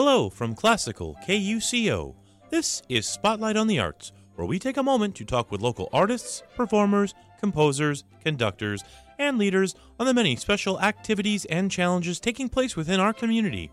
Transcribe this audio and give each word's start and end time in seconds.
Hello 0.00 0.30
from 0.30 0.54
Classical 0.54 1.16
KUCO. 1.26 2.14
This 2.50 2.82
is 2.88 3.04
Spotlight 3.04 3.56
on 3.56 3.66
the 3.66 3.80
Arts, 3.80 4.12
where 4.36 4.46
we 4.46 4.60
take 4.60 4.76
a 4.76 4.82
moment 4.84 5.16
to 5.16 5.24
talk 5.24 5.50
with 5.50 5.60
local 5.60 5.88
artists, 5.92 6.44
performers, 6.54 7.14
composers, 7.40 8.04
conductors, 8.22 8.84
and 9.18 9.38
leaders 9.38 9.74
on 9.98 10.06
the 10.06 10.14
many 10.14 10.36
special 10.36 10.80
activities 10.80 11.46
and 11.46 11.68
challenges 11.68 12.20
taking 12.20 12.48
place 12.48 12.76
within 12.76 13.00
our 13.00 13.12
community. 13.12 13.72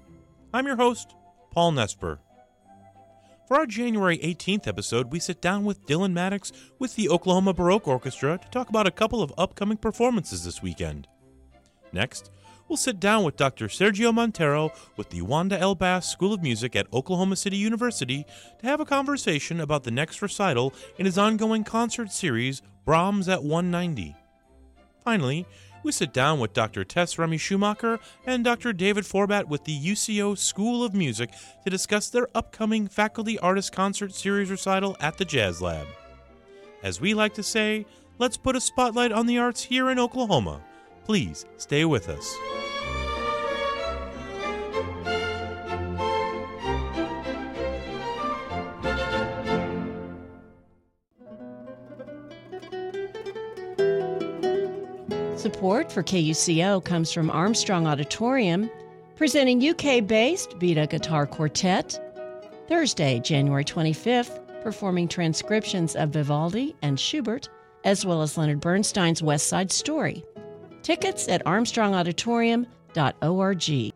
I'm 0.52 0.66
your 0.66 0.78
host, 0.78 1.14
Paul 1.52 1.74
Nesper. 1.74 2.18
For 3.48 3.58
our 3.58 3.68
January 3.68 4.18
18th 4.18 4.66
episode, 4.66 5.12
we 5.12 5.20
sit 5.20 5.44
down 5.44 5.64
with 5.64 5.86
Dylan 5.86 6.14
Madoux 6.14 6.52
with 6.80 6.96
the 6.96 7.08
Oklahoma 7.08 7.54
Baroque 7.54 7.88
Orchestra 7.88 8.40
to 8.40 8.50
talk 8.50 8.70
about 8.70 8.88
a 8.88 8.92
couple 8.92 9.22
of 9.22 9.32
upcoming 9.38 9.78
performances 9.78 10.44
this 10.44 10.64
weekend. 10.64 11.08
Next, 11.94 12.32
we'll 12.68 12.78
sit 12.78 13.00
down 13.00 13.24
with 13.24 13.36
Dr. 13.36 13.68
Sergio 13.68 14.14
Monteiro 14.14 14.72
with 14.98 15.10
the 15.10 15.22
Wanda 15.22 15.58
L. 15.60 15.76
Bass 15.76 16.12
School 16.12 16.34
of 16.34 16.42
Music 16.42 16.76
at 16.76 16.92
Oklahoma 16.94 17.36
City 17.36 17.58
University 17.58 18.26
to 18.60 18.66
have 18.66 18.80
a 18.80 18.86
conversation 18.86 19.60
about 19.60 19.84
the 19.84 19.92
next 19.92 20.22
recital 20.22 20.74
in 20.98 21.06
his 21.06 21.18
ongoing 21.18 21.64
concert 21.64 22.12
series, 22.12 22.62
Brahms 22.86 23.28
at 23.28 23.44
190. 23.44 24.16
Finally, 25.04 25.46
we 25.84 25.92
sit 25.92 26.14
down 26.14 26.40
with 26.40 26.54
Dr. 26.54 26.84
Tess 26.84 27.20
Remy 27.20 27.38
Schumacher 27.38 28.00
and 28.26 28.44
Dr. 28.44 28.74
David 28.74 29.06
Forbat 29.06 29.48
with 29.48 29.66
the 29.66 29.80
UCO 29.80 30.36
School 30.36 30.84
of 30.84 30.96
Music 30.96 31.30
to 31.64 31.70
discuss 31.70 32.10
their 32.10 32.28
upcoming 32.34 32.88
Faculty 32.88 33.38
Artist 33.38 33.72
Concert 33.72 34.12
Series 34.12 34.50
recital 34.50 34.98
at 35.00 35.18
the 35.18 35.26
Jazz 35.26 35.62
Lab. 35.62 35.86
As 36.82 37.00
we 37.00 37.14
like 37.14 37.36
to 37.36 37.44
say, 37.44 37.86
let's 38.18 38.36
put 38.36 38.56
a 38.56 38.62
spotlight 38.62 39.12
on 39.12 39.28
the 39.28 39.38
arts 39.38 39.62
here 39.62 39.92
in 39.92 40.00
Oklahoma. 40.00 40.62
Please 41.06 41.46
stay 41.58 41.86
with 41.86 42.10
us. 42.10 42.36
Support 55.40 55.92
for 55.92 56.02
KUCO 56.02 56.84
comes 56.84 57.14
from 57.14 57.30
Armstrong 57.30 57.86
Auditorium, 57.86 58.72
presenting 59.16 59.64
UK 59.64 60.08
based 60.08 60.54
Vida 60.54 60.88
Guitar 60.88 61.28
Quartet. 61.28 62.02
Thursday, 62.68 63.20
January 63.20 63.64
25th, 63.64 64.40
performing 64.64 65.08
transcriptions 65.08 65.96
of 65.96 66.10
Vivaldi 66.10 66.76
and 66.82 67.00
Schubert, 67.00 67.48
as 67.84 68.04
well 68.04 68.24
as 68.24 68.40
Leonard 68.40 68.60
Bernstein's 68.60 69.22
West 69.22 69.48
Side 69.48 69.72
Story. 69.72 70.26
Tickets 70.86 71.28
at 71.30 71.44
armstrongauditorium.org. 71.46 73.92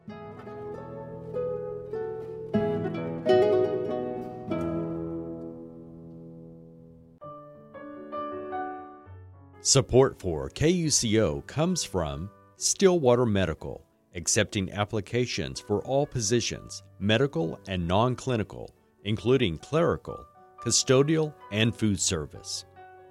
Support 9.61 10.19
for 10.19 10.49
KUCO 10.49 11.45
comes 11.45 11.83
from 11.83 12.31
Stillwater 12.57 13.27
Medical, 13.27 13.85
accepting 14.15 14.71
applications 14.71 15.59
for 15.59 15.85
all 15.85 16.07
positions, 16.07 16.81
medical 16.97 17.59
and 17.67 17.87
non 17.87 18.15
clinical, 18.15 18.73
including 19.03 19.59
clerical, 19.59 20.25
custodial, 20.59 21.35
and 21.51 21.75
food 21.75 21.99
service. 21.99 22.65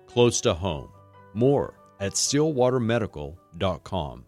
Close 0.08 0.40
to 0.40 0.52
home. 0.52 0.88
More 1.32 1.77
at 2.00 2.12
stillwatermedical.com. 2.12 4.24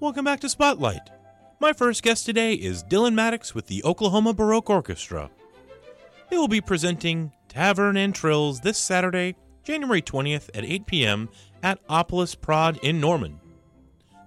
Welcome 0.00 0.24
back 0.24 0.40
to 0.40 0.48
Spotlight. 0.48 1.10
My 1.60 1.72
first 1.72 2.02
guest 2.02 2.26
today 2.26 2.54
is 2.54 2.82
Dylan 2.82 3.14
Madoux 3.14 3.54
with 3.54 3.68
the 3.68 3.84
Oklahoma 3.84 4.34
Baroque 4.34 4.68
Orchestra. 4.68 5.30
They 6.28 6.36
will 6.36 6.48
be 6.48 6.60
presenting 6.60 7.30
Tavern 7.52 7.98
and 7.98 8.14
Trills 8.14 8.60
this 8.60 8.78
Saturday, 8.78 9.36
January 9.62 10.00
20th 10.00 10.48
at 10.54 10.64
8 10.64 10.86
p.m. 10.86 11.28
at 11.62 11.86
Opolis 11.86 12.34
Prod 12.34 12.78
in 12.82 12.98
Norman. 12.98 13.38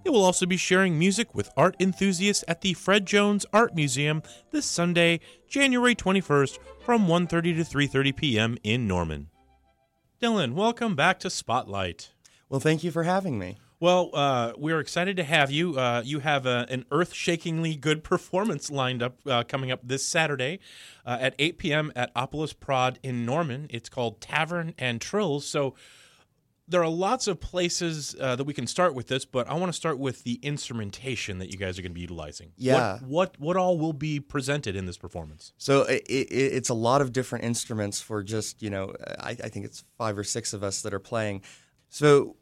They 0.03 0.11
will 0.11 0.23
also 0.23 0.45
be 0.45 0.57
sharing 0.57 0.99
music 0.99 1.33
with 1.33 1.49
art 1.57 1.75
enthusiasts 1.79 2.43
at 2.47 2.61
the 2.61 2.75
Fred 2.75 3.07
Jones 3.07 3.43
Art 3.51 3.73
Museum 3.73 4.21
this 4.51 4.67
Sunday, 4.67 5.21
January 5.47 5.95
21st 5.95 6.59
from 6.81 7.07
1:30 7.07 7.55
to 7.55 7.63
3:30 7.63 8.15
p.m. 8.15 8.57
in 8.63 8.87
Norman. 8.87 9.31
Dylan, 10.21 10.53
welcome 10.53 10.95
back 10.95 11.19
to 11.21 11.31
Spotlight. 11.31 12.11
Well, 12.47 12.59
thank 12.59 12.83
you 12.83 12.91
for 12.91 13.03
having 13.03 13.39
me. 13.39 13.57
Well, 13.79 14.09
uh, 14.13 14.53
we're 14.57 14.79
excited 14.79 15.17
to 15.17 15.23
have 15.23 15.51
you. 15.51 15.77
Uh, 15.77 16.01
you 16.05 16.19
have 16.19 16.45
a, 16.45 16.65
an 16.69 16.85
earth-shakingly 16.91 17.75
good 17.75 18.03
performance 18.03 18.71
lined 18.71 19.03
up 19.03 19.19
uh, 19.25 19.43
coming 19.43 19.71
up 19.71 19.81
this 19.83 20.07
Saturday 20.07 20.59
uh, 21.05 21.17
at 21.19 21.35
8 21.37 21.57
p.m. 21.57 21.91
at 21.95 22.13
Opolis 22.15 22.57
Prod 22.57 22.99
in 23.03 23.25
Norman. 23.25 23.67
It's 23.69 23.89
called 23.89 24.21
Tavern 24.21 24.73
and 24.77 25.01
Trills. 25.01 25.45
So 25.45 25.75
there 26.67 26.81
are 26.81 26.89
lots 26.89 27.27
of 27.27 27.39
places 27.39 28.15
uh, 28.19 28.35
that 28.35 28.45
we 28.45 28.53
can 28.53 28.65
start 28.65 28.95
with 28.95 29.07
this, 29.07 29.25
but 29.25 29.47
I 29.47 29.53
want 29.55 29.71
to 29.71 29.75
start 29.75 29.99
with 29.99 30.23
the 30.23 30.39
instrumentation 30.41 31.37
that 31.39 31.51
you 31.51 31.57
guys 31.57 31.77
are 31.77 31.81
going 31.81 31.91
to 31.91 31.95
be 31.95 32.01
utilizing. 32.01 32.53
Yeah. 32.57 32.93
What, 32.99 33.03
what 33.03 33.39
what 33.39 33.57
all 33.57 33.77
will 33.77 33.93
be 33.93 34.19
presented 34.19 34.75
in 34.75 34.85
this 34.85 34.97
performance? 34.97 35.53
So 35.57 35.83
it, 35.83 36.03
it, 36.07 36.31
it's 36.31 36.69
a 36.69 36.73
lot 36.73 37.01
of 37.01 37.13
different 37.13 37.45
instruments 37.45 38.01
for 38.01 38.23
just 38.23 38.63
you 38.63 38.69
know 38.69 38.93
I, 39.19 39.31
I 39.31 39.49
think 39.49 39.65
it's 39.65 39.83
five 39.97 40.17
or 40.17 40.23
six 40.23 40.53
of 40.53 40.63
us 40.63 40.81
that 40.81 40.93
are 40.93 40.99
playing. 40.99 41.43
So 41.89 42.35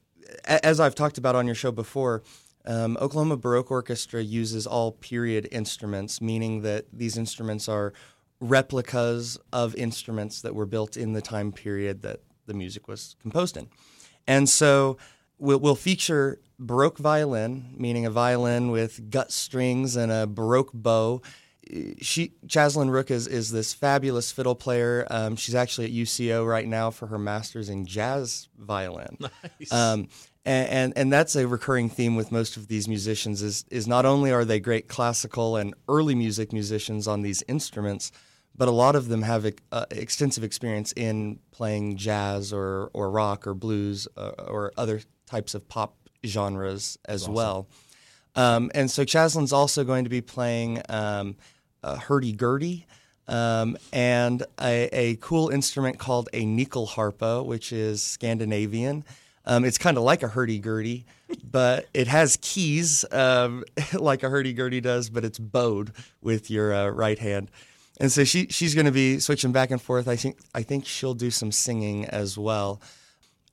as 0.46 0.80
I've 0.80 0.96
talked 0.96 1.18
about 1.18 1.36
on 1.36 1.46
your 1.46 1.56
show 1.56 1.72
before, 1.72 2.24
um, 2.66 2.98
Oklahoma 3.02 3.38
Baroque 3.38 3.72
Orchestra 3.72 4.22
uses 4.22 4.66
all 4.66 4.94
period 4.94 5.48
instruments, 5.52 6.22
meaning 6.22 6.62
that 6.62 6.86
these 6.94 7.18
instruments 7.18 7.68
are 7.68 7.94
replicas 8.40 9.38
of 9.52 9.76
instruments 9.76 10.42
that 10.42 10.56
were 10.56 10.66
built 10.66 10.98
in 10.98 11.14
the 11.14 11.22
time 11.22 11.52
period 11.52 12.02
that 12.02 12.22
the 12.46 12.54
music 12.54 12.88
was 12.88 13.16
composed 13.22 13.58
in. 13.58 13.68
And 14.28 14.48
so 14.48 14.98
we'll, 15.38 15.60
we'll 15.60 15.76
feature 15.76 16.40
Baroque 16.60 16.98
violin, 16.98 17.74
meaning 17.78 18.06
a 18.06 18.10
violin 18.10 18.72
with 18.72 19.10
gut 19.10 19.32
strings 19.32 19.96
and 19.96 20.12
a 20.12 20.28
Baroque 20.28 20.72
bow. 20.74 21.22
She 22.02 22.34
Chaslyn 22.48 22.90
Rook 22.90 23.10
is, 23.10 23.28
is 23.28 23.52
this 23.52 23.74
fabulous 23.74 24.32
fiddle 24.32 24.56
player. 24.56 25.08
Um, 25.10 25.36
she's 25.36 25.56
actually 25.56 25.86
at 25.86 25.92
UCO 25.92 26.48
right 26.48 26.68
now 26.68 26.92
for 26.92 27.08
her 27.08 27.18
master's 27.18 27.70
in 27.70 27.86
jazz 27.86 28.50
violin. 28.58 29.18
Nice. 29.60 29.72
Um, 29.72 30.08
and, 30.46 30.70
and 30.70 30.94
and 30.98 31.14
that's 31.14 31.36
a 31.36 31.48
recurring 31.48 31.90
theme 31.90 32.16
with 32.16 32.32
most 32.32 32.58
of 32.58 32.68
these 32.68 32.88
musicians 32.88 33.42
is 33.42 33.66
is 33.72 33.88
not 33.88 34.06
only 34.06 34.32
are 34.32 34.44
they 34.44 34.60
great 34.60 34.88
classical 34.88 35.56
and 35.56 35.74
early 35.88 36.16
music 36.16 36.52
musicians 36.52 37.08
on 37.08 37.22
these 37.22 37.44
instruments, 37.48 38.12
but 38.56 38.68
a 38.68 38.72
lot 38.72 38.96
of 38.96 39.08
them 39.08 39.22
have 39.22 39.50
uh, 39.72 39.86
extensive 39.92 40.44
experience 40.44 40.92
in 40.94 41.40
playing 41.52 41.96
jazz 41.96 42.52
or 42.52 42.90
or 42.94 43.10
rock 43.10 43.48
or 43.48 43.54
blues 43.54 44.08
uh, 44.18 44.32
or 44.48 44.74
other 44.78 45.02
types 45.28 45.56
of 45.56 45.68
pop 45.70 45.96
genres 46.26 46.98
as 47.06 47.24
awesome. 47.24 47.34
well. 47.34 47.68
Um, 48.36 48.72
and 48.74 48.90
so 48.90 49.04
Chaslyn's 49.04 49.54
also 49.54 49.84
going 49.84 50.06
to 50.06 50.10
be 50.10 50.22
playing 50.22 50.82
um, 50.90 51.36
uh, 51.84 51.98
hurdy-gurdy. 51.98 52.86
Um, 53.28 53.78
and 53.94 54.44
a, 54.60 54.90
a, 54.92 55.16
cool 55.16 55.48
instrument 55.48 55.98
called 55.98 56.28
a 56.34 56.44
nyckelharpa, 56.44 57.46
which 57.46 57.72
is 57.72 58.04
Scandinavian. 58.04 59.06
Um, 59.46 59.64
it's 59.64 59.78
kind 59.78 59.96
of 59.98 60.04
like 60.04 60.24
a 60.24 60.28
hurdy-gurdy, 60.28 61.06
but 61.50 61.88
it 61.94 62.08
has 62.08 62.38
keys 62.42 63.06
um, 63.14 63.64
like 63.94 64.24
a 64.24 64.30
hurdy-gurdy 64.30 64.82
does, 64.82 65.10
but 65.10 65.24
it's 65.24 65.40
bowed 65.40 65.94
with 66.22 66.52
your 66.52 66.74
uh, 66.74 66.90
right 66.90 67.18
hand. 67.18 67.50
And 68.00 68.12
so 68.12 68.24
she 68.24 68.48
she's 68.50 68.74
going 68.74 68.88
to 68.88 68.92
be 68.92 69.20
switching 69.20 69.52
back 69.52 69.72
and 69.72 69.82
forth. 69.82 70.08
I 70.08 70.16
think 70.16 70.38
I 70.56 70.64
think 70.64 70.86
she'll 70.86 71.14
do 71.14 71.30
some 71.30 71.52
singing 71.52 72.06
as 72.06 72.38
well. 72.38 72.82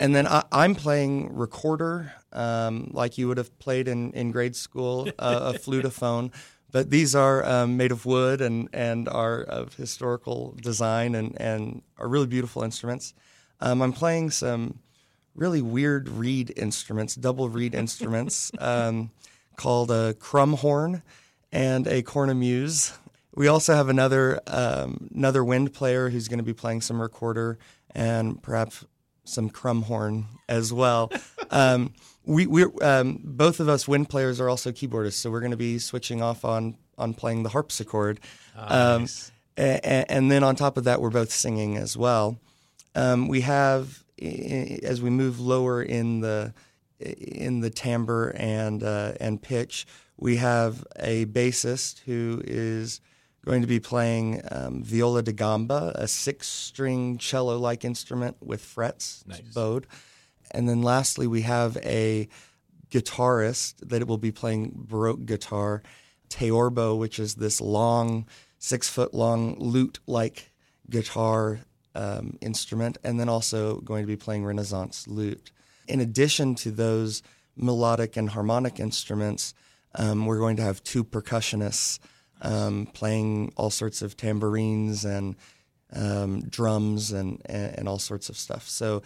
And 0.00 0.16
then 0.16 0.26
I, 0.26 0.44
am 0.52 0.74
playing 0.74 1.36
recorder, 1.36 2.14
um, 2.32 2.90
like 2.94 3.18
you 3.18 3.28
would 3.28 3.36
have 3.36 3.56
played 3.58 3.86
in, 3.86 4.12
in 4.12 4.32
grade 4.32 4.56
school, 4.56 5.10
uh, 5.18 5.52
a 5.54 5.58
flutophone. 5.58 6.32
But 6.72 6.90
these 6.90 7.14
are 7.14 7.44
um, 7.44 7.76
made 7.76 7.92
of 7.92 8.06
wood 8.06 8.40
and, 8.40 8.68
and 8.72 9.08
are 9.08 9.42
of 9.42 9.74
historical 9.74 10.56
design 10.60 11.14
and, 11.14 11.40
and 11.40 11.82
are 11.98 12.08
really 12.08 12.26
beautiful 12.26 12.62
instruments. 12.62 13.14
Um, 13.60 13.82
I'm 13.82 13.92
playing 13.92 14.30
some 14.30 14.78
really 15.34 15.62
weird 15.62 16.08
reed 16.08 16.52
instruments, 16.56 17.14
double 17.14 17.48
reed 17.48 17.74
instruments, 17.74 18.52
um, 18.58 19.10
called 19.56 19.90
a 19.90 20.14
crumhorn 20.14 21.02
and 21.52 21.86
a 21.86 22.02
cornemuse. 22.02 22.96
We 23.34 23.48
also 23.48 23.74
have 23.74 23.88
another 23.88 24.40
um, 24.46 25.08
another 25.14 25.44
wind 25.44 25.72
player 25.72 26.10
who's 26.10 26.28
going 26.28 26.38
to 26.38 26.44
be 26.44 26.54
playing 26.54 26.80
some 26.80 27.00
recorder 27.00 27.58
and 27.94 28.42
perhaps 28.42 28.84
some 29.24 29.50
crumhorn 29.50 30.24
as 30.48 30.72
well. 30.72 31.10
We 32.30 32.46
we 32.46 32.62
um, 32.80 33.20
both 33.24 33.58
of 33.58 33.68
us 33.68 33.88
wind 33.88 34.08
players 34.08 34.40
are 34.40 34.48
also 34.48 34.70
keyboardists, 34.70 35.14
so 35.14 35.32
we're 35.32 35.40
going 35.40 35.50
to 35.50 35.56
be 35.56 35.80
switching 35.80 36.22
off 36.22 36.44
on 36.44 36.76
on 36.96 37.12
playing 37.12 37.42
the 37.42 37.48
harpsichord. 37.48 38.20
Ah, 38.56 38.94
um, 38.94 39.02
nice. 39.02 39.32
and, 39.56 40.08
and, 40.08 40.30
then 40.30 40.44
on 40.44 40.54
top 40.54 40.76
of 40.76 40.84
that, 40.84 41.00
we're 41.00 41.10
both 41.10 41.32
singing 41.32 41.76
as 41.76 41.96
well. 41.96 42.38
Um, 42.94 43.26
we 43.26 43.40
have 43.40 44.04
as 44.22 45.02
we 45.02 45.10
move 45.10 45.40
lower 45.40 45.82
in 45.82 46.20
the 46.20 46.54
in 47.00 47.60
the 47.62 47.70
timbre 47.70 48.32
and 48.36 48.84
uh, 48.84 49.14
and 49.18 49.42
pitch, 49.42 49.84
we 50.16 50.36
have 50.36 50.86
a 51.00 51.26
bassist 51.26 51.98
who 52.00 52.42
is 52.44 53.00
going 53.44 53.62
to 53.62 53.66
be 53.66 53.80
playing 53.80 54.40
um, 54.52 54.84
viola 54.84 55.22
da 55.22 55.32
gamba, 55.32 55.92
a 55.96 56.06
six-string 56.06 57.18
cello-like 57.18 57.84
instrument 57.84 58.36
with 58.40 58.60
frets, 58.60 59.24
nice. 59.26 59.40
bowed. 59.40 59.88
And 60.50 60.68
then 60.68 60.82
lastly, 60.82 61.26
we 61.26 61.42
have 61.42 61.76
a 61.78 62.28
guitarist 62.90 63.74
that 63.88 64.06
will 64.06 64.18
be 64.18 64.32
playing 64.32 64.72
Baroque 64.74 65.24
guitar, 65.24 65.82
Theorbo, 66.28 66.96
which 66.96 67.18
is 67.18 67.36
this 67.36 67.60
long, 67.60 68.26
six 68.58 68.88
foot 68.88 69.14
long 69.14 69.56
lute 69.58 69.98
like 70.06 70.50
guitar 70.88 71.60
um, 71.94 72.36
instrument, 72.40 72.98
and 73.04 73.18
then 73.18 73.28
also 73.28 73.80
going 73.80 74.02
to 74.02 74.06
be 74.06 74.16
playing 74.16 74.44
Renaissance 74.44 75.06
lute. 75.08 75.50
In 75.88 76.00
addition 76.00 76.54
to 76.56 76.70
those 76.70 77.22
melodic 77.56 78.16
and 78.16 78.30
harmonic 78.30 78.78
instruments, 78.80 79.54
um, 79.94 80.26
we're 80.26 80.38
going 80.38 80.56
to 80.56 80.62
have 80.62 80.82
two 80.82 81.02
percussionists 81.04 81.98
um, 82.42 82.86
playing 82.92 83.52
all 83.56 83.70
sorts 83.70 84.02
of 84.02 84.16
tambourines 84.16 85.04
and 85.04 85.36
um, 85.92 86.42
drums 86.42 87.12
and, 87.12 87.42
and, 87.46 87.78
and 87.78 87.88
all 87.88 87.98
sorts 87.98 88.28
of 88.28 88.36
stuff. 88.36 88.68
So 88.68 89.02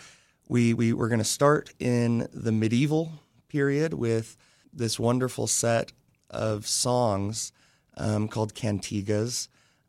we, 0.48 0.74
we 0.74 0.92
we're 0.92 1.08
going 1.08 1.18
to 1.18 1.24
start 1.24 1.72
in 1.78 2.28
the 2.32 2.52
medieval 2.52 3.12
period 3.48 3.94
with 3.94 4.36
this 4.72 4.98
wonderful 4.98 5.46
set 5.46 5.92
of 6.30 6.66
songs 6.66 7.52
um, 7.96 8.28
called 8.28 8.54
cantigas 8.54 9.48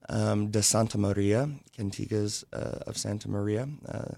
um, 0.10 0.52
de 0.52 0.62
Santa 0.62 0.98
Maria, 0.98 1.50
cantigas 1.78 2.44
uh, 2.54 2.80
of 2.88 2.98
Santa 2.98 3.30
Maria, 3.30 3.68
uh, 3.88 4.16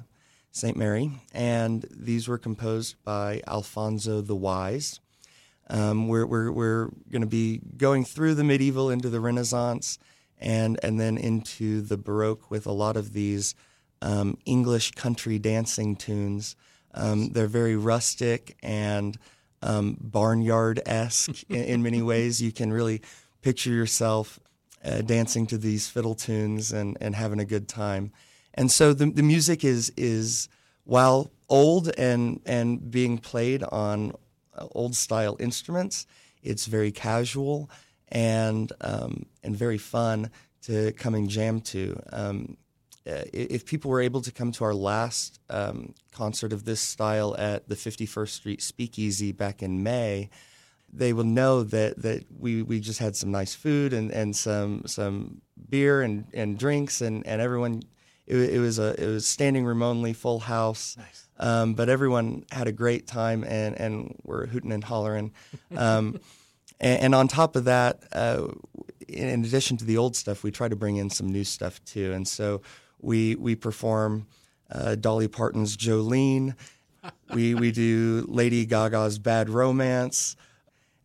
Saint 0.51 0.75
Mary, 0.75 1.11
and 1.33 1.85
these 1.91 2.27
were 2.27 2.37
composed 2.37 2.95
by 3.03 3.41
Alfonso 3.47 4.21
the 4.21 4.35
Wise. 4.35 4.99
Um, 5.69 6.07
we're 6.07 6.25
we're, 6.25 6.51
we're 6.51 6.89
going 7.11 7.21
to 7.21 7.27
be 7.27 7.61
going 7.77 8.05
through 8.05 8.35
the 8.35 8.43
medieval 8.43 8.89
into 8.89 9.09
the 9.09 9.19
Renaissance 9.19 9.97
and 10.39 10.79
and 10.83 10.99
then 10.99 11.17
into 11.17 11.81
the 11.81 11.97
Baroque 11.97 12.49
with 12.49 12.65
a 12.65 12.71
lot 12.71 12.97
of 12.97 13.13
these 13.13 13.55
um, 14.01 14.37
English 14.45 14.91
country 14.91 15.39
dancing 15.39 15.95
tunes. 15.95 16.55
Um, 16.93 17.29
they're 17.29 17.47
very 17.47 17.75
rustic 17.75 18.57
and 18.63 19.17
um, 19.61 19.97
barnyard 19.99 20.81
esque 20.85 21.43
in, 21.49 21.63
in, 21.63 21.83
many 21.83 22.01
ways. 22.01 22.41
You 22.41 22.51
can 22.51 22.71
really 22.71 23.01
picture 23.41 23.71
yourself 23.71 24.39
uh, 24.83 25.01
dancing 25.01 25.47
to 25.47 25.57
these 25.57 25.87
fiddle 25.87 26.15
tunes 26.15 26.71
and, 26.71 26.97
and 27.01 27.15
having 27.15 27.39
a 27.39 27.45
good 27.45 27.67
time. 27.67 28.11
And 28.53 28.71
so 28.71 28.93
the, 28.93 29.05
the 29.05 29.23
music 29.23 29.63
is 29.63 29.91
is 29.95 30.49
while 30.83 31.31
old 31.47 31.89
and 31.97 32.41
and 32.45 32.89
being 32.89 33.19
played 33.19 33.63
on 33.63 34.13
uh, 34.57 34.67
old 34.71 34.95
style 34.95 35.37
instruments, 35.39 36.07
it's 36.41 36.65
very 36.65 36.91
casual 36.91 37.69
and 38.09 38.71
um, 38.81 39.27
and 39.43 39.55
very 39.55 39.77
fun 39.77 40.31
to 40.63 40.91
come 40.93 41.13
and 41.13 41.29
jam 41.29 41.61
to. 41.61 42.01
Um, 42.11 42.57
if 43.33 43.65
people 43.65 43.89
were 43.89 44.01
able 44.01 44.21
to 44.21 44.31
come 44.31 44.51
to 44.53 44.63
our 44.63 44.73
last 44.73 45.39
um, 45.49 45.93
concert 46.11 46.51
of 46.51 46.65
this 46.65 46.81
style 46.81 47.35
at 47.37 47.69
the 47.69 47.75
51st 47.75 48.29
Street 48.29 48.61
Speakeasy 48.61 49.31
back 49.31 49.63
in 49.63 49.81
May, 49.81 50.29
they 50.91 51.13
will 51.13 51.23
know 51.23 51.63
that, 51.63 52.01
that 52.01 52.25
we, 52.37 52.61
we 52.61 52.79
just 52.79 52.99
had 52.99 53.15
some 53.15 53.31
nice 53.31 53.55
food 53.55 53.93
and, 53.93 54.11
and 54.11 54.35
some 54.35 54.83
some 54.85 55.41
beer 55.69 56.01
and, 56.01 56.25
and 56.33 56.57
drinks 56.57 57.01
and, 57.01 57.25
and 57.25 57.41
everyone 57.41 57.83
it, 58.27 58.35
it 58.35 58.59
was 58.59 58.77
a 58.77 59.01
it 59.01 59.07
was 59.07 59.25
standing 59.25 59.65
room 59.65 59.81
only 59.81 60.13
full 60.13 60.39
house. 60.39 60.97
Nice. 60.97 61.27
um, 61.39 61.73
but 61.73 61.89
everyone 61.89 62.45
had 62.51 62.67
a 62.67 62.71
great 62.71 63.07
time 63.07 63.43
and 63.43 63.79
and 63.79 64.19
were 64.23 64.45
hooting 64.47 64.71
and 64.71 64.83
hollering. 64.83 65.33
Um, 65.75 66.19
and, 66.79 67.01
and, 67.01 67.15
on 67.15 67.27
top 67.27 67.55
of 67.55 67.65
that 67.65 68.03
uh, 68.11 68.47
in 69.07 69.43
addition 69.43 69.77
to 69.77 69.85
the 69.85 69.97
old 69.97 70.15
stuff 70.15 70.43
we 70.43 70.51
try 70.51 70.67
to 70.67 70.75
bring 70.75 70.97
in 70.97 71.09
some 71.09 71.29
new 71.29 71.43
stuff 71.43 71.83
too. 71.85 72.11
And 72.11 72.27
so 72.27 72.61
we 73.07 73.35
we 73.35 73.55
perform 73.55 74.27
uh, 74.69 74.95
Dolly 74.95 75.29
Parton's 75.29 75.77
Jolene. 75.77 76.55
we 77.33 77.55
we 77.55 77.71
do 77.71 78.25
Lady 78.27 78.65
Gaga's 78.65 79.17
Bad 79.17 79.49
Romance, 79.49 80.35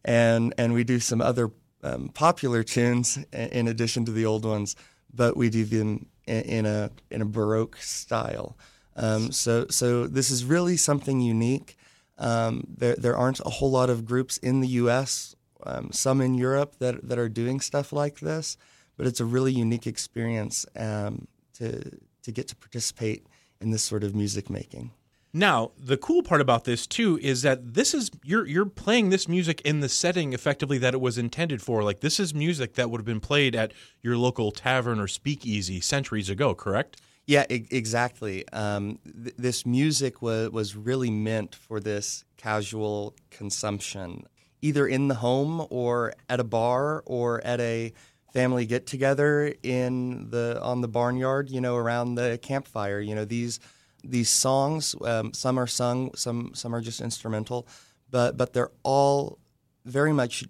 and 0.05 0.53
and 0.59 0.75
we 0.75 0.83
do 0.83 0.99
some 0.99 1.21
other 1.21 1.53
um, 1.85 2.09
popular 2.09 2.65
tunes 2.65 3.19
in 3.33 3.69
addition 3.69 4.05
to 4.07 4.13
the 4.13 4.27
old 4.27 4.45
ones, 4.45 4.75
but 5.15 5.37
we 5.37 5.49
do 5.49 5.65
them 5.65 6.07
in, 6.27 6.67
a 6.67 6.91
in 7.11 7.23
a 7.23 7.25
baroque 7.25 7.77
style. 7.77 8.59
Um, 8.97 9.31
so 9.31 9.67
so 9.71 10.09
this 10.09 10.31
is 10.31 10.45
really 10.45 10.77
something 10.77 11.21
unique. 11.21 11.77
Um, 12.19 12.65
there 12.69 12.97
there 12.97 13.17
aren't 13.17 13.39
a 13.41 13.51
whole 13.51 13.71
lot 13.71 13.91
of 13.91 14.05
groups 14.05 14.39
in 14.39 14.61
the 14.61 14.69
U.S. 14.83 15.37
Um, 15.65 15.93
some 15.93 16.21
in 16.21 16.35
Europe 16.35 16.77
that 16.81 17.09
that 17.09 17.19
are 17.19 17.29
doing 17.29 17.61
stuff 17.61 17.93
like 17.93 18.19
this, 18.19 18.57
but 18.97 19.07
it's 19.07 19.21
a 19.21 19.25
really 19.25 19.53
unique 19.53 19.87
experience. 19.87 20.67
Um, 20.75 21.29
to 21.63 21.99
to 22.23 22.33
get 22.33 22.49
to 22.49 22.57
participate 22.57 23.27
in 23.61 23.71
this 23.71 23.83
sort 23.83 24.05
of 24.05 24.15
music 24.15 24.49
making. 24.51 24.91
Now, 25.35 25.73
the 25.79 25.97
cool 25.97 26.23
part 26.23 26.43
about 26.43 26.65
this 26.65 26.87
too 26.87 27.19
is 27.23 27.41
that 27.43 27.73
this 27.75 27.95
is 27.95 28.11
you're 28.23 28.47
you're 28.47 28.67
playing 28.67 29.09
this 29.11 29.27
music 29.29 29.63
in 29.63 29.81
the 29.81 29.89
setting 29.89 30.35
effectively 30.35 30.77
that 30.79 30.93
it 30.93 31.01
was 31.01 31.17
intended 31.17 31.63
for. 31.63 31.83
Like 31.83 32.01
this 32.01 32.21
is 32.21 32.35
music 32.35 32.75
that 32.75 32.91
would 32.91 32.99
have 33.01 33.07
been 33.07 33.21
played 33.21 33.55
at 33.57 33.73
your 34.03 34.17
local 34.19 34.51
tavern 34.53 35.01
or 35.01 35.09
speakeasy 35.09 35.81
centuries 35.81 36.29
ago, 36.29 36.55
correct? 36.55 37.01
Yeah, 37.27 37.47
I- 37.49 37.67
exactly. 37.71 38.47
Um, 38.53 38.99
th- 39.25 39.35
this 39.39 39.65
music 39.65 40.21
was 40.21 40.51
was 40.51 40.77
really 40.77 41.11
meant 41.11 41.55
for 41.55 41.81
this 41.81 42.25
casual 42.37 43.15
consumption, 43.31 44.25
either 44.61 44.87
in 44.87 45.09
the 45.09 45.15
home 45.15 45.67
or 45.71 46.13
at 46.29 46.41
a 46.41 46.45
bar 46.45 47.03
or 47.07 47.41
at 47.45 47.59
a 47.61 47.93
family 48.33 48.67
get 48.67 48.87
together 48.87 49.55
in 49.63 50.31
the 50.31 50.59
on 50.63 50.81
the 50.81 50.89
barnyard, 50.89 51.51
you 51.51 51.61
know, 51.61 51.77
around 51.77 52.15
the 52.15 52.39
campfire. 52.43 53.01
You 53.01 53.15
know, 53.15 53.25
these 53.25 53.61
these 54.03 54.31
songs, 54.31 54.95
um, 55.03 55.33
some 55.33 55.59
are 55.59 55.67
sung, 55.67 56.15
some 56.15 56.53
some 56.55 56.75
are 56.75 56.81
just 56.81 57.01
instrumental, 57.01 57.67
but 58.11 58.37
but 58.37 58.53
they're 58.53 58.73
all 58.83 59.39
very 59.85 60.13
much 60.13 60.45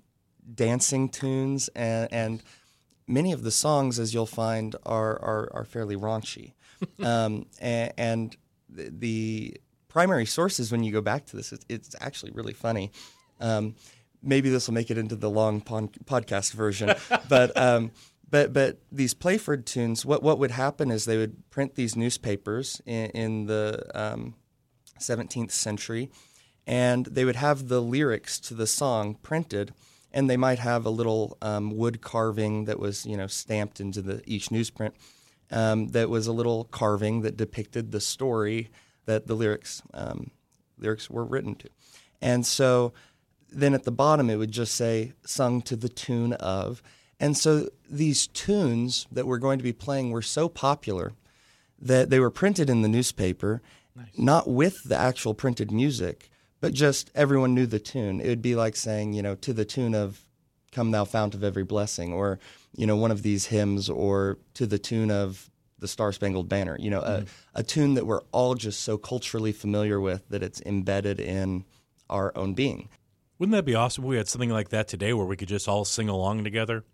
dancing 0.55 1.09
tunes, 1.09 1.69
and, 1.75 2.12
and 2.12 2.43
many 3.07 3.33
of 3.33 3.43
the 3.43 3.51
songs, 3.51 3.99
as 3.99 4.15
you'll 4.15 4.27
find, 4.27 4.77
are 4.85 5.21
are, 5.21 5.51
are 5.53 5.65
fairly 5.65 5.97
raunchy, 5.97 6.53
um, 7.03 7.47
and, 7.61 7.93
and 7.97 8.37
the, 8.69 9.57
primary 9.89 10.25
sources 10.25 10.73
when 10.73 10.83
you 10.83 10.91
go 10.91 11.03
back 11.03 11.27
to 11.27 11.37
this, 11.37 11.53
it's, 11.53 11.67
it's 11.69 11.95
actually 12.01 12.33
really 12.33 12.55
funny. 12.55 12.91
Um, 13.41 13.75
maybe 14.23 14.49
this 14.49 14.67
will 14.67 14.75
make 14.75 14.91
it 14.91 14.99
into 14.99 15.17
the 15.17 15.31
long 15.31 15.61
podcast 15.61 16.52
version, 16.52 16.95
but 17.29 17.57
um, 17.57 17.91
but 18.33 18.52
but 18.52 18.79
these 18.91 19.14
Playford 19.14 19.67
tunes, 19.67 20.05
what 20.05 20.23
what 20.23 20.38
would 20.38 20.52
happen 20.52 20.91
is 20.91 21.05
they 21.05 21.19
would 21.19 21.49
print 21.50 21.75
these 21.75 21.95
newspapers 21.95 22.81
in, 22.87 23.11
in 23.11 23.47
the 23.47 23.85
um, 23.95 24.35
17th 24.99 25.50
century, 25.50 26.11
and 26.67 27.07
they 27.07 27.25
would 27.25 27.37
have 27.37 27.69
the 27.69 27.83
lyrics 27.83 28.41
to 28.41 28.55
the 28.55 28.67
song 28.67 29.17
printed, 29.23 29.75
and 30.12 30.31
they 30.31 30.37
might 30.38 30.59
have 30.59 30.87
a 30.87 30.91
little 30.91 31.37
um, 31.43 31.76
wood 31.76 32.00
carving 32.00 32.64
that 32.64 32.79
was 32.79 33.05
you 33.05 33.17
know 33.17 33.26
stamped 33.26 33.81
into 33.81 34.00
the 34.00 34.23
each 34.26 34.49
newsprint. 34.49 34.93
Um, 35.50 35.88
that 35.88 36.09
was 36.09 36.26
a 36.26 36.33
little 36.33 36.64
carving 36.64 37.21
that 37.21 37.37
depicted 37.37 37.93
the 37.93 38.00
story 38.00 38.71
that 39.05 39.26
the 39.26 39.35
lyrics 39.35 39.83
um, 39.93 40.31
lyrics 40.79 41.11
were 41.11 41.25
written 41.25 41.55
to, 41.57 41.69
and 42.23 42.47
so 42.47 42.95
then 43.52 43.75
at 43.75 43.85
the 43.85 43.90
bottom 43.90 44.30
it 44.30 44.37
would 44.37 44.52
just 44.52 44.75
say 44.75 45.12
sung 45.25 45.62
to 45.62 45.76
the 45.76 45.88
tune 45.88 46.32
of. 46.35 46.82
And 47.21 47.37
so 47.37 47.68
these 47.88 48.26
tunes 48.26 49.06
that 49.12 49.26
we're 49.26 49.38
going 49.38 49.59
to 49.59 49.64
be 49.64 49.73
playing 49.73 50.11
were 50.11 50.23
so 50.23 50.49
popular 50.49 51.12
that 51.78 52.11
they 52.11 52.21
were 52.21 52.30
printed 52.30 52.71
in 52.71 52.82
the 52.82 52.88
newspaper, 52.88 53.62
nice. 53.94 54.06
not 54.16 54.49
with 54.49 54.82
the 54.85 54.97
actual 54.97 55.35
printed 55.35 55.71
music, 55.71 56.30
but 56.61 56.73
just 56.73 57.11
everyone 57.14 57.54
knew 57.54 57.66
the 57.66 57.78
tune. 57.78 58.21
It 58.21 58.28
would 58.28 58.42
be 58.42 58.54
like 58.54 58.76
saying, 58.76 59.12
you 59.12 59.23
know, 59.23 59.35
to 59.37 59.52
the 59.52 59.64
tune 59.64 59.94
of 59.94 60.25
Come 60.71 60.90
Thou 60.90 61.04
Fount 61.04 61.35
of 61.35 61.44
Every 61.44 61.64
Blessing, 61.64 62.12
or, 62.12 62.38
you 62.75 62.87
know, 62.87 62.97
one 62.97 63.11
of 63.11 63.23
these 63.23 63.47
hymns, 63.47 63.90
or 63.90 64.38
to 64.54 64.66
the 64.66 64.78
tune 64.78 65.11
of 65.11 65.50
the 65.80 65.88
Star 65.88 66.12
Spangled 66.12 66.49
Banner, 66.49 66.76
you 66.78 66.88
know, 66.88 67.02
mm-hmm. 67.02 67.25
a, 67.54 67.61
a 67.61 67.62
tune 67.62 67.94
that 67.94 68.06
we're 68.06 68.23
all 68.30 68.54
just 68.54 68.80
so 68.80 68.97
culturally 68.97 69.52
familiar 69.52 70.00
with 70.00 70.26
that 70.28 70.42
it's 70.42 70.62
embedded 70.62 71.21
in 71.21 71.64
our 72.09 72.32
own 72.37 72.54
being. 72.54 72.88
Wouldn't 73.43 73.57
that 73.57 73.65
be 73.65 73.75
awesome 73.75 74.05
if 74.05 74.09
we 74.09 74.17
had 74.19 74.29
something 74.29 74.51
like 74.51 74.69
that 74.69 74.87
today 74.87 75.13
where 75.13 75.27
we 75.27 75.37
could 75.37 75.49
just 75.49 75.67
all 75.67 75.85
sing 75.85 76.09
along 76.09 76.45
together? 76.45 76.85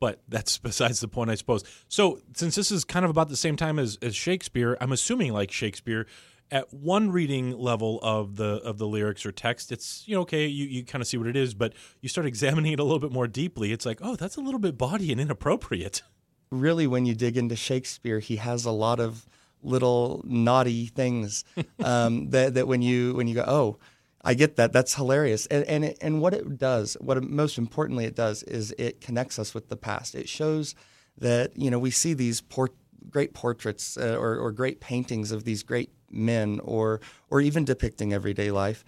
But 0.00 0.20
that's 0.26 0.58
besides 0.70 0.98
the 0.98 1.06
point, 1.06 1.30
I 1.30 1.36
suppose. 1.36 1.62
So, 1.86 2.18
since 2.34 2.56
this 2.56 2.72
is 2.72 2.84
kind 2.84 3.04
of 3.04 3.12
about 3.12 3.28
the 3.28 3.36
same 3.36 3.54
time 3.54 3.78
as, 3.78 3.96
as 4.02 4.16
Shakespeare, 4.16 4.76
I'm 4.80 4.90
assuming, 4.90 5.32
like 5.32 5.52
Shakespeare, 5.52 6.08
at 6.50 6.74
one 6.74 7.12
reading 7.12 7.56
level 7.56 8.00
of 8.02 8.34
the 8.34 8.60
of 8.64 8.78
the 8.78 8.88
lyrics 8.88 9.24
or 9.24 9.30
text, 9.30 9.70
it's 9.70 10.02
you 10.08 10.16
know 10.16 10.22
okay, 10.22 10.48
you, 10.48 10.64
you 10.64 10.84
kind 10.84 11.00
of 11.00 11.06
see 11.06 11.16
what 11.16 11.28
it 11.28 11.36
is, 11.36 11.54
but 11.54 11.74
you 12.00 12.08
start 12.08 12.26
examining 12.26 12.72
it 12.72 12.80
a 12.80 12.82
little 12.82 12.98
bit 12.98 13.12
more 13.12 13.28
deeply. 13.28 13.70
It's 13.70 13.86
like, 13.86 14.00
oh, 14.02 14.16
that's 14.16 14.34
a 14.34 14.40
little 14.40 14.58
bit 14.58 14.76
bawdy 14.76 15.12
and 15.12 15.20
inappropriate. 15.20 16.02
Really, 16.50 16.86
when 16.86 17.04
you 17.04 17.14
dig 17.14 17.36
into 17.36 17.56
Shakespeare, 17.56 18.20
he 18.20 18.36
has 18.36 18.64
a 18.64 18.70
lot 18.70 19.00
of 19.00 19.26
little 19.62 20.22
naughty 20.24 20.86
things 20.86 21.44
um, 21.84 22.30
that 22.30 22.54
that 22.54 22.66
when 22.66 22.82
you 22.82 23.14
when 23.14 23.28
you 23.28 23.34
go, 23.34 23.44
oh, 23.46 23.78
I 24.24 24.34
get 24.34 24.56
that. 24.56 24.72
That's 24.72 24.94
hilarious. 24.94 25.46
And 25.46 25.64
and 25.64 25.84
it, 25.84 25.98
and 26.00 26.20
what 26.20 26.32
it 26.32 26.58
does, 26.58 26.96
what 27.00 27.18
it, 27.18 27.24
most 27.24 27.58
importantly 27.58 28.06
it 28.06 28.16
does, 28.16 28.42
is 28.42 28.74
it 28.78 29.00
connects 29.00 29.38
us 29.38 29.54
with 29.54 29.68
the 29.68 29.76
past. 29.76 30.14
It 30.14 30.28
shows 30.28 30.74
that 31.18 31.56
you 31.56 31.70
know 31.70 31.78
we 31.78 31.90
see 31.90 32.14
these 32.14 32.40
port, 32.40 32.72
great 33.10 33.34
portraits 33.34 33.96
uh, 33.96 34.16
or, 34.18 34.36
or 34.38 34.50
great 34.50 34.80
paintings 34.80 35.30
of 35.30 35.44
these 35.44 35.62
great 35.62 35.90
men, 36.10 36.60
or 36.64 37.00
or 37.28 37.40
even 37.40 37.64
depicting 37.64 38.12
everyday 38.12 38.50
life, 38.50 38.84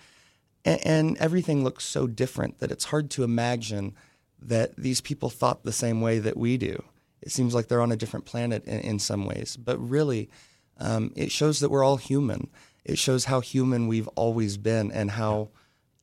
and, 0.64 0.87
and 0.87 1.19
everything 1.19 1.62
looks 1.62 1.85
so 1.85 2.07
different 2.07 2.59
that 2.61 2.73
it's 2.73 2.87
hard 2.87 3.11
to 3.11 3.23
imagine 3.23 3.95
that 4.40 4.75
these 4.76 5.00
people 5.00 5.28
thought 5.28 5.64
the 5.64 5.73
same 5.73 6.00
way 6.00 6.19
that 6.19 6.37
we 6.37 6.57
do. 6.57 6.83
It 7.21 7.33
seems 7.33 7.55
like 7.55 7.69
they're 7.69 7.83
on 7.83 7.93
a 7.93 7.97
different 7.97 8.25
planet 8.25 8.64
in, 8.64 8.81
in 8.81 8.99
some 8.99 9.26
ways, 9.26 9.57
but 9.57 9.78
really, 9.78 10.31
um, 10.78 11.12
it 11.16 11.31
shows 11.31 11.61
that 11.61 11.71
we're 11.71 11.85
all 11.85 11.97
human. 11.97 12.49
It 12.87 12.99
shows 12.99 13.25
how 13.25 13.40
human 13.40 13.88
we've 13.88 14.07
always 14.09 14.57
been 14.57 14.93
and 14.93 15.11
how 15.11 15.49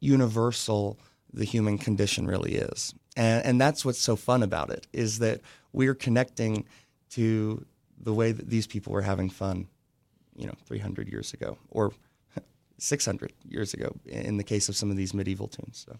universal 0.02 1.00
the 1.32 1.46
human 1.46 1.78
condition 1.78 2.28
really 2.28 2.56
is. 2.56 2.94
And, 3.16 3.46
and 3.46 3.62
that's 3.62 3.86
what's 3.86 4.00
so 4.00 4.18
fun 4.18 4.44
about 4.44 4.70
it 4.70 4.86
is 4.92 5.20
that 5.20 5.40
we're 5.72 5.96
connecting 5.96 6.66
to 7.12 7.66
the 7.98 8.14
way 8.14 8.34
that 8.34 8.50
these 8.50 8.68
people 8.68 8.92
were 8.92 9.02
having 9.02 9.30
fun, 9.30 9.68
you 10.36 10.46
know, 10.46 10.56
300 10.66 11.08
years 11.08 11.34
ago 11.34 11.58
or 11.70 11.94
600 12.78 13.32
years 13.48 13.74
ago 13.74 13.96
in 14.06 14.36
the 14.36 14.44
case 14.44 14.68
of 14.68 14.76
some 14.76 14.92
of 14.92 14.98
these 14.98 15.14
medieval 15.14 15.48
tunes. 15.48 15.86
So. 15.88 15.98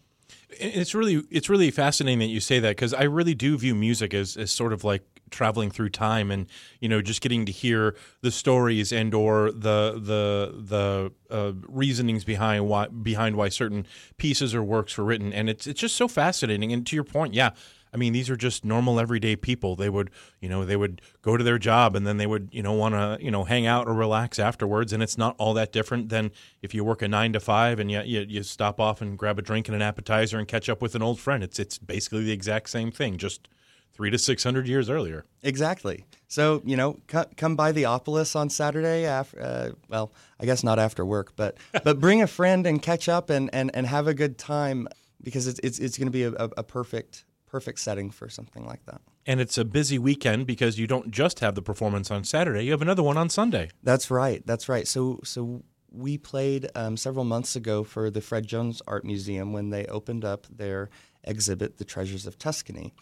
It's 0.50 0.94
really 0.94 1.24
it's 1.30 1.50
really 1.50 1.72
fascinating 1.72 2.20
that 2.20 2.28
you 2.28 2.40
say 2.40 2.60
that 2.60 2.70
because 2.70 2.94
I 2.94 3.04
really 3.04 3.36
do 3.36 3.58
view 3.58 3.76
music 3.76 4.14
as, 4.14 4.36
as 4.36 4.52
sort 4.52 4.74
of 4.74 4.84
like 4.84 5.13
traveling 5.34 5.70
through 5.70 5.90
time 5.90 6.32
and 6.32 6.48
you 6.80 6.88
know 6.88 7.02
just 7.02 7.22
getting 7.22 7.46
to 7.46 7.52
hear 7.52 7.96
the 8.22 8.32
stories 8.32 8.92
and 8.94 9.14
or 9.14 9.52
the 9.52 10.00
the 10.00 10.54
the 10.58 11.12
uh, 11.30 11.52
reasonings 11.68 12.24
behind 12.24 12.68
why 12.68 12.88
behind 12.88 13.36
why 13.36 13.50
certain 13.50 13.86
pieces 14.18 14.56
or 14.56 14.64
works 14.64 14.98
were 14.98 15.04
written 15.04 15.34
and 15.34 15.50
it's 15.50 15.68
it's 15.68 15.82
just 15.82 15.96
so 15.96 16.08
fascinating 16.08 16.72
and 16.72 16.88
to 16.88 16.96
your 16.96 17.04
point 17.04 17.34
yeah 17.34 17.50
I 17.94 17.98
mean, 17.98 18.12
these 18.12 18.30
are 18.30 18.36
just 18.36 18.66
normal 18.66 19.00
everyday 19.00 19.36
people. 19.36 19.76
They 19.76 19.90
would, 19.90 20.10
you 20.42 20.50
know, 20.50 20.66
they 20.66 20.76
would 20.76 21.02
go 21.22 21.38
to 21.38 21.44
their 21.44 21.60
job 21.60 21.96
and 21.96 22.08
then 22.08 22.18
they 22.18 22.26
would, 22.26 22.50
you 22.52 22.64
know, 22.64 22.74
want 22.74 22.96
to, 22.96 23.24
you 23.24 23.30
know, 23.30 23.44
hang 23.44 23.68
out 23.68 23.88
or 23.88 23.94
relax 23.94 24.40
afterwards. 24.40 24.92
And 24.94 25.04
it's 25.04 25.18
not 25.18 25.36
all 25.38 25.54
that 25.54 25.72
different 25.72 26.10
than 26.10 26.32
if 26.64 26.74
you 26.74 26.84
work 26.84 27.04
a 27.04 27.08
nine 27.08 27.34
to 27.34 27.40
five 27.40 27.80
and 27.80 27.92
yet 27.92 28.08
you, 28.08 28.26
you 28.28 28.42
stop 28.42 28.80
off 28.80 29.00
and 29.00 29.18
grab 29.18 29.38
a 29.38 29.44
drink 29.44 29.68
and 29.68 29.76
an 29.76 29.84
appetizer 29.84 30.40
and 30.40 30.48
catch 30.48 30.70
up 30.70 30.82
with 30.82 30.96
an 30.96 31.04
old 31.04 31.20
friend. 31.20 31.44
It's 31.44 31.60
it's 31.60 31.78
basically 31.78 32.24
the 32.24 32.32
exact 32.32 32.72
same 32.72 32.92
thing, 32.92 33.18
just 33.18 33.48
three 33.94 34.10
to 34.10 34.18
six 34.18 34.44
hundred 34.44 34.68
years 34.68 34.90
earlier. 34.90 35.26
Exactly. 35.42 36.06
So 36.28 36.62
you 36.66 36.76
know, 36.76 37.00
c- 37.12 37.24
come 37.38 37.56
by 37.56 37.72
the 37.72 37.84
Opolis 37.84 38.36
on 38.36 38.50
Saturday. 38.50 39.06
After, 39.06 39.42
uh, 39.42 39.70
well, 39.88 40.14
I 40.40 40.46
guess 40.46 40.64
not 40.64 40.80
after 40.80 41.06
work, 41.06 41.34
but 41.36 41.58
but 41.84 42.00
bring 42.00 42.22
a 42.22 42.28
friend 42.28 42.66
and 42.66 42.82
catch 42.82 43.08
up 43.08 43.30
and, 43.30 43.50
and, 43.54 43.72
and 43.74 43.88
have 43.88 44.08
a 44.08 44.14
good 44.14 44.38
time 44.38 44.88
because 45.22 45.48
it's 45.48 45.60
it's, 45.64 45.80
it's 45.80 45.98
going 45.98 46.08
to 46.08 46.12
be 46.12 46.24
a, 46.24 46.32
a 46.34 46.64
perfect 46.64 47.26
perfect 47.46 47.80
setting 47.80 48.10
for 48.10 48.30
something 48.30 48.66
like 48.66 48.84
that. 48.86 49.02
And 49.26 49.40
it's 49.40 49.58
a 49.58 49.64
busy 49.64 50.00
weekend 50.00 50.48
because 50.48 50.80
you 50.80 50.88
don't 50.88 51.12
just 51.12 51.40
have 51.40 51.56
the 51.56 51.62
performance 51.62 52.12
on 52.12 52.24
Saturday; 52.24 52.66
you 52.66 52.72
have 52.72 52.82
another 52.82 53.04
one 53.04 53.18
on 53.18 53.30
Sunday. 53.30 53.70
That's 53.84 54.10
right. 54.10 54.46
That's 54.46 54.68
right. 54.68 54.88
So 54.88 55.20
so 55.24 55.64
we 55.94 56.18
played 56.18 56.70
um, 56.76 56.98
several 56.98 57.24
months 57.24 57.56
ago 57.56 57.84
for 57.84 58.10
the 58.10 58.22
Fred 58.22 58.48
Jones 58.48 58.82
Art 58.88 59.06
Museum 59.06 59.54
when 59.54 59.70
they 59.70 59.86
opened 59.86 60.26
up 60.26 60.48
their 60.50 60.90
exhibit, 61.24 61.78
The 61.78 61.86
Treasures 61.86 62.26
of 62.26 62.38
Tuscany. 62.38 62.94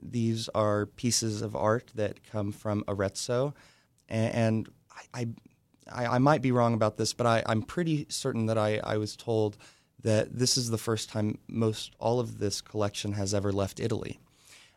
These 0.00 0.48
are 0.54 0.86
pieces 0.86 1.42
of 1.42 1.54
art 1.56 1.90
that 1.94 2.22
come 2.30 2.52
from 2.52 2.84
Arezzo, 2.86 3.54
and, 4.08 4.68
I, 5.14 5.26
I, 5.92 6.06
I 6.06 6.18
might 6.18 6.42
be 6.42 6.52
wrong 6.52 6.74
about 6.74 6.96
this, 6.96 7.12
but 7.12 7.26
I, 7.26 7.42
I'm 7.46 7.62
pretty 7.62 8.06
certain 8.08 8.46
that 8.46 8.58
I, 8.58 8.80
I 8.84 8.96
was 8.96 9.16
told 9.16 9.56
that 10.02 10.38
this 10.38 10.56
is 10.56 10.70
the 10.70 10.78
first 10.78 11.08
time 11.08 11.38
most 11.48 11.94
all 11.98 12.20
of 12.20 12.38
this 12.38 12.60
collection 12.60 13.12
has 13.12 13.34
ever 13.34 13.52
left 13.52 13.80
Italy. 13.80 14.18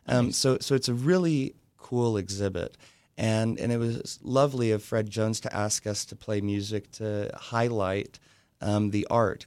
Um, 0.06 0.32
so 0.32 0.58
so 0.60 0.74
it's 0.74 0.88
a 0.88 0.94
really 0.94 1.54
cool 1.76 2.16
exhibit. 2.16 2.76
And, 3.18 3.60
and 3.60 3.70
it 3.70 3.76
was 3.76 4.18
lovely 4.22 4.72
of 4.72 4.82
Fred 4.82 5.10
Jones 5.10 5.38
to 5.40 5.54
ask 5.54 5.86
us 5.86 6.04
to 6.06 6.16
play 6.16 6.40
music 6.40 6.90
to 6.92 7.30
highlight 7.34 8.18
um, 8.60 8.90
the 8.90 9.06
art. 9.10 9.46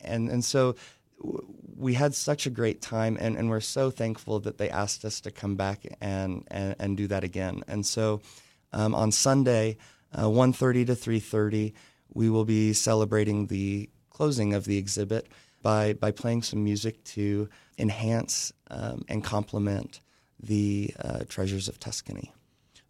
And, 0.00 0.30
and 0.30 0.44
so 0.44 0.74
we 1.76 1.94
had 1.94 2.14
such 2.14 2.46
a 2.46 2.50
great 2.50 2.80
time, 2.80 3.16
and, 3.20 3.36
and 3.36 3.48
we're 3.48 3.60
so 3.60 3.90
thankful 3.90 4.40
that 4.40 4.58
they 4.58 4.70
asked 4.70 5.04
us 5.04 5.20
to 5.22 5.30
come 5.30 5.56
back 5.56 5.84
and, 6.00 6.46
and, 6.50 6.76
and 6.78 6.96
do 6.96 7.06
that 7.08 7.24
again. 7.24 7.62
And 7.68 7.84
so 7.84 8.20
um, 8.72 8.94
on 8.94 9.12
Sunday, 9.12 9.76
uh, 10.14 10.24
1.30 10.24 10.86
to 10.86 10.92
3.30, 10.94 11.72
we 12.14 12.30
will 12.30 12.44
be 12.44 12.72
celebrating 12.72 13.46
the 13.46 13.88
closing 14.10 14.54
of 14.54 14.64
the 14.64 14.76
exhibit 14.76 15.28
by, 15.62 15.94
by 15.94 16.10
playing 16.10 16.42
some 16.42 16.62
music 16.62 17.02
to 17.04 17.48
enhance 17.78 18.52
um, 18.70 19.04
and 19.08 19.24
complement 19.24 20.00
the 20.40 20.92
uh, 21.00 21.20
treasures 21.28 21.68
of 21.68 21.78
Tuscany. 21.78 22.32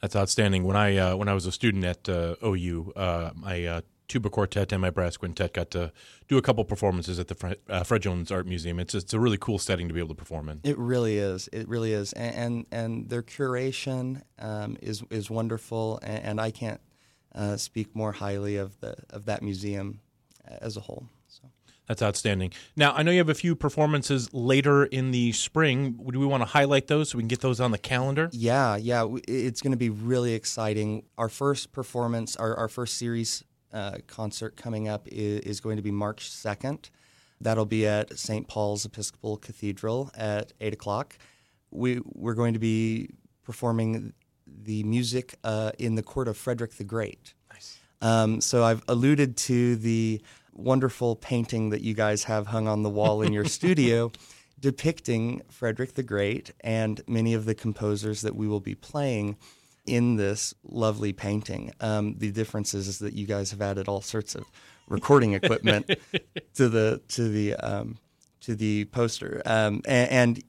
That's 0.01 0.17
outstanding. 0.17 0.65
When 0.65 0.75
I 0.75 0.97
uh, 0.97 1.15
when 1.15 1.29
I 1.29 1.35
was 1.35 1.47
a 1.47 1.53
student 1.53 1.85
at 1.85 2.09
uh, 2.09 2.35
OU, 2.45 2.93
my 3.37 3.67
uh, 3.67 3.81
tuba 4.13 4.29
quartet 4.29 4.71
and 4.73 4.83
my 4.83 4.91
brass 4.91 5.17
quintet 5.17 5.55
got 5.55 5.71
to 5.71 5.91
do 6.29 6.37
a 6.37 6.43
couple 6.43 6.63
performances 6.65 7.19
at 7.19 7.29
the 7.29 7.35
Fred, 7.35 7.57
uh, 7.71 7.83
Fred 7.83 8.03
Jones 8.03 8.31
Art 8.31 8.47
Museum. 8.47 8.79
It's 8.79 8.95
it's 8.95 9.15
a 9.15 9.19
really 9.19 9.39
cool 9.39 9.59
setting 9.59 9.89
to 9.89 9.95
be 9.95 10.01
able 10.01 10.11
to 10.11 10.15
perform 10.15 10.51
in. 10.51 10.61
It 10.65 10.77
really 10.77 11.17
is. 11.17 11.49
It 11.51 11.67
really 11.67 11.93
is, 11.95 12.13
and 12.13 12.35
and, 12.35 12.67
and 12.71 13.09
their 13.09 13.23
curation 13.23 14.23
um, 14.39 14.77
is 14.83 15.03
is 15.11 15.31
wonderful, 15.31 15.99
and, 16.03 16.25
and 16.25 16.41
I 16.41 16.51
can't 16.51 16.81
speak 17.57 17.97
more 17.97 18.13
highly 18.13 18.57
of 18.57 18.79
the 18.81 18.97
of 19.09 19.25
that 19.25 19.43
museum 19.43 20.01
as 20.45 20.77
a 20.77 20.81
whole. 20.81 21.09
So. 21.29 21.49
That's 21.89 22.03
outstanding. 22.03 22.53
Now, 22.77 22.93
I 22.93 23.03
know 23.03 23.11
you 23.11 23.19
have 23.19 23.29
a 23.29 23.35
few 23.35 23.57
performances 23.57 24.33
later 24.33 24.85
in 24.85 25.11
the 25.11 25.33
spring. 25.33 25.93
Do 26.13 26.21
we 26.21 26.27
want 26.27 26.43
to 26.43 26.47
highlight 26.47 26.87
those 26.87 27.11
so 27.11 27.19
we 27.19 27.23
can 27.23 27.29
get 27.29 27.41
those 27.41 27.61
on 27.61 27.71
the 27.71 27.79
calendar? 27.79 28.29
Yeah, 28.33 28.77
yeah. 28.77 29.07
It's 29.27 29.63
going 29.63 29.73
to 29.73 29.79
be 29.79 29.91
really 29.91 30.35
exciting. 30.35 31.05
Our 31.17 31.29
first 31.29 31.73
performance, 31.73 32.37
our, 32.37 32.55
our 32.55 32.69
first 32.69 32.99
series 32.99 33.43
uh, 33.73 33.99
concert 34.07 34.57
coming 34.57 34.89
up 34.89 35.07
is, 35.09 35.41
is, 35.41 35.61
going 35.61 35.77
to 35.77 35.83
be 35.83 35.91
March 35.91 36.31
2nd. 36.31 36.91
That'll 37.41 37.67
be 37.67 37.87
at 37.87 38.19
St. 38.19 38.47
Paul's 38.47 38.85
Episcopal 38.85 39.37
Cathedral 39.37 40.11
at 40.15 40.53
8 40.61 40.75
o'clock. 40.75 41.19
We, 41.71 42.01
we're 42.05 42.35
going 42.35 42.53
to 42.53 42.59
be 42.59 43.11
performing 43.43 44.13
the 44.47 44.85
music 44.85 45.35
uh, 45.43 45.73
in 45.79 45.95
the 45.95 46.03
court 46.03 46.29
of 46.29 46.37
Frederick 46.37 46.75
the 46.75 46.85
Great. 46.85 47.35
Nice. 47.53 47.79
Um, 48.01 48.41
so 48.41 48.63
I've 48.65 48.83
alluded 48.89 49.37
to 49.39 49.77
the 49.77 50.21
wonderful 50.53 51.17
painting 51.17 51.71
that 51.71 51.81
you 51.81 51.95
guys 51.95 52.25
have 52.25 52.49
hung 52.49 52.69
on 52.69 52.83
the 52.83 52.91
wall 52.91 53.23
in 53.23 53.33
your 53.33 53.45
studio 53.47 54.13
depicting 54.63 55.43
Frederick 55.51 55.95
the 55.95 56.03
Great 56.03 56.53
and 56.61 57.01
many 57.09 57.35
of 57.35 57.45
the 57.45 57.55
composers 57.55 58.23
that 58.23 58.37
we 58.37 58.47
will 58.47 58.61
be 58.61 58.77
playing 58.77 59.37
in 59.87 60.17
this 60.17 60.55
lovely 60.65 61.13
painting. 61.13 61.73
Um, 61.81 62.15
the 62.19 62.31
difference 62.31 62.75
is, 62.75 62.89
is, 62.89 62.99
that 63.01 63.15
you 63.15 63.27
guys 63.27 63.51
have 63.51 63.61
added 63.61 63.89
all 63.89 64.01
sorts 64.01 64.35
of 64.35 64.45
recording 64.89 65.33
equipment 65.33 65.87
to 66.55 66.69
the 66.69 67.01
to 67.09 67.29
the 67.29 67.55
um, 67.57 67.99
to 68.41 68.55
the 68.55 68.85
poster, 68.87 69.43
um, 69.47 69.83
and, 69.87 70.11
and, 70.11 70.45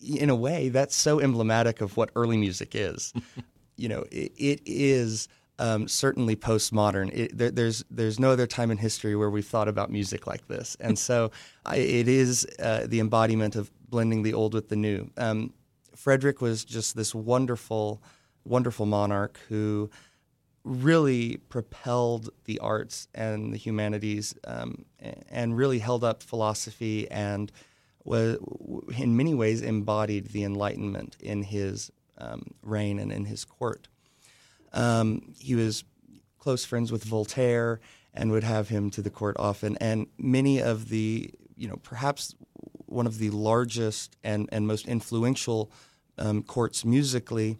in 0.00 0.30
a 0.30 0.34
way, 0.34 0.68
that's 0.68 0.96
so 0.96 1.20
emblematic 1.20 1.80
of 1.80 1.96
what 1.96 2.10
early 2.16 2.36
music 2.36 2.74
is. 2.74 3.12
you 3.76 3.88
know, 3.88 4.04
it, 4.10 4.32
it 4.36 4.60
is 4.66 5.28
um, 5.58 5.86
certainly 5.86 6.34
postmodern. 6.34 7.10
It, 7.12 7.38
there, 7.38 7.50
there's 7.50 7.84
there's 7.90 8.18
no 8.18 8.30
other 8.30 8.46
time 8.46 8.70
in 8.70 8.78
history 8.78 9.14
where 9.14 9.30
we've 9.30 9.46
thought 9.46 9.68
about 9.68 9.90
music 9.90 10.26
like 10.26 10.48
this, 10.48 10.76
and 10.80 10.98
so 10.98 11.30
I, 11.66 11.76
it 11.76 12.08
is 12.08 12.46
uh, 12.58 12.86
the 12.86 13.00
embodiment 13.00 13.56
of 13.56 13.70
blending 13.88 14.22
the 14.22 14.34
old 14.34 14.54
with 14.54 14.68
the 14.68 14.76
new. 14.76 15.10
Um, 15.16 15.52
Frederick 15.94 16.40
was 16.40 16.64
just 16.64 16.96
this 16.96 17.14
wonderful, 17.14 18.02
wonderful 18.44 18.86
monarch 18.86 19.38
who 19.48 19.90
really 20.64 21.38
propelled 21.48 22.30
the 22.44 22.58
arts 22.60 23.08
and 23.14 23.52
the 23.52 23.56
humanities, 23.56 24.34
um, 24.44 24.84
and 25.28 25.56
really 25.56 25.80
held 25.80 26.04
up 26.04 26.22
philosophy 26.22 27.10
and 27.10 27.50
was 28.04 28.36
in 28.96 29.16
many 29.16 29.34
ways 29.34 29.60
embodied 29.62 30.26
the 30.28 30.44
Enlightenment 30.44 31.16
in 31.20 31.42
his 31.42 31.90
um, 32.18 32.54
reign 32.62 32.98
and 32.98 33.12
in 33.12 33.24
his 33.24 33.44
court. 33.44 33.88
Um, 34.72 35.34
he 35.38 35.54
was 35.54 35.84
close 36.38 36.64
friends 36.64 36.90
with 36.90 37.04
Voltaire 37.04 37.80
and 38.14 38.30
would 38.30 38.44
have 38.44 38.68
him 38.68 38.90
to 38.90 39.02
the 39.02 39.10
court 39.10 39.36
often. 39.38 39.76
And 39.78 40.06
many 40.18 40.60
of 40.60 40.88
the, 40.88 41.30
you 41.56 41.68
know, 41.68 41.76
perhaps 41.76 42.34
one 42.86 43.06
of 43.06 43.18
the 43.18 43.30
largest 43.30 44.16
and, 44.22 44.48
and 44.52 44.66
most 44.66 44.86
influential 44.86 45.70
um, 46.18 46.42
courts 46.42 46.84
musically, 46.84 47.58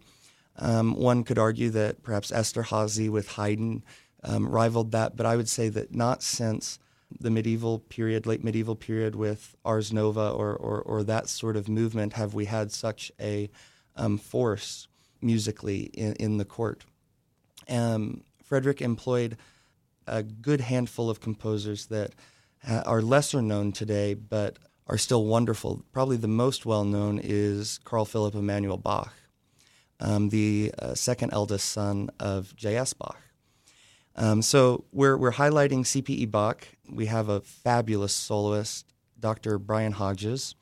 um, 0.57 0.95
one 0.95 1.23
could 1.23 1.39
argue 1.39 1.69
that 1.71 2.03
perhaps 2.03 2.31
Esterhazy 2.31 3.09
with 3.09 3.29
Haydn 3.29 3.83
um, 4.23 4.47
rivaled 4.47 4.91
that, 4.91 5.15
but 5.15 5.25
I 5.25 5.35
would 5.35 5.49
say 5.49 5.69
that 5.69 5.93
not 5.93 6.23
since 6.23 6.79
the 7.19 7.29
medieval 7.29 7.79
period, 7.79 8.25
late 8.25 8.43
medieval 8.43 8.75
period 8.75 9.15
with 9.15 9.55
Ars 9.63 9.91
Nova 9.93 10.29
or, 10.29 10.55
or, 10.55 10.81
or 10.81 11.03
that 11.03 11.29
sort 11.29 11.55
of 11.55 11.69
movement 11.69 12.13
have 12.13 12.33
we 12.33 12.45
had 12.45 12.71
such 12.71 13.11
a 13.19 13.49
um, 13.95 14.17
force 14.17 14.87
musically 15.21 15.83
in, 15.93 16.13
in 16.13 16.37
the 16.37 16.45
court. 16.45 16.85
Um, 17.69 18.23
Frederick 18.43 18.81
employed 18.81 19.37
a 20.07 20.23
good 20.23 20.61
handful 20.61 21.09
of 21.09 21.21
composers 21.21 21.87
that 21.87 22.13
are 22.67 23.01
lesser 23.01 23.41
known 23.41 23.71
today, 23.71 24.13
but 24.13 24.57
are 24.87 24.97
still 24.97 25.25
wonderful. 25.25 25.83
Probably 25.91 26.17
the 26.17 26.27
most 26.27 26.65
well 26.65 26.83
known 26.83 27.19
is 27.21 27.79
Carl 27.83 28.05
Philipp 28.05 28.35
Emanuel 28.35 28.77
Bach, 28.77 29.13
um, 29.99 30.29
the 30.29 30.73
uh, 30.79 30.95
second 30.95 31.31
eldest 31.33 31.69
son 31.69 32.09
of 32.19 32.55
J.S. 32.55 32.93
Bach. 32.93 33.17
Um, 34.15 34.41
so 34.41 34.85
we're, 34.91 35.17
we're 35.17 35.33
highlighting 35.33 35.81
CPE 35.81 36.29
Bach. 36.29 36.67
We 36.89 37.07
have 37.07 37.29
a 37.29 37.41
fabulous 37.41 38.13
soloist, 38.13 38.85
Dr. 39.19 39.57
Brian 39.57 39.93
Hodges, 39.93 40.55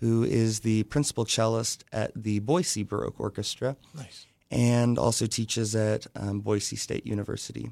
who 0.00 0.24
is 0.24 0.60
the 0.60 0.82
principal 0.84 1.24
cellist 1.24 1.84
at 1.92 2.10
the 2.20 2.40
Boise 2.40 2.82
Baroque 2.82 3.20
Orchestra. 3.20 3.76
Nice. 3.94 4.26
And 4.50 4.98
also 4.98 5.26
teaches 5.26 5.76
at 5.76 6.08
um, 6.16 6.40
Boise 6.40 6.74
State 6.74 7.06
University. 7.06 7.70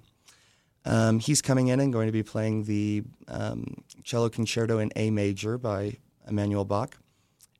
Um, 0.84 1.18
he's 1.18 1.42
coming 1.42 1.68
in 1.68 1.80
and 1.80 1.92
going 1.92 2.06
to 2.06 2.12
be 2.12 2.22
playing 2.22 2.64
the 2.64 3.02
um, 3.26 3.82
cello 4.04 4.28
concerto 4.28 4.78
in 4.78 4.92
A 4.94 5.10
major 5.10 5.58
by 5.58 5.96
Emanuel 6.28 6.64
Bach. 6.64 6.96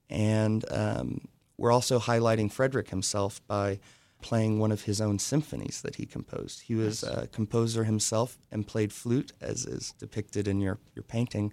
And 0.09 0.64
um, 0.71 1.28
we're 1.58 1.72
also 1.72 1.98
highlighting 1.98 2.50
Frederick 2.50 2.90
himself 2.90 3.46
by 3.46 3.80
playing 4.22 4.58
one 4.58 4.72
of 4.72 4.82
his 4.82 5.00
own 5.00 5.18
symphonies 5.18 5.82
that 5.82 5.96
he 5.96 6.06
composed. 6.06 6.62
He 6.62 6.74
was 6.74 7.02
a 7.02 7.28
composer 7.28 7.84
himself 7.84 8.38
and 8.50 8.66
played 8.66 8.92
flute, 8.92 9.32
as 9.40 9.66
is 9.66 9.92
depicted 9.98 10.48
in 10.48 10.60
your, 10.60 10.78
your 10.94 11.02
painting. 11.02 11.52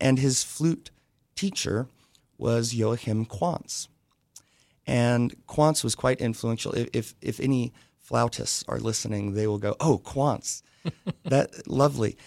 And 0.00 0.18
his 0.18 0.42
flute 0.42 0.90
teacher 1.36 1.88
was 2.38 2.74
Joachim 2.74 3.26
Quantz. 3.26 3.88
And 4.86 5.34
Quantz 5.46 5.82
was 5.82 5.94
quite 5.94 6.20
influential. 6.20 6.72
If, 6.72 6.88
if, 6.92 7.14
if 7.20 7.40
any 7.40 7.72
flautists 7.98 8.64
are 8.68 8.78
listening, 8.78 9.32
they 9.32 9.46
will 9.46 9.58
go, 9.58 9.76
"Oh, 9.80 9.98
Quantz, 10.04 10.62
that 11.24 11.66
lovely," 11.66 12.18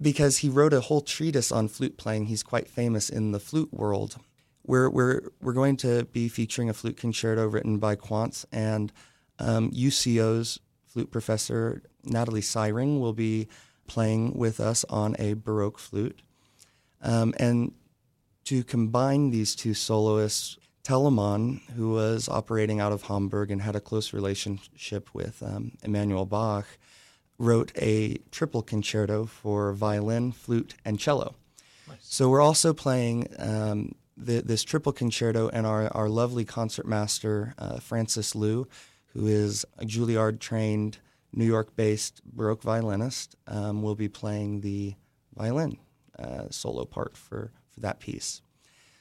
because 0.00 0.38
he 0.38 0.48
wrote 0.48 0.72
a 0.72 0.82
whole 0.82 1.00
treatise 1.00 1.50
on 1.50 1.66
flute 1.66 1.96
playing. 1.96 2.26
He's 2.26 2.44
quite 2.44 2.68
famous 2.68 3.08
in 3.08 3.32
the 3.32 3.40
flute 3.40 3.74
world. 3.74 4.18
We're 4.66 4.88
we're 4.88 5.20
we're 5.40 5.52
going 5.52 5.76
to 5.78 6.04
be 6.06 6.28
featuring 6.28 6.68
a 6.68 6.74
flute 6.74 6.96
concerto 6.96 7.46
written 7.46 7.78
by 7.78 7.96
Quantz, 7.96 8.44
and 8.50 8.92
um, 9.38 9.70
UCO's 9.70 10.58
flute 10.86 11.10
professor 11.10 11.82
Natalie 12.04 12.40
Syring 12.40 13.00
will 13.00 13.12
be 13.12 13.48
playing 13.86 14.34
with 14.36 14.60
us 14.60 14.84
on 14.88 15.16
a 15.18 15.34
baroque 15.34 15.78
flute, 15.78 16.22
um, 17.02 17.34
and 17.38 17.72
to 18.44 18.62
combine 18.64 19.30
these 19.30 19.54
two 19.54 19.74
soloists 19.74 20.58
Telemann, 20.84 21.62
who 21.70 21.90
was 21.90 22.28
operating 22.28 22.78
out 22.78 22.92
of 22.92 23.04
Hamburg 23.04 23.50
and 23.50 23.62
had 23.62 23.74
a 23.74 23.80
close 23.80 24.12
relationship 24.12 25.08
with 25.14 25.42
um, 25.42 25.72
Emanuel 25.82 26.26
Bach, 26.26 26.66
wrote 27.38 27.72
a 27.76 28.18
triple 28.30 28.62
concerto 28.62 29.24
for 29.24 29.72
violin, 29.72 30.30
flute, 30.30 30.74
and 30.84 31.00
cello. 31.00 31.34
Nice. 31.88 31.96
So 32.00 32.28
we're 32.28 32.42
also 32.42 32.74
playing 32.74 33.28
um, 33.38 33.94
the, 34.16 34.40
this 34.40 34.62
triple 34.62 34.92
concerto, 34.92 35.48
and 35.48 35.66
our, 35.66 35.88
our 35.96 36.08
lovely 36.08 36.44
concertmaster, 36.44 37.54
uh, 37.58 37.78
Francis 37.80 38.34
Liu, 38.34 38.66
who 39.12 39.26
is 39.26 39.64
a 39.78 39.84
Juilliard 39.84 40.40
trained, 40.40 40.98
New 41.32 41.44
York 41.44 41.74
based 41.76 42.20
Baroque 42.24 42.62
violinist, 42.62 43.36
um, 43.46 43.82
will 43.82 43.94
be 43.96 44.08
playing 44.08 44.60
the 44.60 44.94
violin 45.34 45.78
uh, 46.18 46.44
solo 46.50 46.84
part 46.84 47.16
for, 47.16 47.52
for 47.70 47.80
that 47.80 47.98
piece. 47.98 48.40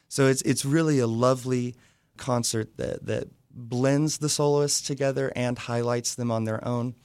So 0.07 0.27
it's 0.27 0.41
it's 0.43 0.65
really 0.65 0.99
a 0.99 1.07
lovely 1.07 1.75
concert 2.17 2.77
that 2.77 3.05
that 3.05 3.29
blends 3.49 4.17
the 4.17 4.29
soloists 4.29 4.81
together 4.81 5.31
and 5.35 5.57
highlights 5.57 6.15
them 6.15 6.31
on 6.31 6.43
their 6.43 6.63
own, 6.67 6.95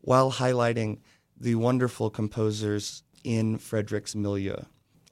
while 0.00 0.32
highlighting 0.32 0.98
the 1.38 1.54
wonderful 1.54 2.10
composers 2.10 3.02
in 3.22 3.58
Frederick's 3.58 4.14
milieu. 4.14 4.56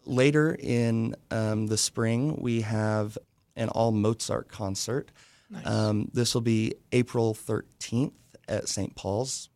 Later 0.05 0.57
in 0.59 1.15
um, 1.31 1.67
the 1.69 1.77
spring, 1.77 2.37
we 2.41 2.63
have 2.63 3.17
an 3.57 3.69
all 3.69 3.93
Mozart 3.93 4.49
concert. 4.49 5.11
Nice. 5.51 5.67
Um, 5.67 6.11
this 6.13 6.35
will 6.35 6.41
be 6.41 6.75
April 6.93 7.35
13th 7.35 8.13
at 8.49 8.69
St. 8.69 8.95
Paul's. 8.95 9.49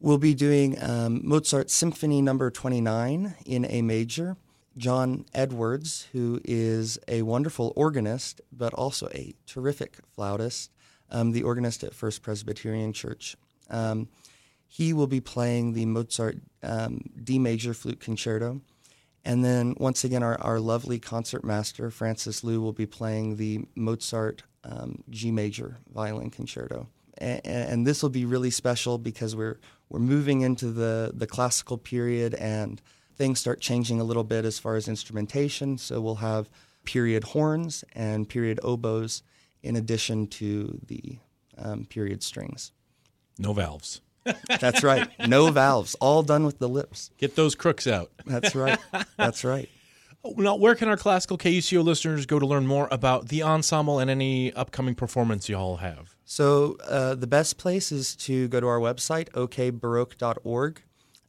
We'll 0.00 0.18
be 0.18 0.34
doing 0.34 0.82
um, 0.82 1.20
Mozart 1.22 1.70
Symphony 1.70 2.22
Number 2.22 2.50
29 2.50 3.36
in 3.46 3.66
A 3.66 3.82
major. 3.82 4.36
John 4.76 5.26
Edwards, 5.34 6.08
who 6.12 6.40
is 6.44 6.98
a 7.06 7.22
wonderful 7.22 7.72
organist, 7.76 8.40
but 8.50 8.72
also 8.74 9.08
a 9.14 9.34
terrific 9.46 9.98
flautist, 10.14 10.70
um, 11.10 11.32
the 11.32 11.42
organist 11.42 11.84
at 11.84 11.94
First 11.94 12.22
Presbyterian 12.22 12.92
Church. 12.92 13.36
Um, 13.68 14.08
he 14.66 14.94
will 14.94 15.06
be 15.06 15.20
playing 15.20 15.74
the 15.74 15.84
Mozart 15.84 16.38
um, 16.62 17.02
D 17.22 17.38
major 17.38 17.74
flute 17.74 18.00
concerto. 18.00 18.62
And 19.24 19.44
then 19.44 19.74
once 19.78 20.04
again, 20.04 20.22
our, 20.22 20.40
our 20.40 20.58
lovely 20.58 20.98
concert 20.98 21.44
master, 21.44 21.90
Francis 21.90 22.42
Liu, 22.42 22.60
will 22.60 22.72
be 22.72 22.86
playing 22.86 23.36
the 23.36 23.64
Mozart 23.74 24.42
um, 24.64 25.02
G 25.10 25.30
major 25.30 25.78
violin 25.92 26.30
concerto. 26.30 26.88
And, 27.18 27.40
and 27.44 27.86
this 27.86 28.02
will 28.02 28.10
be 28.10 28.24
really 28.24 28.50
special 28.50 28.98
because 28.98 29.36
we're, 29.36 29.58
we're 29.88 30.00
moving 30.00 30.40
into 30.40 30.72
the, 30.72 31.12
the 31.14 31.26
classical 31.26 31.78
period 31.78 32.34
and 32.34 32.80
things 33.16 33.38
start 33.38 33.60
changing 33.60 34.00
a 34.00 34.04
little 34.04 34.24
bit 34.24 34.44
as 34.44 34.58
far 34.58 34.76
as 34.76 34.88
instrumentation. 34.88 35.78
So 35.78 36.00
we'll 36.00 36.16
have 36.16 36.48
period 36.84 37.24
horns 37.24 37.84
and 37.92 38.28
period 38.28 38.58
oboes 38.62 39.22
in 39.62 39.76
addition 39.76 40.26
to 40.26 40.80
the 40.86 41.18
um, 41.58 41.84
period 41.84 42.22
strings. 42.22 42.72
No 43.38 43.52
valves. 43.52 44.00
That's 44.60 44.82
right. 44.82 45.08
No 45.28 45.50
valves. 45.50 45.94
All 45.96 46.22
done 46.22 46.44
with 46.44 46.58
the 46.58 46.68
lips. 46.68 47.10
Get 47.18 47.36
those 47.36 47.54
crooks 47.54 47.86
out. 47.86 48.10
That's 48.26 48.54
right. 48.54 48.78
That's 49.16 49.44
right. 49.44 49.68
Now, 50.24 50.54
where 50.54 50.76
can 50.76 50.88
our 50.88 50.96
classical 50.96 51.36
KUCO 51.36 51.82
listeners 51.82 52.26
go 52.26 52.38
to 52.38 52.46
learn 52.46 52.66
more 52.66 52.86
about 52.92 53.28
the 53.28 53.42
ensemble 53.42 53.98
and 53.98 54.08
any 54.08 54.52
upcoming 54.52 54.94
performance 54.94 55.48
you 55.48 55.56
all 55.56 55.78
have? 55.78 56.14
So, 56.24 56.76
uh, 56.84 57.16
the 57.16 57.26
best 57.26 57.58
place 57.58 57.90
is 57.90 58.14
to 58.16 58.46
go 58.48 58.60
to 58.60 58.66
our 58.68 58.78
website, 58.78 59.30
okbaroque.org. 59.30 60.82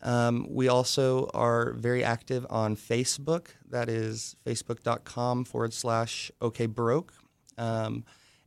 Um, 0.04 0.46
we 0.50 0.68
also 0.68 1.32
are 1.34 1.74
very 1.74 2.04
active 2.04 2.46
on 2.50 2.76
Facebook. 2.76 3.48
That 3.70 3.90
is 3.90 4.36
facebook.com 4.46 5.46
forward 5.46 5.74
slash 5.74 6.30
okbaroque. 6.42 7.10
Um, 7.58 8.04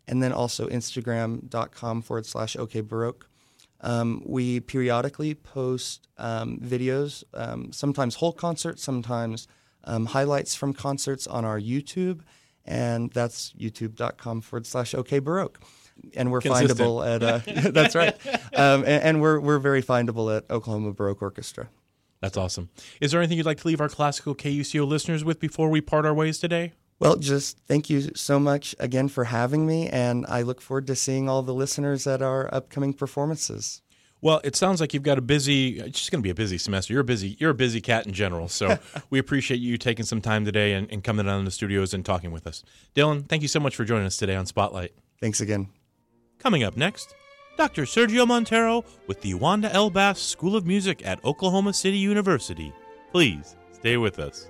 and 0.08 0.22
then 0.22 0.32
also 0.32 0.68
Instagram.com 0.68 2.02
forward 2.02 2.26
slash 2.26 2.56
OK 2.56 2.80
Baroque. 2.80 3.28
Um, 3.80 4.22
we 4.24 4.60
periodically 4.60 5.34
post 5.34 6.08
um, 6.18 6.58
videos, 6.58 7.24
um, 7.34 7.72
sometimes 7.72 8.16
whole 8.16 8.32
concerts, 8.32 8.82
sometimes 8.82 9.48
um, 9.84 10.06
highlights 10.06 10.54
from 10.54 10.72
concerts 10.72 11.26
on 11.26 11.44
our 11.44 11.60
YouTube. 11.60 12.20
And 12.64 13.12
that's 13.12 13.52
youtube.com 13.52 14.40
forward 14.40 14.66
slash 14.66 14.92
OK 14.92 15.20
Baroque 15.20 15.60
and 16.14 16.30
we're 16.30 16.40
Consistent. 16.40 16.78
findable 16.78 17.06
at 17.06 17.22
uh, 17.22 17.70
that's 17.70 17.94
right, 17.94 18.14
um, 18.54 18.82
and, 18.82 19.02
and, 19.02 19.20
we're 19.22 19.40
we're 19.40 19.58
very 19.58 19.82
findable 19.82 20.36
at 20.36 20.44
Oklahoma 20.50 20.92
Baroque 20.92 21.22
Orchestra. 21.22 21.68
That's 22.20 22.36
awesome. 22.36 22.70
Is 23.00 23.12
there 23.12 23.20
anything 23.20 23.36
you'd 23.36 23.46
like 23.46 23.58
to 23.58 23.68
leave 23.68 23.80
our 23.80 23.88
classical 23.88 24.34
KUCO 24.34 24.86
listeners 24.86 25.24
with 25.24 25.38
before 25.38 25.68
we 25.68 25.80
part 25.80 26.06
our 26.06 26.14
ways 26.14 26.38
today? 26.38 26.72
Well, 26.98 27.16
just 27.16 27.58
thank 27.66 27.90
you 27.90 28.14
so 28.14 28.38
much 28.38 28.74
again 28.78 29.08
for 29.08 29.24
having 29.24 29.66
me, 29.66 29.88
and 29.88 30.24
I 30.28 30.42
look 30.42 30.62
forward 30.62 30.86
to 30.86 30.96
seeing 30.96 31.28
all 31.28 31.42
the 31.42 31.52
listeners 31.52 32.06
at 32.06 32.22
our 32.22 32.52
upcoming 32.54 32.94
performances. 32.94 33.82
Well, 34.22 34.40
it 34.44 34.56
sounds 34.56 34.80
like 34.80 34.94
you've 34.94 35.02
got 35.02 35.18
a 35.18 35.22
busy. 35.22 35.78
It's 35.78 35.98
just 35.98 36.10
going 36.10 36.20
to 36.20 36.26
be 36.26 36.30
a 36.30 36.34
busy 36.34 36.56
semester. 36.56 36.94
You're 36.94 37.02
a 37.02 37.04
busy. 37.04 37.36
You're 37.38 37.50
a 37.50 37.54
busy 37.54 37.82
cat 37.82 38.06
in 38.06 38.12
general. 38.12 38.48
So 38.48 38.78
we 39.10 39.18
appreciate 39.18 39.60
you 39.60 39.76
taking 39.76 40.06
some 40.06 40.22
time 40.22 40.44
today 40.44 40.72
and, 40.72 40.90
and 40.90 41.04
coming 41.04 41.26
down 41.26 41.40
to 41.40 41.44
the 41.44 41.50
studios 41.50 41.92
and 41.92 42.04
talking 42.04 42.32
with 42.32 42.46
us. 42.46 42.64
Dylan, 42.94 43.28
thank 43.28 43.42
you 43.42 43.48
so 43.48 43.60
much 43.60 43.76
for 43.76 43.84
joining 43.84 44.06
us 44.06 44.16
today 44.16 44.34
on 44.34 44.46
Spotlight. 44.46 44.92
Thanks 45.20 45.40
again. 45.40 45.68
Coming 46.38 46.62
up 46.62 46.76
next, 46.76 47.14
Dr. 47.56 47.82
Sergio 47.82 48.26
Monteiro 48.26 48.84
with 49.06 49.20
the 49.20 49.34
Wanda 49.34 49.72
L. 49.72 49.90
Bass 49.90 50.20
School 50.20 50.56
of 50.56 50.66
Music 50.66 51.06
at 51.06 51.22
Oklahoma 51.24 51.72
City 51.72 51.98
University. 51.98 52.72
Please 53.12 53.56
stay 53.72 53.96
with 53.96 54.18
us. 54.18 54.48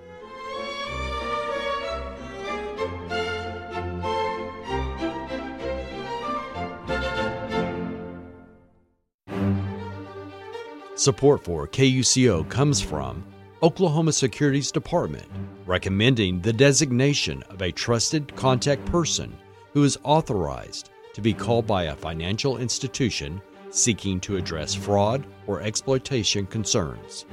Support 10.97 11.45
for 11.45 11.69
KUCO 11.69 12.49
comes 12.49 12.81
from 12.81 13.23
Oklahoma 13.63 14.13
Securities 14.15 14.73
Department, 14.73 15.27
recommending 15.67 16.41
the 16.41 16.55
designation 16.55 17.43
of 17.51 17.61
a 17.61 17.71
trusted 17.71 18.35
contact 18.35 18.83
person 18.87 19.37
who 19.75 19.85
is 19.85 19.99
authorized 20.05 20.89
to 21.13 21.21
be 21.21 21.35
called 21.35 21.67
by 21.67 21.83
a 21.85 21.95
financial 21.95 22.57
institution 22.57 23.43
seeking 23.69 24.19
to 24.21 24.37
address 24.37 24.75
fraud 24.75 25.27
or 25.47 25.61
exploitation 25.61 26.47
concerns. 26.47 27.27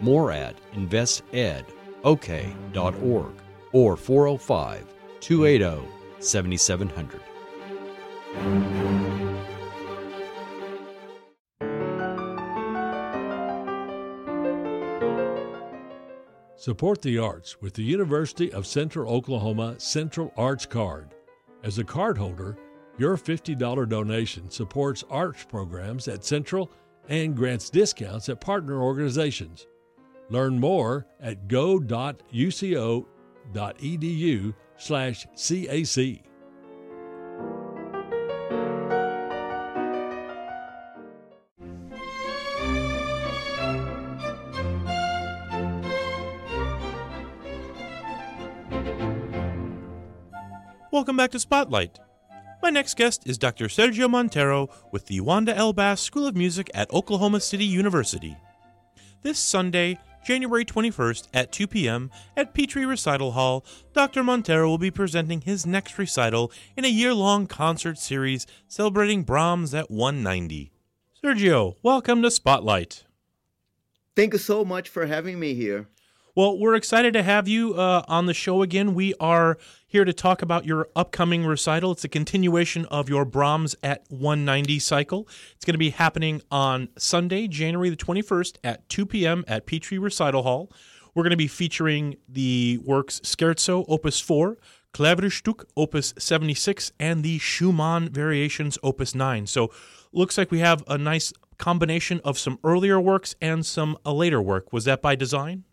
More 0.00 0.30
at 0.30 0.54
investedok.org 0.74 3.32
or 3.72 3.96
405 3.96 4.94
280 5.18 5.88
7700. 6.20 9.07
Support 16.58 17.02
the 17.02 17.18
arts 17.18 17.62
with 17.62 17.74
the 17.74 17.84
University 17.84 18.52
of 18.52 18.66
Central 18.66 19.08
Oklahoma 19.08 19.76
Central 19.78 20.32
Arts 20.36 20.66
Card. 20.66 21.14
As 21.62 21.78
a 21.78 21.84
cardholder, 21.84 22.56
your 22.98 23.16
$50 23.16 23.88
donation 23.88 24.50
supports 24.50 25.04
arts 25.08 25.44
programs 25.44 26.08
at 26.08 26.24
Central 26.24 26.68
and 27.08 27.36
grants 27.36 27.70
discounts 27.70 28.28
at 28.28 28.40
partner 28.40 28.82
organizations. 28.82 29.68
Learn 30.30 30.58
more 30.58 31.06
at 31.20 31.46
go.uco.edu 31.46 32.24
slash 34.76 35.26
CAC. 35.36 36.22
Welcome 50.98 51.16
back 51.16 51.30
to 51.30 51.38
Spotlight. 51.38 52.00
My 52.60 52.70
next 52.70 52.96
guest 52.96 53.22
is 53.24 53.38
Dr. 53.38 53.66
Sergio 53.66 54.10
Monteiro 54.10 54.68
with 54.90 55.06
the 55.06 55.20
Wanda 55.20 55.54
L. 55.54 55.72
Bass 55.72 56.00
School 56.00 56.26
of 56.26 56.36
Music 56.36 56.68
at 56.74 56.92
Oklahoma 56.92 57.38
City 57.38 57.64
University. 57.64 58.36
This 59.22 59.38
Sunday, 59.38 60.00
January 60.26 60.64
21st 60.64 61.28
at 61.32 61.52
2 61.52 61.68
p.m. 61.68 62.10
at 62.36 62.52
Petrie 62.52 62.84
Recital 62.84 63.30
Hall, 63.30 63.64
Dr. 63.92 64.24
Monteiro 64.24 64.66
will 64.66 64.76
be 64.76 64.90
presenting 64.90 65.42
his 65.42 65.64
next 65.64 65.96
recital 65.98 66.50
in 66.76 66.84
a 66.84 66.88
year 66.88 67.14
long 67.14 67.46
concert 67.46 67.96
series 67.96 68.44
celebrating 68.66 69.22
Brahms 69.22 69.74
at 69.74 69.92
190. 69.92 70.72
Sergio, 71.22 71.76
welcome 71.80 72.22
to 72.22 72.30
Spotlight. 72.32 73.04
Thank 74.16 74.32
you 74.32 74.40
so 74.40 74.64
much 74.64 74.88
for 74.88 75.06
having 75.06 75.38
me 75.38 75.54
here. 75.54 75.86
Well, 76.38 76.56
we're 76.56 76.76
excited 76.76 77.14
to 77.14 77.24
have 77.24 77.48
you 77.48 77.74
uh, 77.74 78.04
on 78.06 78.26
the 78.26 78.32
show 78.32 78.62
again. 78.62 78.94
We 78.94 79.12
are 79.18 79.58
here 79.90 80.04
to 80.04 80.12
talk 80.12 80.42
about 80.42 80.66
your 80.66 80.86
upcoming 80.94 81.46
recital. 81.46 81.92
It's 81.92 82.04
a 82.04 82.08
continuation 82.08 82.84
of 82.86 83.08
your 83.08 83.24
Brahms 83.24 83.74
at 83.82 84.04
190 84.10 84.78
cycle. 84.80 85.26
It's 85.56 85.64
going 85.64 85.72
to 85.72 85.78
be 85.78 85.90
happening 85.90 86.42
on 86.50 86.90
Sunday, 86.98 87.48
January 87.48 87.88
the 87.88 87.96
21st 87.96 88.58
at 88.62 88.86
2 88.90 89.06
p.m. 89.06 89.44
at 89.48 89.64
Petrie 89.64 89.98
Recital 89.98 90.42
Hall. 90.42 90.70
We're 91.14 91.22
going 91.22 91.30
to 91.30 91.38
be 91.38 91.48
featuring 91.48 92.16
the 92.28 92.78
works 92.84 93.20
Scherzo 93.20 93.86
Opus 93.88 94.20
4, 94.20 94.58
Klavierstück 94.92 95.64
Opus 95.74 96.12
76, 96.18 96.92
and 97.00 97.24
the 97.24 97.38
Schumann 97.38 98.10
Variations 98.10 98.76
Opus 98.82 99.14
9. 99.14 99.46
So, 99.46 99.72
looks 100.12 100.36
like 100.36 100.50
we 100.50 100.58
have 100.58 100.84
a 100.86 100.98
nice 100.98 101.32
combination 101.56 102.20
of 102.24 102.38
some 102.38 102.58
earlier 102.62 103.00
works 103.00 103.34
and 103.40 103.64
some 103.64 103.96
a 104.04 104.12
later 104.12 104.42
work. 104.42 104.70
Was 104.70 104.84
that 104.84 105.00
by 105.00 105.16
design? 105.16 105.64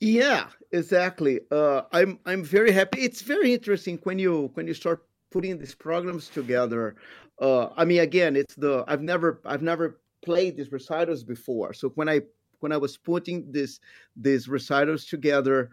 Yeah, 0.00 0.50
exactly. 0.72 1.40
Uh, 1.50 1.82
I'm 1.92 2.18
I'm 2.26 2.44
very 2.44 2.70
happy. 2.72 3.00
It's 3.02 3.22
very 3.22 3.54
interesting 3.54 3.98
when 4.02 4.18
you 4.18 4.50
when 4.54 4.66
you 4.66 4.74
start 4.74 5.06
putting 5.30 5.58
these 5.58 5.74
programs 5.74 6.28
together. 6.28 6.96
Uh, 7.40 7.68
I 7.76 7.84
mean, 7.84 8.00
again, 8.00 8.36
it's 8.36 8.54
the 8.56 8.84
I've 8.88 9.02
never 9.02 9.40
I've 9.44 9.62
never 9.62 10.00
played 10.22 10.56
these 10.56 10.70
recitals 10.70 11.24
before. 11.24 11.72
So 11.72 11.88
when 11.90 12.08
I 12.10 12.22
when 12.60 12.72
I 12.72 12.76
was 12.76 12.96
putting 12.98 13.50
this 13.52 13.80
these 14.16 14.48
recitals 14.48 15.06
together, 15.06 15.70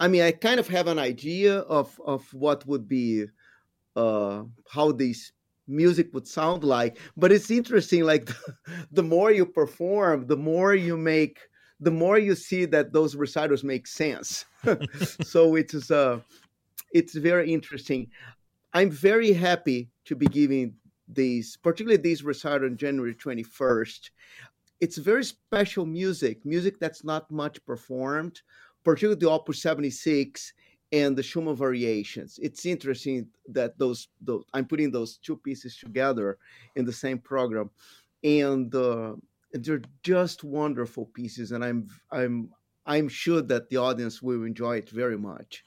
I 0.00 0.08
mean, 0.08 0.22
I 0.22 0.32
kind 0.32 0.60
of 0.60 0.68
have 0.68 0.86
an 0.88 0.98
idea 0.98 1.60
of 1.60 2.00
of 2.04 2.32
what 2.34 2.66
would 2.66 2.88
be 2.88 3.26
uh, 3.96 4.44
how 4.70 4.92
these 4.92 5.32
music 5.68 6.14
would 6.14 6.28
sound 6.28 6.64
like. 6.64 6.98
But 7.16 7.32
it's 7.32 7.50
interesting. 7.50 8.04
Like 8.04 8.26
the, 8.26 8.54
the 8.92 9.02
more 9.02 9.30
you 9.32 9.46
perform, 9.46 10.26
the 10.28 10.36
more 10.36 10.74
you 10.74 10.96
make 10.96 11.40
the 11.80 11.90
more 11.90 12.18
you 12.18 12.34
see 12.34 12.66
that 12.66 12.92
those 12.92 13.16
recitals 13.16 13.64
make 13.64 13.86
sense. 13.86 14.44
so 15.22 15.56
it's 15.56 15.90
uh, 15.90 16.20
it's 16.92 17.14
very 17.14 17.52
interesting. 17.52 18.08
I'm 18.72 18.90
very 18.90 19.32
happy 19.32 19.90
to 20.04 20.14
be 20.14 20.26
giving 20.26 20.74
these, 21.08 21.56
particularly 21.56 22.00
these 22.00 22.22
recital 22.22 22.68
on 22.68 22.76
January 22.76 23.14
21st. 23.14 24.10
It's 24.80 24.96
very 24.96 25.24
special 25.24 25.84
music, 25.84 26.44
music 26.44 26.78
that's 26.78 27.04
not 27.04 27.30
much 27.30 27.64
performed, 27.66 28.40
particularly 28.84 29.18
the 29.18 29.30
Opus 29.30 29.60
76 29.60 30.52
and 30.92 31.16
the 31.16 31.22
Schumann 31.22 31.56
variations. 31.56 32.38
It's 32.42 32.64
interesting 32.64 33.28
that 33.48 33.78
those, 33.78 34.08
those 34.20 34.44
I'm 34.54 34.64
putting 34.64 34.90
those 34.90 35.18
two 35.18 35.36
pieces 35.36 35.76
together 35.76 36.38
in 36.76 36.84
the 36.84 36.92
same 36.92 37.18
program, 37.18 37.70
and 38.24 38.74
uh, 38.74 39.14
they're 39.52 39.82
just 40.02 40.44
wonderful 40.44 41.06
pieces, 41.06 41.52
and 41.52 41.64
I'm 41.64 41.88
I'm 42.10 42.50
I'm 42.86 43.08
sure 43.08 43.42
that 43.42 43.68
the 43.68 43.76
audience 43.76 44.22
will 44.22 44.44
enjoy 44.44 44.78
it 44.78 44.90
very 44.90 45.18
much. 45.18 45.64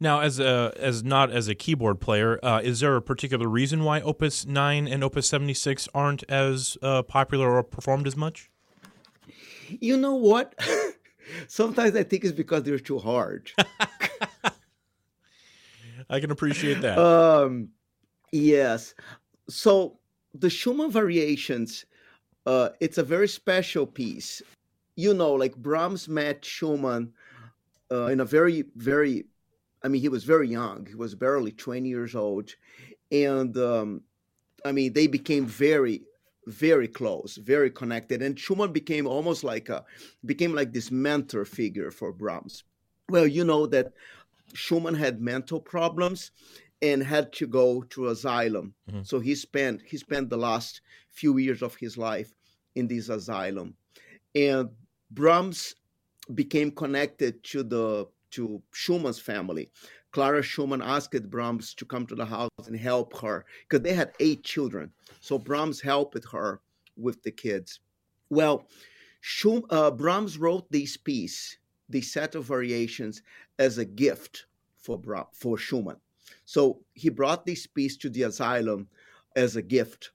Now, 0.00 0.20
as 0.20 0.38
a 0.40 0.72
as 0.76 1.04
not 1.04 1.30
as 1.30 1.48
a 1.48 1.54
keyboard 1.54 2.00
player, 2.00 2.38
uh, 2.42 2.60
is 2.62 2.80
there 2.80 2.96
a 2.96 3.02
particular 3.02 3.48
reason 3.48 3.84
why 3.84 4.00
Opus 4.00 4.44
Nine 4.46 4.88
and 4.88 5.04
Opus 5.04 5.28
Seventy 5.28 5.54
Six 5.54 5.88
aren't 5.94 6.24
as 6.24 6.76
uh, 6.82 7.02
popular 7.02 7.50
or 7.50 7.62
performed 7.62 8.06
as 8.06 8.16
much? 8.16 8.50
You 9.68 9.96
know 9.96 10.14
what? 10.14 10.54
Sometimes 11.48 11.96
I 11.96 12.02
think 12.02 12.24
it's 12.24 12.32
because 12.34 12.64
they're 12.64 12.78
too 12.78 12.98
hard. 12.98 13.50
I 16.10 16.20
can 16.20 16.30
appreciate 16.30 16.82
that. 16.82 16.98
Um, 16.98 17.70
yes. 18.30 18.94
So 19.48 19.98
the 20.34 20.50
Schumann 20.50 20.90
variations 20.90 21.86
uh, 22.46 22.70
it's 22.80 22.98
a 22.98 23.02
very 23.02 23.28
special 23.28 23.86
piece. 23.86 24.42
You 24.96 25.14
know, 25.14 25.32
like 25.32 25.56
Brahms 25.56 26.08
met 26.08 26.44
Schumann 26.44 27.12
uh, 27.90 28.06
in 28.06 28.20
a 28.20 28.24
very, 28.24 28.64
very, 28.76 29.24
I 29.82 29.88
mean, 29.88 30.00
he 30.00 30.08
was 30.08 30.24
very 30.24 30.48
young. 30.48 30.86
He 30.86 30.94
was 30.94 31.14
barely 31.14 31.52
20 31.52 31.88
years 31.88 32.14
old. 32.14 32.54
And 33.10 33.56
um, 33.56 34.02
I 34.64 34.72
mean, 34.72 34.92
they 34.92 35.06
became 35.06 35.46
very, 35.46 36.02
very 36.46 36.88
close, 36.88 37.36
very 37.36 37.70
connected. 37.70 38.22
And 38.22 38.38
Schumann 38.38 38.72
became 38.72 39.06
almost 39.06 39.44
like 39.44 39.68
a, 39.68 39.84
became 40.24 40.54
like 40.54 40.72
this 40.72 40.90
mentor 40.90 41.44
figure 41.44 41.90
for 41.90 42.12
Brahms. 42.12 42.64
Well, 43.08 43.26
you 43.26 43.44
know 43.44 43.66
that 43.66 43.92
Schumann 44.54 44.94
had 44.94 45.20
mental 45.20 45.60
problems 45.60 46.30
and 46.84 47.02
had 47.02 47.32
to 47.32 47.46
go 47.46 47.82
to 47.94 48.08
asylum. 48.08 48.74
Mm-hmm. 48.90 49.04
So 49.04 49.18
he 49.18 49.34
spent 49.34 49.80
he 49.86 49.96
spent 49.96 50.28
the 50.28 50.36
last 50.36 50.82
few 51.10 51.38
years 51.38 51.62
of 51.62 51.74
his 51.76 51.96
life 51.96 52.34
in 52.74 52.86
this 52.88 53.08
asylum, 53.08 53.74
and 54.34 54.68
Brahms 55.10 55.74
became 56.34 56.70
connected 56.70 57.42
to 57.44 57.62
the 57.62 58.06
to 58.32 58.62
Schumann's 58.72 59.20
family. 59.20 59.70
Clara 60.10 60.42
Schumann 60.42 60.82
asked 60.82 61.30
Brahms 61.30 61.74
to 61.74 61.84
come 61.84 62.06
to 62.06 62.14
the 62.14 62.26
house 62.26 62.66
and 62.66 62.78
help 62.78 63.18
her 63.20 63.46
because 63.62 63.82
they 63.82 63.94
had 63.94 64.12
eight 64.20 64.44
children. 64.44 64.92
So 65.20 65.38
Brahms 65.38 65.80
helped 65.80 66.24
her 66.30 66.60
with 66.96 67.22
the 67.22 67.32
kids. 67.32 67.80
Well, 68.30 68.66
Schum, 69.22 69.64
uh, 69.70 69.90
Brahms 69.90 70.38
wrote 70.38 70.70
this 70.70 70.96
piece, 70.96 71.58
this 71.88 72.12
set 72.12 72.34
of 72.34 72.44
variations, 72.44 73.22
as 73.58 73.78
a 73.78 73.84
gift 73.84 74.46
for 74.76 74.98
Bra- 74.98 75.32
for 75.32 75.56
Schumann. 75.58 75.96
So 76.44 76.80
he 76.94 77.08
brought 77.08 77.46
this 77.46 77.66
piece 77.66 77.96
to 77.98 78.10
the 78.10 78.22
asylum 78.22 78.88
as 79.36 79.56
a 79.56 79.62
gift 79.62 80.12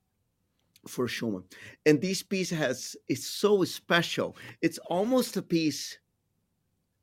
for 0.88 1.08
Schumann. 1.08 1.44
And 1.86 2.02
this 2.02 2.24
piece 2.24 2.50
has 2.50 2.96
is 3.08 3.26
so 3.28 3.63
special. 3.63 4.38
It's 4.62 4.78
almost 4.89 5.38
a 5.38 5.42
piece. 5.42 5.98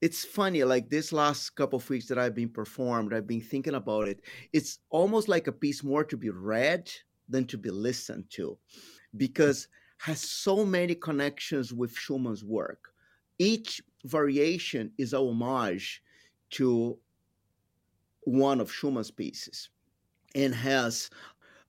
It's 0.01 0.25
funny, 0.25 0.63
like 0.65 0.89
this 0.89 1.13
last 1.13 1.51
couple 1.51 1.79
of 1.79 1.89
weeks 1.89 2.07
that 2.09 2.19
I've 2.19 2.35
been 2.35 2.51
performed, 2.51 3.15
I've 3.15 3.27
been 3.27 3.41
thinking 3.41 3.75
about 3.75 4.09
it. 4.09 4.21
It's 4.53 4.79
almost 4.91 5.29
like 5.29 5.47
a 5.47 5.53
piece 5.53 5.83
more 5.83 6.05
to 6.05 6.17
be 6.17 6.31
read 6.31 6.91
than 7.29 7.47
to 7.47 7.59
be 7.59 7.71
listened 7.71 8.31
to, 8.31 8.59
because 9.17 9.69
has 9.99 10.21
so 10.21 10.65
many 10.65 10.95
connections 10.95 11.73
with 11.73 11.97
Schumann's 11.97 12.45
work. 12.45 12.93
Each 13.39 13.83
variation 14.05 14.93
is 14.99 15.15
a 15.15 15.19
homage 15.19 16.03
to 16.51 16.99
one 18.27 18.61
of 18.61 18.71
Schumann's 18.71 19.11
pieces 19.11 19.71
and 20.35 20.55
has 20.55 21.09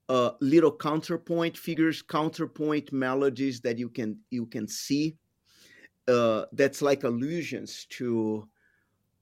uh, 0.10 0.32
little 0.42 0.72
counterpoint 0.72 1.56
figures, 1.58 2.02
counterpoint 2.02 2.92
melodies 2.92 3.62
that 3.62 3.78
you 3.78 3.90
can 3.90 4.18
you 4.30 4.46
can 4.46 4.68
see. 4.68 5.16
Uh, 6.08 6.46
that's 6.54 6.82
like 6.82 7.04
allusions 7.04 7.86
to 7.90 8.48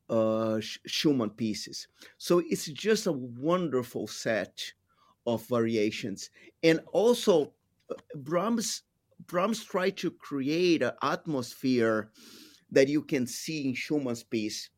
uh, 0.09 0.59
Schumann 0.85 1.31
pieces. 1.31 1.87
So 2.17 2.43
it's 2.47 2.67
just 2.67 3.07
a 3.07 3.11
wonderful 3.11 4.07
set 4.07 4.61
of 5.25 5.45
variations, 5.47 6.29
and 6.63 6.79
also 6.93 7.53
Brahms 8.15 8.83
Brahms 9.27 9.63
tried 9.63 9.97
to 9.97 10.11
create 10.11 10.83
an 10.83 10.91
atmosphere 11.01 12.11
that 12.71 12.87
you 12.87 13.01
can 13.01 13.25
see 13.27 13.67
in 13.67 13.73
Schumann's 13.73 14.23
piece. 14.23 14.69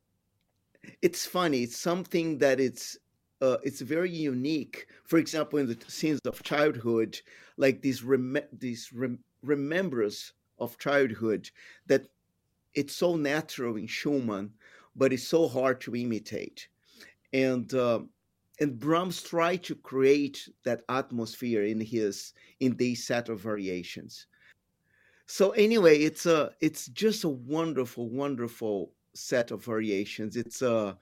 It's 1.01 1.25
funny. 1.25 1.63
It's 1.63 1.77
something 1.77 2.37
that 2.39 2.59
it's 2.59 2.97
uh, 3.41 3.57
it's 3.63 3.81
very 3.81 4.09
unique. 4.09 4.87
For 5.05 5.19
example, 5.19 5.59
in 5.59 5.67
the 5.67 5.77
scenes 5.87 6.19
of 6.25 6.41
childhood, 6.43 7.19
like 7.57 7.81
these 7.81 8.03
rem- 8.03 8.37
these 8.51 8.91
rem- 8.93 9.23
remembrance 9.43 10.33
of 10.59 10.77
childhood 10.79 11.49
that 11.85 12.07
it's 12.73 12.95
so 12.95 13.15
natural 13.15 13.75
in 13.77 13.87
Schumann, 13.87 14.51
but 14.95 15.13
it's 15.13 15.27
so 15.27 15.47
hard 15.47 15.81
to 15.81 15.95
imitate. 15.95 16.67
And 17.33 17.71
uh, 17.73 18.01
and 18.59 18.79
Brahms 18.79 19.21
tried 19.21 19.63
to 19.65 19.75
create 19.75 20.49
that 20.63 20.81
atmosphere 20.89 21.63
in 21.63 21.79
his 21.79 22.33
in 22.59 22.75
these 22.77 23.05
set 23.05 23.29
of 23.29 23.39
variations. 23.39 24.27
So 25.27 25.51
anyway, 25.51 25.99
it's 25.99 26.25
a 26.25 26.51
it's 26.61 26.87
just 26.87 27.23
a 27.23 27.29
wonderful, 27.29 28.09
wonderful 28.09 28.93
set 29.17 29.51
of 29.51 29.63
variations. 29.63 30.35
It's 30.35 30.61
a 30.61 30.75
uh, 30.75 30.93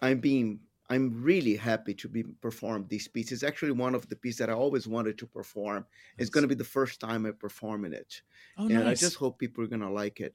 I'm 0.00 0.20
being 0.20 0.60
I'm 0.90 1.22
really 1.22 1.56
happy 1.56 1.94
to 1.94 2.08
be 2.08 2.22
perform 2.22 2.86
this 2.88 3.08
piece. 3.08 3.32
It's 3.32 3.42
actually 3.42 3.72
one 3.72 3.94
of 3.94 4.08
the 4.08 4.16
pieces 4.16 4.38
that 4.38 4.50
I 4.50 4.52
always 4.52 4.86
wanted 4.86 5.16
to 5.18 5.26
perform. 5.26 5.86
It's 6.18 6.30
going 6.30 6.42
to 6.42 6.48
be 6.48 6.54
the 6.54 6.64
first 6.64 7.00
time 7.00 7.24
I 7.26 7.30
perform 7.30 7.84
in 7.84 7.94
it, 7.94 8.20
oh, 8.58 8.64
and 8.64 8.84
nice. 8.84 8.86
I 8.86 8.94
just 8.94 9.16
hope 9.16 9.38
people 9.38 9.64
are 9.64 9.68
going 9.68 9.80
to 9.80 9.90
like 9.90 10.20
it. 10.20 10.34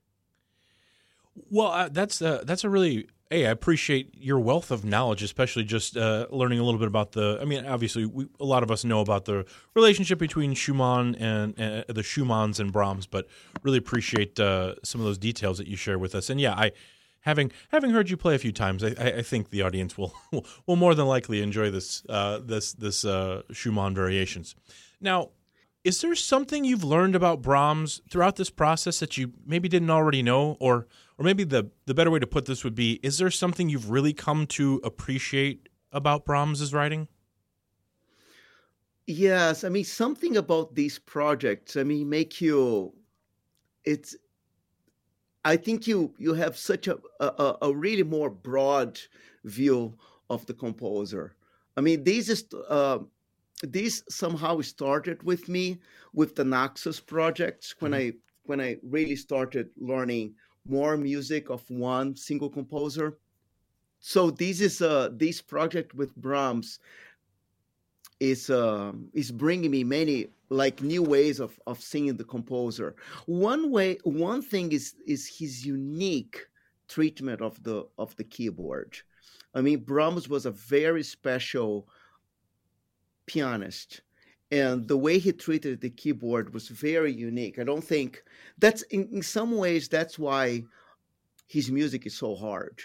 Well, 1.49 1.67
uh, 1.67 1.89
that's 1.89 2.21
uh, 2.21 2.43
that's 2.45 2.63
a 2.63 2.69
really 2.69 3.07
hey, 3.29 3.45
I 3.45 3.51
appreciate 3.51 4.15
your 4.17 4.39
wealth 4.39 4.71
of 4.71 4.83
knowledge, 4.83 5.21
especially 5.21 5.63
just 5.63 5.95
uh, 5.95 6.25
learning 6.31 6.59
a 6.59 6.63
little 6.63 6.79
bit 6.79 6.87
about 6.87 7.11
the. 7.11 7.37
I 7.41 7.45
mean, 7.45 7.65
obviously, 7.65 8.05
we, 8.05 8.27
a 8.39 8.45
lot 8.45 8.63
of 8.63 8.71
us 8.71 8.83
know 8.83 9.01
about 9.01 9.25
the 9.25 9.45
relationship 9.75 10.19
between 10.19 10.53
Schumann 10.53 11.15
and 11.15 11.55
the 11.55 12.01
Schumanns 12.01 12.59
and 12.59 12.71
Brahms, 12.71 13.05
but 13.05 13.27
really 13.63 13.77
appreciate 13.77 14.39
uh, 14.39 14.75
some 14.83 14.99
of 15.01 15.05
those 15.05 15.17
details 15.17 15.57
that 15.59 15.67
you 15.67 15.75
share 15.75 15.99
with 15.99 16.15
us. 16.15 16.29
And 16.29 16.41
yeah, 16.41 16.53
I 16.53 16.71
having 17.21 17.51
having 17.69 17.91
heard 17.91 18.09
you 18.09 18.17
play 18.17 18.35
a 18.35 18.39
few 18.39 18.51
times, 18.51 18.83
I, 18.83 18.89
I 18.97 19.21
think 19.21 19.49
the 19.49 19.61
audience 19.61 19.97
will, 19.97 20.13
will, 20.31 20.45
will 20.65 20.75
more 20.75 20.95
than 20.95 21.05
likely 21.05 21.41
enjoy 21.41 21.71
this 21.71 22.03
uh, 22.09 22.39
this 22.39 22.73
this 22.73 23.05
uh, 23.05 23.43
Schumann 23.51 23.93
variations. 23.93 24.55
Now, 25.01 25.29
is 25.83 26.01
there 26.01 26.15
something 26.15 26.65
you've 26.65 26.83
learned 26.83 27.15
about 27.15 27.41
Brahms 27.41 28.01
throughout 28.09 28.35
this 28.35 28.49
process 28.49 28.99
that 28.99 29.17
you 29.17 29.33
maybe 29.45 29.69
didn't 29.69 29.89
already 29.89 30.21
know, 30.21 30.57
or 30.59 30.87
or 31.19 31.23
maybe 31.23 31.43
the 31.43 31.69
the 31.85 31.93
better 31.93 32.09
way 32.09 32.19
to 32.19 32.25
put 32.25 32.45
this 32.45 32.63
would 32.63 32.75
be: 32.75 32.93
Is 33.03 33.17
there 33.17 33.29
something 33.29 33.69
you've 33.69 33.91
really 33.91 34.13
come 34.13 34.47
to 34.47 34.79
appreciate 34.83 35.67
about 35.91 36.25
Brahms's 36.25 36.73
writing? 36.73 37.09
Yes, 39.05 39.65
I 39.65 39.69
mean 39.69 39.83
something 39.83 40.37
about 40.37 40.75
these 40.75 40.97
projects. 40.97 41.75
I 41.75 41.83
mean, 41.83 42.07
make 42.09 42.39
you. 42.39 42.93
It's 43.83 44.15
I 45.43 45.57
think 45.57 45.87
you 45.87 46.13
you 46.17 46.33
have 46.35 46.57
such 46.57 46.87
a, 46.87 46.97
a, 47.19 47.57
a 47.63 47.73
really 47.73 48.03
more 48.03 48.29
broad 48.29 48.99
view 49.43 49.97
of 50.29 50.45
the 50.45 50.53
composer. 50.53 51.35
I 51.75 51.81
mean, 51.81 52.05
this 52.05 52.29
is 52.29 52.45
uh, 52.69 52.99
this 53.61 54.03
somehow 54.09 54.61
started 54.61 55.21
with 55.23 55.49
me 55.49 55.79
with 56.13 56.35
the 56.35 56.45
Naxos 56.45 57.01
projects 57.01 57.75
when 57.79 57.91
mm-hmm. 57.91 58.15
I 58.15 58.19
when 58.43 58.61
I 58.61 58.77
really 58.83 59.17
started 59.17 59.69
learning 59.77 60.35
more 60.69 60.97
music 60.97 61.49
of 61.49 61.69
one 61.69 62.15
single 62.15 62.49
composer. 62.49 63.17
So 63.99 64.31
this 64.31 64.61
is 64.61 64.81
uh, 64.81 65.09
this 65.11 65.41
project 65.41 65.93
with 65.93 66.15
Brahms 66.15 66.79
is 68.19 68.49
uh, 68.49 68.91
is 69.13 69.31
bringing 69.31 69.71
me 69.71 69.83
many 69.83 70.27
like 70.49 70.81
new 70.81 71.03
ways 71.03 71.39
of 71.39 71.59
of 71.67 71.81
seeing 71.81 72.15
the 72.17 72.23
composer. 72.23 72.95
One 73.25 73.71
way, 73.71 73.97
one 74.03 74.41
thing 74.41 74.71
is 74.71 74.95
is 75.05 75.27
his 75.27 75.65
unique 75.65 76.47
treatment 76.87 77.41
of 77.41 77.61
the 77.63 77.85
of 77.97 78.15
the 78.15 78.23
keyboard. 78.23 78.97
I 79.53 79.61
mean, 79.61 79.79
Brahms 79.79 80.29
was 80.29 80.45
a 80.45 80.51
very 80.51 81.03
special 81.03 81.87
pianist, 83.25 84.01
and 84.51 84.87
the 84.87 84.97
way 84.97 85.19
he 85.19 85.31
treated 85.31 85.79
the 85.79 85.89
keyboard 85.89 86.53
was 86.53 86.67
very 86.67 87.13
unique. 87.13 87.59
I 87.59 87.63
don't 87.63 87.83
think 87.83 88.23
that's 88.57 88.81
in, 88.83 89.07
in 89.11 89.21
some 89.21 89.55
ways 89.55 89.87
that's 89.87 90.17
why 90.17 90.63
his 91.47 91.71
music 91.71 92.05
is 92.05 92.17
so 92.17 92.35
hard. 92.35 92.81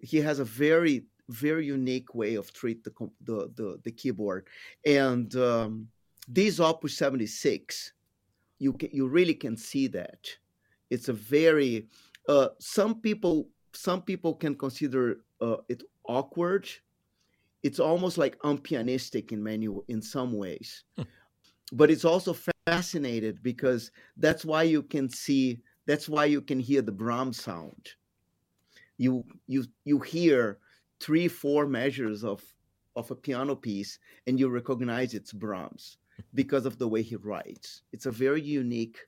He 0.00 0.18
has 0.18 0.38
a 0.38 0.44
very 0.44 1.04
very 1.28 1.66
unique 1.66 2.14
way 2.14 2.36
of 2.36 2.52
treat 2.52 2.82
the 2.84 2.92
the 3.24 3.50
the, 3.54 3.80
the 3.84 3.92
keyboard 3.92 4.46
and. 4.84 5.34
Um, 5.36 5.88
this 6.28 6.60
Opus 6.60 6.96
76, 6.96 7.94
you 8.58 8.74
can, 8.74 8.90
you 8.92 9.08
really 9.08 9.34
can 9.34 9.56
see 9.56 9.86
that. 9.88 10.28
It's 10.90 11.08
a 11.08 11.12
very 11.14 11.86
uh, 12.28 12.48
some 12.58 13.00
people 13.00 13.48
some 13.72 14.02
people 14.02 14.34
can 14.34 14.54
consider 14.54 15.20
uh, 15.40 15.58
it 15.68 15.82
awkward. 16.04 16.68
It's 17.62 17.80
almost 17.80 18.18
like 18.18 18.38
unpianistic 18.40 19.32
in 19.32 19.42
many 19.42 19.68
in 19.88 20.00
some 20.00 20.32
ways, 20.32 20.84
hmm. 20.96 21.02
but 21.72 21.90
it's 21.90 22.04
also 22.04 22.36
fascinated 22.66 23.42
because 23.42 23.90
that's 24.16 24.44
why 24.44 24.62
you 24.62 24.82
can 24.82 25.08
see 25.08 25.60
that's 25.86 26.08
why 26.08 26.26
you 26.26 26.40
can 26.40 26.60
hear 26.60 26.82
the 26.82 26.92
Brahms 26.92 27.42
sound. 27.42 27.88
You 28.96 29.24
you 29.46 29.64
you 29.84 29.98
hear 30.00 30.58
three 31.00 31.28
four 31.28 31.66
measures 31.66 32.24
of 32.24 32.42
of 32.96 33.10
a 33.10 33.16
piano 33.16 33.54
piece 33.54 33.98
and 34.26 34.38
you 34.38 34.48
recognize 34.48 35.14
it's 35.14 35.32
Brahms 35.32 35.98
because 36.34 36.66
of 36.66 36.78
the 36.78 36.88
way 36.88 37.02
he 37.02 37.16
writes. 37.16 37.82
It's 37.92 38.06
a 38.06 38.10
very 38.10 38.42
unique 38.42 38.98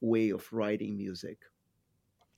way 0.00 0.30
of 0.30 0.52
writing 0.52 0.96
music. 0.96 1.38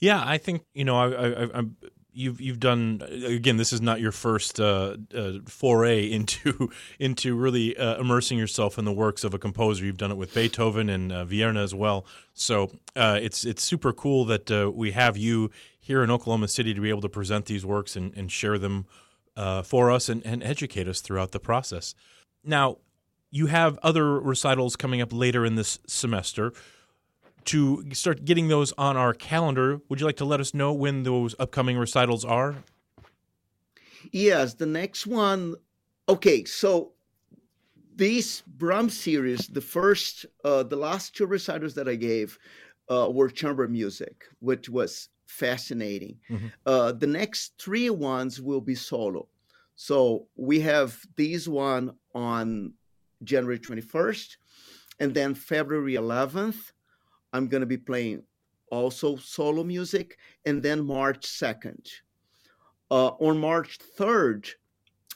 Yeah, 0.00 0.22
I 0.24 0.38
think 0.38 0.62
you 0.74 0.84
know 0.84 0.96
I, 0.96 1.08
I, 1.08 1.58
I'm 1.58 1.76
you've 2.18 2.40
you've 2.40 2.60
done 2.60 3.02
again. 3.24 3.56
This 3.56 3.72
is 3.72 3.80
not 3.80 4.00
your 4.00 4.12
first 4.12 4.58
uh, 4.58 4.96
uh, 5.14 5.32
foray 5.46 6.10
into 6.10 6.70
into 6.98 7.36
really 7.36 7.76
uh, 7.76 8.00
immersing 8.00 8.36
yourself 8.36 8.78
in 8.78 8.84
the 8.84 8.92
works 8.92 9.24
of 9.24 9.32
a 9.32 9.38
composer. 9.38 9.84
You've 9.84 9.96
done 9.96 10.10
it 10.10 10.16
with 10.16 10.34
Beethoven 10.34 10.90
and 10.90 11.12
uh, 11.12 11.24
Vianna 11.24 11.62
as 11.62 11.74
well. 11.74 12.04
So 12.34 12.72
uh, 12.96 13.18
it's 13.22 13.44
it's 13.44 13.62
super 13.62 13.92
cool 13.92 14.24
that 14.26 14.50
uh, 14.50 14.70
we 14.74 14.90
have 14.90 15.16
you 15.16 15.50
here 15.78 16.02
in 16.02 16.10
Oklahoma 16.10 16.48
City 16.48 16.74
to 16.74 16.80
be 16.80 16.90
able 16.90 17.00
to 17.02 17.08
present 17.08 17.46
these 17.46 17.64
works 17.64 17.96
and, 17.96 18.12
and 18.16 18.30
share 18.30 18.58
them 18.58 18.86
for 19.64 19.88
us 19.88 20.08
and, 20.08 20.26
and 20.26 20.42
educate 20.42 20.88
us 20.88 21.00
throughout 21.00 21.30
the 21.30 21.38
process. 21.38 21.94
Now, 22.42 22.78
you 23.30 23.46
have 23.46 23.78
other 23.84 24.18
recitals 24.18 24.74
coming 24.74 25.00
up 25.00 25.12
later 25.12 25.46
in 25.46 25.54
this 25.54 25.78
semester. 25.86 26.52
To 27.48 27.82
start 27.92 28.26
getting 28.26 28.48
those 28.48 28.72
on 28.76 28.96
our 28.96 29.14
calendar, 29.14 29.80
would 29.88 30.00
you 30.00 30.06
like 30.06 30.16
to 30.16 30.26
let 30.26 30.38
us 30.38 30.52
know 30.52 30.72
when 30.72 31.04
those 31.04 31.34
upcoming 31.38 31.78
recitals 31.78 32.24
are? 32.24 32.56
Yes, 34.12 34.54
the 34.54 34.66
next 34.66 35.06
one. 35.06 35.54
Okay, 36.08 36.44
so 36.44 36.92
this 37.96 38.42
Brahms 38.46 38.98
series, 38.98 39.46
the 39.46 39.60
first, 39.62 40.26
uh, 40.44 40.62
the 40.62 40.76
last 40.76 41.16
two 41.16 41.26
recitals 41.26 41.74
that 41.74 41.88
I 41.88 41.94
gave 41.94 42.38
uh, 42.90 43.08
were 43.10 43.30
chamber 43.30 43.66
music, 43.66 44.24
which 44.40 44.68
was 44.68 45.08
fascinating. 45.26 46.18
Mm-hmm. 46.30 46.46
Uh, 46.66 46.92
the 46.92 47.06
next 47.06 47.54
three 47.58 47.90
ones 47.90 48.40
will 48.42 48.60
be 48.60 48.74
solo. 48.74 49.26
So 49.74 50.26
we 50.36 50.60
have 50.60 51.00
these 51.16 51.48
one 51.48 51.94
on 52.14 52.74
January 53.22 53.58
21st. 53.58 54.36
And 55.00 55.14
then 55.14 55.34
February 55.34 55.94
11th, 55.94 56.72
I'm 57.32 57.48
going 57.48 57.60
to 57.60 57.66
be 57.66 57.76
playing 57.76 58.22
also 58.70 59.16
solo 59.16 59.64
music. 59.64 60.18
And 60.44 60.62
then 60.62 60.84
March 60.84 61.26
2nd. 61.26 61.90
Uh, 62.90 63.08
on 63.20 63.38
March 63.38 63.78
3rd, 63.98 64.48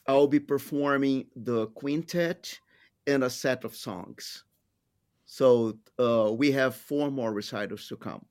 I'll 0.07 0.27
be 0.27 0.41
performing 0.41 1.27
the 1.37 1.69
quintet 1.69 2.59
and 3.07 3.25
a 3.25 3.31
set 3.31 3.65
of 3.65 3.75
songs. 3.75 4.45
So 5.25 5.79
uh, 5.99 6.33
we 6.33 6.53
have 6.53 6.75
four 6.75 7.11
more 7.11 7.33
recitals 7.33 7.89
to 7.89 7.97
come. 7.97 8.25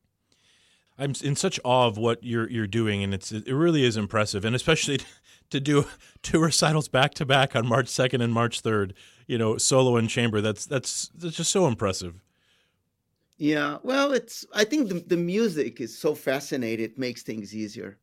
I'm 0.99 1.13
in 1.23 1.35
such 1.35 1.59
awe 1.63 1.87
of 1.87 1.97
what 1.97 2.23
you're 2.23 2.47
you're 2.47 2.67
doing, 2.67 3.01
and 3.01 3.11
it's 3.11 3.31
it 3.31 3.51
really 3.51 3.83
is 3.83 3.97
impressive, 3.97 4.45
and 4.45 4.55
especially 4.55 4.99
to 5.49 5.59
do 5.59 5.87
two 6.21 6.39
recitals 6.39 6.89
back 6.89 7.15
to 7.15 7.25
back 7.25 7.55
on 7.55 7.65
March 7.65 7.87
2nd 7.87 8.21
and 8.21 8.31
March 8.31 8.61
3rd 8.61 8.91
you 9.31 9.37
know, 9.37 9.57
solo 9.57 9.95
and 9.95 10.09
chamber. 10.09 10.41
That's 10.41 10.65
that's 10.65 11.09
that's 11.15 11.37
just 11.37 11.51
so 11.51 11.65
impressive. 11.65 12.21
Yeah, 13.41 13.79
well, 13.81 14.13
it's. 14.13 14.45
I 14.53 14.63
think 14.65 14.89
the 14.89 14.99
the 14.99 15.17
music 15.17 15.81
is 15.81 15.97
so 15.97 16.13
fascinating. 16.13 16.85
It 16.85 16.99
makes 16.99 17.23
things 17.23 17.55
easier. 17.55 17.97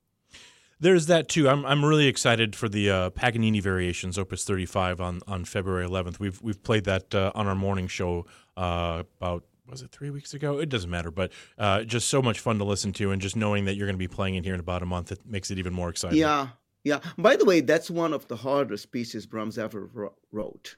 There's 0.81 1.07
that 1.07 1.29
too. 1.29 1.49
I'm 1.49 1.65
I'm 1.65 1.85
really 1.85 2.09
excited 2.09 2.57
for 2.57 2.69
the 2.69 2.91
uh, 2.91 3.11
Paganini 3.11 3.61
variations, 3.61 4.19
Opus 4.19 4.43
35, 4.43 5.01
on 5.01 5.21
on 5.29 5.45
February 5.45 5.87
11th. 5.87 6.19
We've 6.19 6.43
we've 6.43 6.61
played 6.61 6.87
that 6.87 7.15
uh, 7.15 7.31
on 7.37 7.47
our 7.47 7.55
morning 7.55 7.87
show 7.87 8.27
uh, 8.57 9.05
about 9.21 9.45
was 9.69 9.83
it 9.83 9.93
three 9.93 10.11
weeks 10.11 10.35
ago? 10.35 10.59
It 10.59 10.71
doesn't 10.71 10.91
matter, 10.91 11.13
but 11.13 11.31
uh, 11.57 11.85
just 11.85 12.09
so 12.09 12.21
much 12.21 12.41
fun 12.41 12.59
to 12.59 12.65
listen 12.65 12.93
to, 12.95 13.13
and 13.13 13.23
just 13.23 13.37
knowing 13.37 13.65
that 13.67 13.77
you're 13.77 13.87
going 13.87 13.95
to 13.95 13.97
be 13.97 14.09
playing 14.09 14.35
it 14.35 14.45
here 14.45 14.55
in 14.55 14.61
about 14.61 14.83
a 14.83 14.87
month, 14.87 15.13
it 15.13 15.21
makes 15.25 15.53
it 15.53 15.59
even 15.61 15.73
more 15.73 15.89
exciting. 15.89 16.19
Yeah, 16.19 16.49
yeah. 16.83 16.99
By 17.17 17.37
the 17.37 17.45
way, 17.45 17.61
that's 17.61 17.91
one 17.91 18.13
of 18.13 18.27
the 18.27 18.37
hardest 18.37 18.91
pieces 18.91 19.25
Brahms 19.25 19.57
ever 19.57 19.89
wrote 20.33 20.75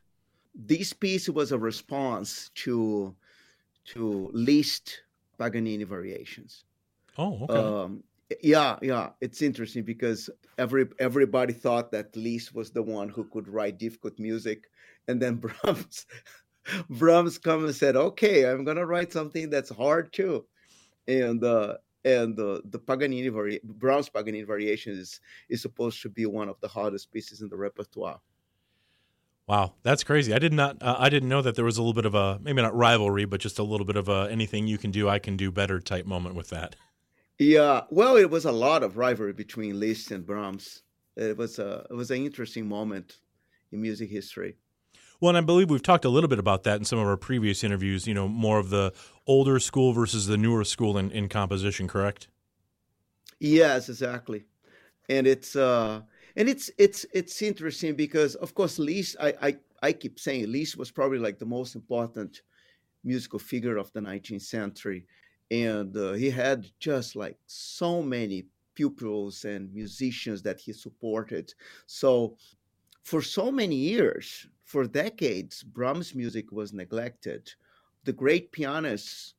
this 0.55 0.93
piece 0.93 1.29
was 1.29 1.53
a 1.53 1.59
response 1.59 2.51
to 2.55 3.15
to 3.87 4.31
Liszt 4.33 5.03
Paganini 5.39 5.85
variations. 5.85 6.65
Oh, 7.19 7.45
okay. 7.45 7.59
Um, 7.59 8.05
yeah, 8.43 8.79
yeah, 8.83 9.11
it's 9.21 9.43
interesting 9.43 9.83
because 9.83 10.31
every 10.57 10.87
everybody 10.99 11.53
thought 11.53 11.91
that 11.93 12.15
Liszt 12.15 12.55
was 12.55 12.71
the 12.71 12.83
one 12.83 13.09
who 13.09 13.25
could 13.25 13.49
write 13.49 13.79
difficult 13.79 14.19
music, 14.19 14.71
and 15.09 15.21
then 15.21 15.37
Brahms 15.45 16.07
Brahms 16.89 17.39
come 17.39 17.65
and 17.65 17.75
said, 17.75 17.97
"Okay, 17.97 18.49
I'm 18.49 18.65
gonna 18.65 18.87
write 18.87 19.13
something 19.13 19.51
that's 19.51 19.71
hard 19.71 20.13
too," 20.13 20.47
and 21.09 21.43
uh, 21.43 21.79
and 22.05 22.39
uh, 22.39 22.61
the 22.65 22.79
Paganini 22.79 23.29
vari- 23.29 23.61
Brahms 23.65 24.09
Paganini 24.09 24.47
variation 24.47 24.93
is 24.93 25.21
is 25.49 25.61
supposed 25.61 26.01
to 26.03 26.09
be 26.09 26.27
one 26.27 26.49
of 26.49 26.61
the 26.61 26.69
hardest 26.69 27.11
pieces 27.13 27.41
in 27.41 27.49
the 27.49 27.57
repertoire. 27.57 28.21
Wow, 29.51 29.75
that's 29.83 30.05
crazy. 30.05 30.33
I 30.33 30.39
did 30.39 30.53
not. 30.53 30.81
Uh, 30.81 30.95
I 30.97 31.09
didn't 31.09 31.29
know 31.29 31.43
that 31.43 31.57
there 31.57 31.65
was 31.65 31.77
a 31.77 31.83
little 31.83 31.93
bit 31.93 32.07
of 32.07 32.15
a 32.15 32.39
maybe 32.41 32.63
not 32.63 32.73
rivalry, 32.73 33.25
but 33.25 33.41
just 33.41 33.59
a 33.59 33.65
little 33.65 33.85
bit 33.85 33.97
of 33.97 34.09
a 34.09 34.29
anything 34.31 34.69
you 34.69 34.79
can 34.79 34.93
do, 34.93 35.09
I 35.09 35.19
can 35.19 35.37
do 35.37 35.51
better 35.51 35.81
type 35.81 36.07
moment 36.07 36.37
with 36.37 36.51
that. 36.51 36.77
Yeah, 37.37 37.81
well, 37.91 38.17
it 38.17 38.31
was 38.31 38.45
a 38.45 38.53
lot 38.53 38.85
of 38.85 38.97
rivalry 38.97 39.33
between 39.33 39.81
Liszt 39.81 40.13
and 40.13 40.25
Brahms. 40.25 40.83
It 41.17 41.37
was 41.37 41.59
a 41.59 41.85
it 41.91 41.95
was 41.95 42.13
an 42.13 42.25
interesting 42.25 42.69
moment 42.69 43.17
in 43.73 43.83
music 43.83 44.09
history. 44.09 44.55
Well, 45.21 45.31
and 45.31 45.39
I 45.39 45.41
believe 45.41 45.69
we've 45.69 45.83
talked 45.83 46.05
a 46.05 46.11
little 46.11 46.29
bit 46.29 46.39
about 46.39 46.63
that 46.63 46.79
in 46.79 46.85
some 46.85 47.01
of 47.01 47.09
our 47.09 47.17
previous 47.17 47.65
interviews. 47.65 48.07
You 48.07 48.15
know, 48.15 48.29
more 48.29 48.61
of 48.61 48.71
the 48.71 48.93
older 49.27 49.59
school 49.59 49.93
versus 49.93 50.29
the 50.29 50.37
newer 50.37 50.63
school 50.63 50.97
in, 50.97 51.11
in 51.11 51.29
composition, 51.29 51.89
correct? 51.89 52.29
Yes, 53.41 53.89
exactly. 53.89 54.45
And 55.09 55.27
it's 55.27 55.57
uh 55.57 56.03
and 56.41 56.49
it's 56.49 56.71
it's 56.79 57.05
it's 57.13 57.43
interesting 57.43 57.95
because 57.95 58.35
of 58.37 58.55
course 58.55 58.79
Liszt 58.79 59.15
I 59.21 59.35
I, 59.43 59.57
I 59.83 59.93
keep 59.93 60.19
saying 60.19 60.51
Liszt 60.51 60.79
was 60.79 60.91
probably 60.91 61.19
like 61.19 61.39
the 61.39 61.45
most 61.59 61.75
important 61.75 62.41
musical 63.05 63.39
figure 63.39 63.77
of 63.77 63.93
the 63.93 64.01
19th 64.01 64.43
century. 64.43 65.07
And 65.51 65.95
uh, 65.95 66.13
he 66.13 66.31
had 66.31 66.67
just 66.79 67.15
like 67.15 67.37
so 67.47 68.03
many 68.03 68.47
pupils 68.75 69.45
and 69.45 69.73
musicians 69.75 70.43
that 70.43 70.59
he 70.61 70.73
supported. 70.73 71.53
So 71.87 72.37
for 73.03 73.21
so 73.21 73.53
many 73.53 73.77
years 73.77 74.49
for 74.65 74.87
decades 74.87 75.63
brahms 75.63 76.15
music 76.15 76.53
was 76.53 76.73
neglected. 76.73 77.53
The 78.05 78.15
great 78.15 78.51
pianists 78.51 79.35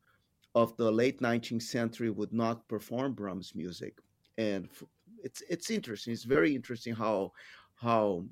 of 0.53 0.77
the 0.77 0.91
late 0.91 1.19
19th 1.19 1.63
century 1.63 2.11
would 2.11 2.31
not 2.31 2.67
perform 2.67 3.13
brahms 3.13 3.55
music. 3.55 3.97
And 4.37 4.69
it's 5.23 5.41
it's 5.49 5.69
interesting 5.69 6.13
it's 6.13 6.23
very 6.23 6.55
interesting 6.55 6.93
how 6.93 7.31
how 7.75 8.23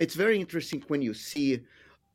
it's 0.00 0.14
very 0.14 0.40
interesting 0.40 0.82
when 0.88 1.02
you 1.02 1.14
see 1.14 1.60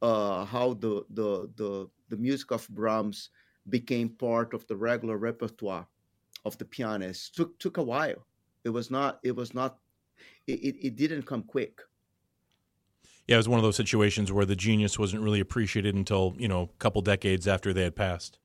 uh, 0.02 0.46
how 0.46 0.74
the, 0.76 1.04
the 1.12 1.50
the 1.56 1.90
the 2.10 2.18
music 2.18 2.52
of 2.52 2.68
brahms 2.70 3.30
became 3.70 4.10
part 4.10 4.54
of 4.54 4.66
the 4.68 4.76
regular 4.76 5.18
repertoire 5.18 5.88
of 6.46 6.58
the 6.58 6.66
pianist 6.66 7.36
took 7.36 7.58
took 7.60 7.78
a 7.78 7.84
while. 7.84 8.26
It 8.64 8.70
was 8.70 8.90
not 8.90 9.20
it 9.24 9.36
was 9.36 9.54
not 9.54 9.78
it, 10.48 10.76
it 10.82 10.96
didn't 10.96 11.24
come 11.24 11.44
quick. 11.44 11.82
Yeah 13.28 13.36
it 13.36 13.38
was 13.38 13.50
one 13.50 13.60
of 13.60 13.64
those 13.64 13.76
situations 13.76 14.32
where 14.32 14.46
the 14.46 14.56
genius 14.56 14.98
wasn't 14.98 15.24
really 15.24 15.40
appreciated 15.40 15.96
until 15.96 16.36
you 16.38 16.48
know 16.48 16.64
a 16.64 16.80
couple 16.80 17.02
decades 17.02 17.48
after 17.48 17.74
they 17.74 17.84
had 17.84 17.96
passed 17.96 18.40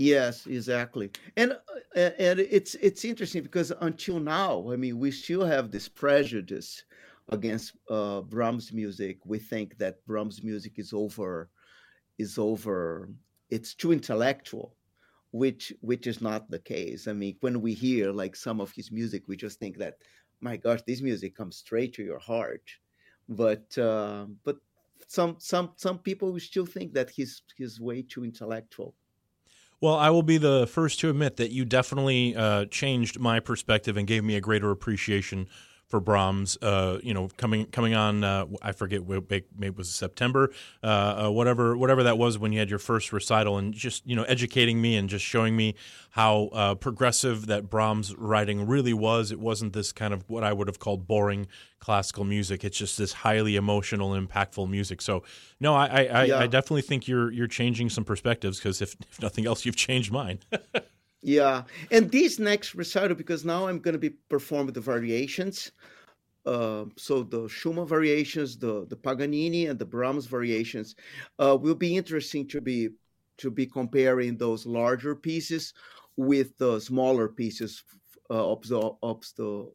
yes 0.00 0.46
exactly. 0.46 1.10
And 1.36 1.52
uh, 1.94 2.10
and 2.18 2.40
it's 2.40 2.74
it's 2.76 3.04
interesting 3.04 3.42
because 3.42 3.70
until 3.80 4.18
now 4.18 4.70
i 4.72 4.76
mean 4.76 4.98
we 4.98 5.10
still 5.10 5.44
have 5.44 5.70
this 5.70 5.88
prejudice 5.88 6.84
against 7.28 7.74
uh, 7.90 8.20
brahms 8.22 8.72
music. 8.72 9.18
We 9.24 9.38
think 9.38 9.76
that 9.78 10.04
brahms 10.06 10.42
music 10.42 10.78
is 10.78 10.92
over 10.92 11.50
is 12.18 12.38
over 12.38 13.10
it's 13.50 13.74
too 13.74 13.92
intellectual 13.92 14.74
which 15.32 15.72
which 15.80 16.06
is 16.06 16.20
not 16.20 16.50
the 16.50 16.58
case. 16.58 17.06
I 17.06 17.12
mean 17.12 17.36
when 17.40 17.60
we 17.60 17.74
hear 17.74 18.10
like 18.10 18.34
some 18.36 18.60
of 18.60 18.72
his 18.72 18.90
music 18.90 19.24
we 19.28 19.36
just 19.36 19.58
think 19.58 19.76
that 19.78 19.96
my 20.40 20.56
gosh 20.56 20.80
this 20.86 21.02
music 21.02 21.36
comes 21.36 21.56
straight 21.56 21.92
to 21.94 22.02
your 22.02 22.18
heart. 22.18 22.66
But 23.28 23.76
uh, 23.76 24.26
but 24.44 24.56
some 25.06 25.36
some 25.38 25.72
some 25.76 25.98
people 25.98 26.38
still 26.40 26.66
think 26.66 26.94
that 26.94 27.10
he's 27.10 27.42
he's 27.56 27.78
way 27.80 28.00
too 28.02 28.24
intellectual 28.24 28.94
well, 29.80 29.94
I 29.94 30.10
will 30.10 30.22
be 30.22 30.38
the 30.38 30.66
first 30.66 31.00
to 31.00 31.10
admit 31.10 31.36
that 31.36 31.50
you 31.50 31.64
definitely 31.64 32.36
uh, 32.36 32.66
changed 32.66 33.18
my 33.18 33.40
perspective 33.40 33.96
and 33.96 34.06
gave 34.06 34.24
me 34.24 34.36
a 34.36 34.40
greater 34.40 34.70
appreciation 34.70 35.48
for 35.90 36.00
Brahms. 36.00 36.56
Uh, 36.62 36.98
you 37.02 37.12
know, 37.12 37.28
coming 37.36 37.66
coming 37.66 37.94
on, 37.94 38.22
uh, 38.22 38.46
I 38.62 38.72
forget 38.72 39.06
maybe 39.06 39.44
it 39.60 39.76
was 39.76 39.90
September, 39.90 40.50
uh, 40.82 41.26
uh, 41.26 41.30
whatever 41.30 41.76
whatever 41.76 42.04
that 42.04 42.16
was 42.16 42.38
when 42.38 42.52
you 42.52 42.60
had 42.60 42.70
your 42.70 42.78
first 42.78 43.12
recital, 43.12 43.58
and 43.58 43.74
just 43.74 44.06
you 44.06 44.14
know 44.14 44.22
educating 44.22 44.80
me 44.80 44.96
and 44.96 45.08
just 45.08 45.24
showing 45.24 45.56
me 45.56 45.74
how 46.10 46.48
uh, 46.52 46.74
progressive 46.76 47.46
that 47.46 47.68
Brahms 47.68 48.14
writing 48.16 48.66
really 48.66 48.94
was. 48.94 49.32
It 49.32 49.40
wasn't 49.40 49.72
this 49.72 49.92
kind 49.92 50.14
of 50.14 50.24
what 50.28 50.44
I 50.44 50.52
would 50.52 50.68
have 50.68 50.78
called 50.78 51.06
boring 51.06 51.48
classical 51.80 52.24
music. 52.24 52.62
It's 52.64 52.78
just 52.78 52.96
this 52.96 53.12
highly 53.12 53.56
emotional, 53.56 54.10
impactful 54.12 54.70
music. 54.70 55.02
So 55.02 55.24
no, 55.58 55.74
I 55.74 56.04
I, 56.04 56.24
yeah. 56.24 56.38
I 56.38 56.46
definitely 56.46 56.82
think 56.82 57.08
you're 57.08 57.32
you're 57.32 57.48
changing 57.48 57.90
some 57.90 58.04
perspectives 58.04 58.58
because 58.58 58.80
if, 58.80 58.94
if 59.10 59.20
nothing 59.20 59.46
else, 59.46 59.66
you've 59.66 59.76
changed 59.76 60.12
mine. 60.12 60.38
Yeah, 61.22 61.64
and 61.90 62.10
this 62.10 62.38
next 62.38 62.74
recital, 62.74 63.14
because 63.14 63.44
now 63.44 63.66
I'm 63.66 63.78
going 63.78 63.92
to 63.92 63.98
be 63.98 64.10
performing 64.28 64.72
the 64.72 64.80
variations. 64.80 65.72
Uh, 66.46 66.86
so 66.96 67.22
the 67.22 67.46
Schumann 67.48 67.86
variations, 67.86 68.56
the 68.56 68.86
the 68.86 68.96
Paganini 68.96 69.66
and 69.66 69.78
the 69.78 69.84
Brahms 69.84 70.24
variations, 70.24 70.96
uh, 71.38 71.56
will 71.60 71.74
be 71.74 71.96
interesting 71.96 72.48
to 72.48 72.60
be 72.62 72.88
to 73.36 73.50
be 73.50 73.66
comparing 73.66 74.38
those 74.38 74.64
larger 74.64 75.14
pieces 75.14 75.74
with 76.16 76.56
the 76.56 76.80
smaller 76.80 77.28
pieces 77.28 77.84
uh, 78.30 78.52
of 78.52 78.66
the 78.66 78.80
of 79.02 79.22
the 79.36 79.70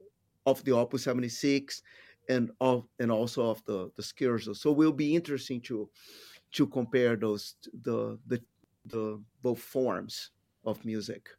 of 0.48 0.64
the 0.64 0.72
Opus 0.72 1.04
76 1.04 1.84
and 2.30 2.52
of 2.60 2.88
and 3.00 3.12
also 3.12 3.50
of 3.50 3.64
the 3.66 3.92
the 3.96 4.02
Scherzo. 4.02 4.56
So 4.56 4.72
it 4.72 4.78
will 4.78 4.92
be 4.94 5.16
interesting 5.16 5.62
to 5.62 5.88
to 6.54 6.66
compare 6.66 7.16
those 7.16 7.56
the 7.84 8.18
the 8.26 8.42
the 8.88 9.22
both 9.44 9.60
forms 9.60 10.32
of 10.66 10.86
music. 10.86 11.30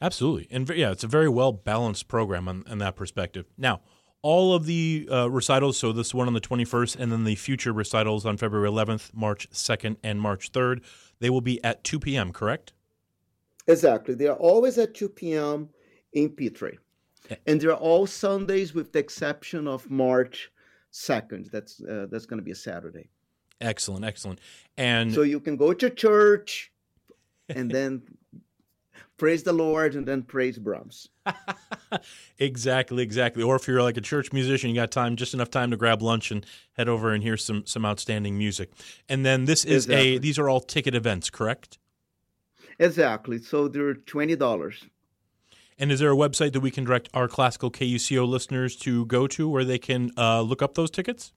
Absolutely. 0.00 0.48
And 0.50 0.68
yeah, 0.70 0.90
it's 0.90 1.04
a 1.04 1.08
very 1.08 1.28
well 1.28 1.52
balanced 1.52 2.08
program 2.08 2.48
on, 2.48 2.64
on 2.68 2.78
that 2.78 2.96
perspective. 2.96 3.46
Now, 3.56 3.80
all 4.22 4.54
of 4.54 4.66
the 4.66 5.08
uh, 5.10 5.30
recitals, 5.30 5.76
so 5.76 5.92
this 5.92 6.14
one 6.14 6.26
on 6.26 6.34
the 6.34 6.40
21st, 6.40 6.96
and 6.98 7.12
then 7.12 7.24
the 7.24 7.34
future 7.34 7.72
recitals 7.72 8.24
on 8.24 8.36
February 8.36 8.68
11th, 8.70 9.14
March 9.14 9.48
2nd, 9.50 9.96
and 10.02 10.20
March 10.20 10.50
3rd, 10.50 10.82
they 11.20 11.30
will 11.30 11.42
be 11.42 11.62
at 11.62 11.84
2 11.84 12.00
p.m., 12.00 12.32
correct? 12.32 12.72
Exactly. 13.66 14.14
They 14.14 14.26
are 14.26 14.36
always 14.36 14.78
at 14.78 14.94
2 14.94 15.10
p.m. 15.10 15.68
in 16.12 16.30
Petree. 16.30 16.78
And 17.46 17.60
they're 17.60 17.74
all 17.74 18.06
Sundays 18.06 18.74
with 18.74 18.92
the 18.92 18.98
exception 18.98 19.66
of 19.66 19.90
March 19.90 20.50
2nd. 20.92 21.50
That's 21.50 21.82
uh, 21.82 22.06
that's 22.10 22.26
going 22.26 22.38
to 22.38 22.44
be 22.44 22.50
a 22.50 22.56
Saturday. 22.56 23.08
Excellent, 23.60 24.04
excellent. 24.04 24.40
And 24.76 25.12
so 25.12 25.22
you 25.22 25.40
can 25.40 25.56
go 25.56 25.72
to 25.72 25.88
church 25.88 26.70
and 27.48 27.70
then 27.70 28.02
praise 29.16 29.42
the 29.42 29.52
Lord 29.52 29.94
and 29.94 30.06
then 30.06 30.22
praise 30.22 30.58
Brahms. 30.58 31.08
exactly, 32.38 33.02
exactly. 33.02 33.42
Or 33.42 33.56
if 33.56 33.66
you're 33.66 33.82
like 33.82 33.96
a 33.96 34.00
church 34.00 34.32
musician, 34.32 34.70
you 34.70 34.76
got 34.76 34.90
time, 34.90 35.16
just 35.16 35.34
enough 35.34 35.50
time 35.50 35.70
to 35.70 35.76
grab 35.76 36.02
lunch 36.02 36.30
and 36.30 36.44
head 36.72 36.88
over 36.88 37.12
and 37.12 37.22
hear 37.22 37.36
some 37.36 37.66
some 37.66 37.84
outstanding 37.84 38.36
music. 38.38 38.70
And 39.08 39.24
then 39.24 39.44
this 39.44 39.64
is 39.64 39.86
exactly. 39.86 40.16
a 40.16 40.18
these 40.18 40.38
are 40.38 40.48
all 40.48 40.60
ticket 40.60 40.94
events, 40.94 41.30
correct? 41.30 41.78
Exactly. 42.78 43.38
So 43.38 43.68
they're 43.68 43.94
twenty 43.94 44.36
dollars. 44.36 44.84
And 45.78 45.90
is 45.90 46.00
there 46.00 46.12
a 46.12 46.16
website 46.16 46.52
that 46.52 46.60
we 46.60 46.70
can 46.70 46.84
direct 46.84 47.08
our 47.14 47.26
classical 47.26 47.70
KUCO 47.70 48.28
listeners 48.28 48.76
to 48.76 49.06
go 49.06 49.26
to 49.28 49.48
where 49.48 49.64
they 49.64 49.78
can 49.78 50.12
uh, 50.16 50.40
look 50.40 50.62
up 50.62 50.74
those 50.74 50.90
tickets? 50.90 51.32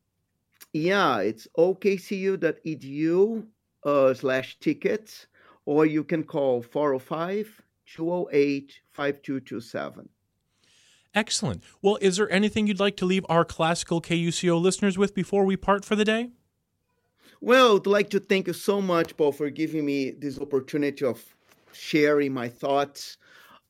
Yeah, 0.74 1.20
it's 1.20 1.48
okcu.edu 1.58 3.48
uh, 3.84 4.14
slash 4.14 4.60
tickets 4.60 5.28
or 5.68 5.86
you 5.86 6.02
can 6.02 6.24
call 6.24 6.62
405 6.62 7.62
208 7.86 8.80
5227. 8.90 10.10
Excellent. 11.14 11.62
Well, 11.82 11.98
is 12.00 12.16
there 12.16 12.32
anything 12.32 12.68
you'd 12.68 12.80
like 12.80 12.96
to 12.98 13.06
leave 13.06 13.26
our 13.28 13.44
classical 13.44 14.02
KUCO 14.02 14.62
listeners 14.62 14.98
with 14.98 15.14
before 15.14 15.44
we 15.44 15.58
part 15.58 15.84
for 15.84 15.98
the 15.98 16.06
day? 16.06 16.30
Well, 17.42 17.76
I'd 17.76 17.86
like 17.86 18.10
to 18.12 18.20
thank 18.20 18.48
you 18.48 18.54
so 18.54 18.82
much, 18.82 19.18
Paul, 19.18 19.34
for 19.34 19.50
giving 19.50 19.86
me 19.86 20.12
this 20.12 20.40
opportunity 20.40 21.04
of 21.06 21.22
sharing 21.74 22.34
my 22.34 22.48
thoughts 22.48 23.18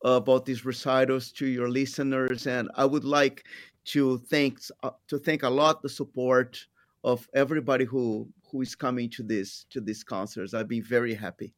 about 0.04 0.46
these 0.46 0.66
recitals 0.66 1.32
to 1.32 1.48
your 1.48 1.68
listeners. 1.68 2.46
And 2.46 2.70
I 2.76 2.86
would 2.86 3.06
like 3.06 3.44
to 3.86 4.20
thank 4.20 4.60
uh, 4.84 4.92
to 5.08 5.18
thank 5.18 5.42
a 5.42 5.50
lot 5.50 5.82
the 5.82 5.90
support 5.90 6.64
of 7.04 7.28
everybody 7.34 7.86
who 7.86 8.28
who 8.52 8.62
is 8.62 8.76
coming 8.76 9.10
to 9.12 9.24
this 9.24 9.66
to 9.72 9.82
these 9.82 10.04
concerts. 10.04 10.54
I've 10.54 10.68
been 10.68 10.84
very 10.84 11.16
happy. 11.16 11.56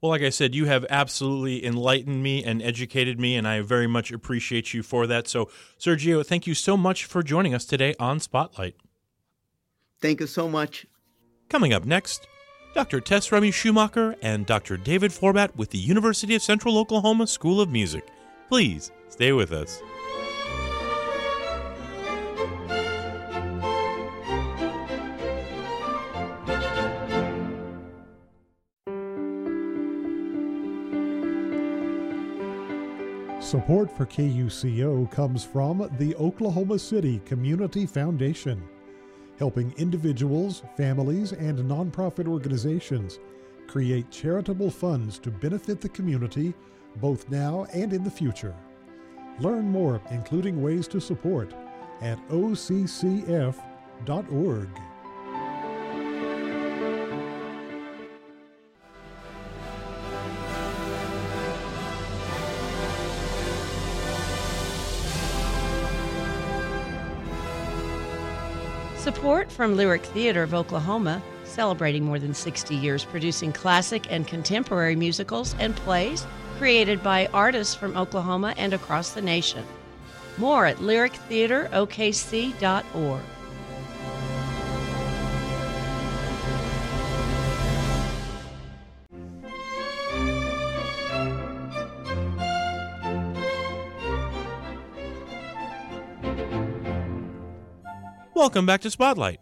Well, 0.00 0.10
like 0.10 0.22
I 0.22 0.30
said, 0.30 0.54
you 0.54 0.66
have 0.66 0.84
absolutely 0.90 1.64
enlightened 1.64 2.22
me 2.22 2.44
and 2.44 2.62
educated 2.62 3.18
me, 3.18 3.34
and 3.34 3.48
I 3.48 3.62
very 3.62 3.86
much 3.86 4.12
appreciate 4.12 4.74
you 4.74 4.82
for 4.82 5.06
that. 5.06 5.26
So, 5.26 5.48
Sergio, 5.78 6.24
thank 6.24 6.46
you 6.46 6.54
so 6.54 6.76
much 6.76 7.06
for 7.06 7.22
joining 7.22 7.54
us 7.54 7.64
today 7.64 7.94
on 7.98 8.20
Spotlight. 8.20 8.76
Thank 10.00 10.20
you 10.20 10.26
so 10.26 10.48
much. 10.48 10.86
Coming 11.48 11.72
up 11.72 11.86
next, 11.86 12.26
Dr. 12.74 13.00
Tess 13.00 13.32
Remy 13.32 13.50
Schumacher 13.52 14.16
and 14.20 14.44
Dr. 14.44 14.76
David 14.76 15.12
Forbat 15.12 15.56
with 15.56 15.70
the 15.70 15.78
University 15.78 16.34
of 16.34 16.42
Central 16.42 16.76
Oklahoma 16.76 17.26
School 17.26 17.60
of 17.60 17.70
Music. 17.70 18.06
Please 18.48 18.92
stay 19.08 19.32
with 19.32 19.52
us. 19.52 19.80
Support 33.46 33.92
for 33.92 34.06
KUCO 34.06 35.08
comes 35.12 35.44
from 35.44 35.88
the 35.98 36.16
Oklahoma 36.16 36.80
City 36.80 37.20
Community 37.24 37.86
Foundation, 37.86 38.60
helping 39.38 39.72
individuals, 39.76 40.64
families, 40.76 41.30
and 41.32 41.56
nonprofit 41.60 42.26
organizations 42.26 43.20
create 43.68 44.10
charitable 44.10 44.68
funds 44.68 45.20
to 45.20 45.30
benefit 45.30 45.80
the 45.80 45.88
community 45.90 46.54
both 46.96 47.30
now 47.30 47.68
and 47.72 47.92
in 47.92 48.02
the 48.02 48.10
future. 48.10 48.56
Learn 49.38 49.70
more, 49.70 50.02
including 50.10 50.60
ways 50.60 50.88
to 50.88 51.00
support, 51.00 51.54
at 52.00 52.18
occf.org. 52.30 53.60
Support 69.26 69.50
from 69.50 69.76
Lyric 69.76 70.04
Theater 70.04 70.44
of 70.44 70.54
Oklahoma, 70.54 71.20
celebrating 71.42 72.04
more 72.04 72.20
than 72.20 72.32
60 72.32 72.76
years 72.76 73.04
producing 73.04 73.52
classic 73.52 74.06
and 74.08 74.24
contemporary 74.24 74.94
musicals 74.94 75.56
and 75.58 75.74
plays 75.74 76.24
created 76.58 77.02
by 77.02 77.26
artists 77.34 77.74
from 77.74 77.96
Oklahoma 77.96 78.54
and 78.56 78.72
across 78.72 79.10
the 79.10 79.20
nation. 79.20 79.64
More 80.38 80.64
at 80.64 80.76
lyrictheaterokc.org. 80.76 83.20
Welcome 98.36 98.66
back 98.66 98.82
to 98.82 98.90
Spotlight. 98.90 99.40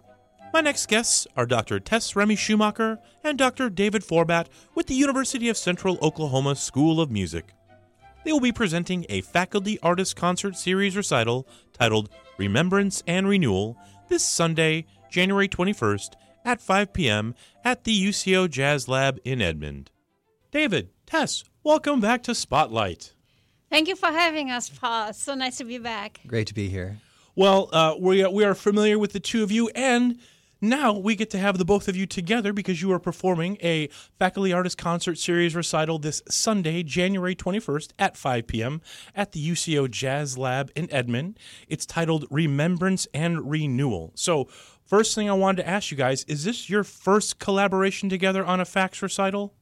My 0.53 0.61
next 0.61 0.87
guests 0.87 1.27
are 1.37 1.47
Dr. 1.47 1.81
Tess 1.81 2.15
Remy 2.15 2.37
Schumacher 2.37 3.01
and 3.25 3.37
Dr. 3.37 3.69
David 3.69 4.05
Forbat 4.05 4.49
with 4.77 4.87
the 4.87 4.95
University 4.95 5.49
of 5.49 5.57
Central 5.57 5.99
Oklahoma 6.01 6.55
School 6.55 7.01
of 7.01 7.11
Music. 7.11 7.55
They 8.25 8.31
will 8.31 8.39
be 8.39 8.53
presenting 8.53 9.05
a 9.09 9.23
faculty 9.23 9.81
artist 9.81 10.15
concert 10.15 10.57
series 10.57 10.97
recital 10.97 11.45
titled 11.73 12.09
Remembrance 12.39 13.03
and 13.05 13.29
Renewal 13.29 13.77
this 14.07 14.25
Sunday, 14.25 14.87
January 15.11 15.49
21st 15.49 16.11
at 16.45 16.61
5 16.61 16.93
p.m. 16.93 17.35
at 17.65 17.83
the 17.83 18.09
UCO 18.09 18.49
Jazz 18.49 18.87
Lab 18.87 19.19
in 19.25 19.43
Edmond. 19.43 19.91
David, 20.53 20.91
Tess, 21.05 21.43
welcome 21.65 21.99
back 21.99 22.23
to 22.23 22.33
Spotlight. 22.33 23.13
Thank 23.71 23.89
you 23.89 23.97
for 23.97 24.13
having 24.13 24.53
us, 24.53 24.69
Paul. 24.69 25.09
It's 25.09 25.21
so 25.21 25.35
nice 25.35 25.57
to 25.59 25.65
be 25.65 25.79
back. 25.79 26.21
Great 26.29 26.47
to 26.47 26.55
be 26.55 26.69
here. 26.69 27.01
Well, 27.37 27.69
uh, 27.73 27.95
we, 27.99 28.25
we 28.27 28.45
are 28.45 28.55
familiar 28.55 28.97
with 28.97 29.13
the 29.13 29.19
two 29.19 29.43
of 29.43 29.51
you, 29.51 29.69
and 29.75 30.21
now 30.61 30.93
we 30.93 31.17
get 31.17 31.31
to 31.31 31.39
have 31.39 31.59
the 31.59 31.65
both 31.65 31.89
of 31.89 31.97
you 31.97 32.07
together 32.07 32.53
because 32.53 32.81
you 32.81 32.93
are 32.93 33.01
performing 33.01 33.59
a 33.61 33.89
faculty 34.21 34.53
artist 34.53 34.79
concert 34.79 35.19
series 35.19 35.57
recital 35.57 35.99
this 35.99 36.23
Sunday, 36.31 36.85
January 36.85 37.35
21st 37.35 37.91
at 37.99 38.17
5 38.17 38.47
p.m. 38.47 38.81
at 39.17 39.33
the 39.33 39.51
UCO 39.51 39.91
Jazz 39.91 40.39
Lab 40.39 40.71
in 40.77 40.91
Edmond. 40.93 41.41
It's 41.67 41.85
titled 41.85 42.25
Remembrance 42.31 43.09
and 43.13 43.51
Renewal. 43.51 44.13
So, 44.15 44.45
first 44.87 45.17
thing 45.17 45.29
I 45.29 45.33
wanted 45.33 45.63
to 45.63 45.69
ask 45.69 45.91
you 45.91 45.97
guys 45.97 46.23
is 46.25 46.45
this 46.45 46.71
your 46.71 46.85
first 46.85 47.41
collaboration 47.41 48.09
together 48.09 48.45
on 48.45 48.61
a 48.61 48.65
FACS 48.65 49.03
recital? 49.03 49.55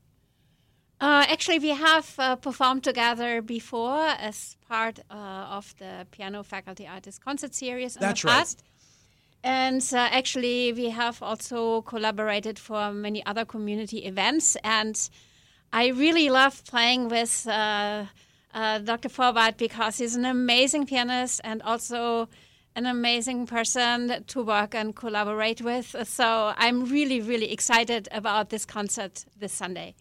Uh, 1.02 1.26
actually, 1.28 1.58
we 1.58 1.70
have 1.70 2.14
uh, 2.16 2.36
performed 2.36 2.84
together 2.84 3.42
before 3.42 4.06
as 4.20 4.56
part 4.68 5.00
uh, 5.10 5.14
of 5.58 5.74
the 5.78 6.06
Piano 6.12 6.44
Faculty 6.44 6.86
Artist 6.86 7.20
Concert 7.24 7.56
Series 7.56 7.96
in 7.96 8.02
That's 8.02 8.22
the 8.22 8.28
right. 8.28 8.34
past. 8.34 8.62
And 9.42 9.82
uh, 9.92 9.96
actually, 9.96 10.72
we 10.72 10.90
have 10.90 11.20
also 11.20 11.82
collaborated 11.82 12.56
for 12.56 12.92
many 12.92 13.26
other 13.26 13.44
community 13.44 14.04
events. 14.04 14.56
And 14.62 14.96
I 15.72 15.88
really 15.88 16.30
love 16.30 16.64
playing 16.66 17.08
with 17.08 17.48
uh, 17.48 18.04
uh, 18.54 18.78
Dr. 18.78 19.08
Forbat 19.08 19.56
because 19.56 19.98
he's 19.98 20.14
an 20.14 20.24
amazing 20.24 20.86
pianist 20.86 21.40
and 21.42 21.62
also 21.62 22.28
an 22.76 22.86
amazing 22.86 23.46
person 23.46 24.22
to 24.28 24.44
work 24.44 24.72
and 24.72 24.94
collaborate 24.94 25.62
with. 25.62 25.96
So 26.06 26.54
I'm 26.56 26.84
really, 26.84 27.20
really 27.20 27.50
excited 27.50 28.08
about 28.12 28.50
this 28.50 28.64
concert 28.64 29.24
this 29.36 29.52
Sunday. 29.52 29.96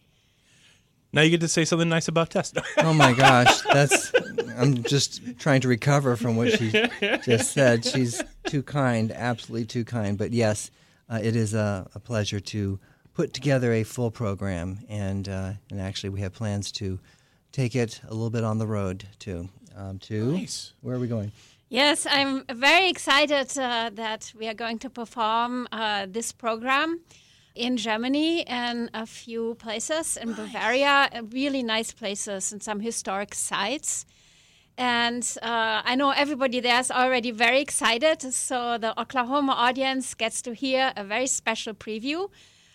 Now 1.12 1.20
you 1.22 1.30
get 1.30 1.40
to 1.40 1.48
say 1.48 1.64
something 1.64 1.88
nice 1.88 2.08
about 2.08 2.30
Tess. 2.30 2.52
Oh 2.78 2.94
my 2.94 3.12
gosh, 3.12 3.60
that's 3.72 4.12
I'm 4.56 4.82
just 4.82 5.38
trying 5.38 5.60
to 5.60 5.68
recover 5.68 6.16
from 6.16 6.36
what 6.36 6.52
she 6.52 6.70
just 7.24 7.52
said. 7.52 7.84
She's 7.84 8.22
too 8.46 8.62
kind, 8.62 9.12
absolutely 9.12 9.66
too 9.66 9.84
kind. 9.84 10.16
But 10.16 10.32
yes, 10.32 10.70
uh, 11.08 11.20
it 11.22 11.36
is 11.36 11.54
a, 11.54 11.88
a, 11.94 12.00
pleasure 12.00 12.40
to 12.40 12.78
put 13.14 13.34
together 13.34 13.72
a 13.72 13.82
full 13.82 14.10
program, 14.10 14.78
and 14.88 15.28
uh, 15.28 15.52
and 15.70 15.80
actually 15.80 16.10
we 16.10 16.20
have 16.20 16.32
plans 16.32 16.72
to 16.72 16.98
take 17.52 17.76
it 17.76 18.00
a 18.08 18.14
little 18.14 18.30
bit 18.30 18.44
on 18.44 18.58
the 18.58 18.66
road 18.66 19.04
too. 19.18 19.48
Um, 19.76 19.98
to 20.00 20.32
Nice. 20.32 20.72
where 20.80 20.96
are 20.96 20.98
we 20.98 21.08
going? 21.08 21.32
Yes, 21.68 22.06
I'm 22.10 22.44
very 22.52 22.90
excited 22.90 23.56
uh, 23.58 23.90
that 23.94 24.32
we 24.38 24.46
are 24.48 24.54
going 24.54 24.78
to 24.80 24.90
perform 24.90 25.66
uh, 25.72 26.06
this 26.06 26.30
program 26.30 27.00
in 27.54 27.76
Germany 27.76 28.46
and 28.46 28.90
a 28.94 29.06
few 29.06 29.54
places 29.56 30.16
in 30.16 30.34
Bavaria, 30.34 31.08
uh, 31.12 31.22
really 31.30 31.62
nice 31.62 31.92
places 31.92 32.52
and 32.52 32.62
some 32.62 32.80
historic 32.80 33.34
sites. 33.34 34.06
And 34.78 35.22
uh, 35.42 35.82
I 35.84 35.94
know 35.96 36.10
everybody 36.10 36.60
there 36.60 36.80
is 36.80 36.90
already 36.90 37.30
very 37.30 37.60
excited. 37.60 38.22
So 38.32 38.78
the 38.78 38.98
Oklahoma 38.98 39.52
audience 39.52 40.14
gets 40.14 40.40
to 40.42 40.54
hear 40.54 40.92
a 40.96 41.04
very 41.04 41.26
special 41.26 41.74
preview. 41.74 42.30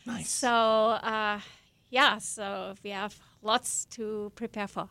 Nice. 0.05 0.29
So, 0.29 0.49
uh, 0.49 1.39
yeah, 1.89 2.19
so 2.19 2.75
we 2.83 2.91
have 2.91 3.19
lots 3.41 3.85
to 3.85 4.31
prepare 4.35 4.67
for. 4.67 4.89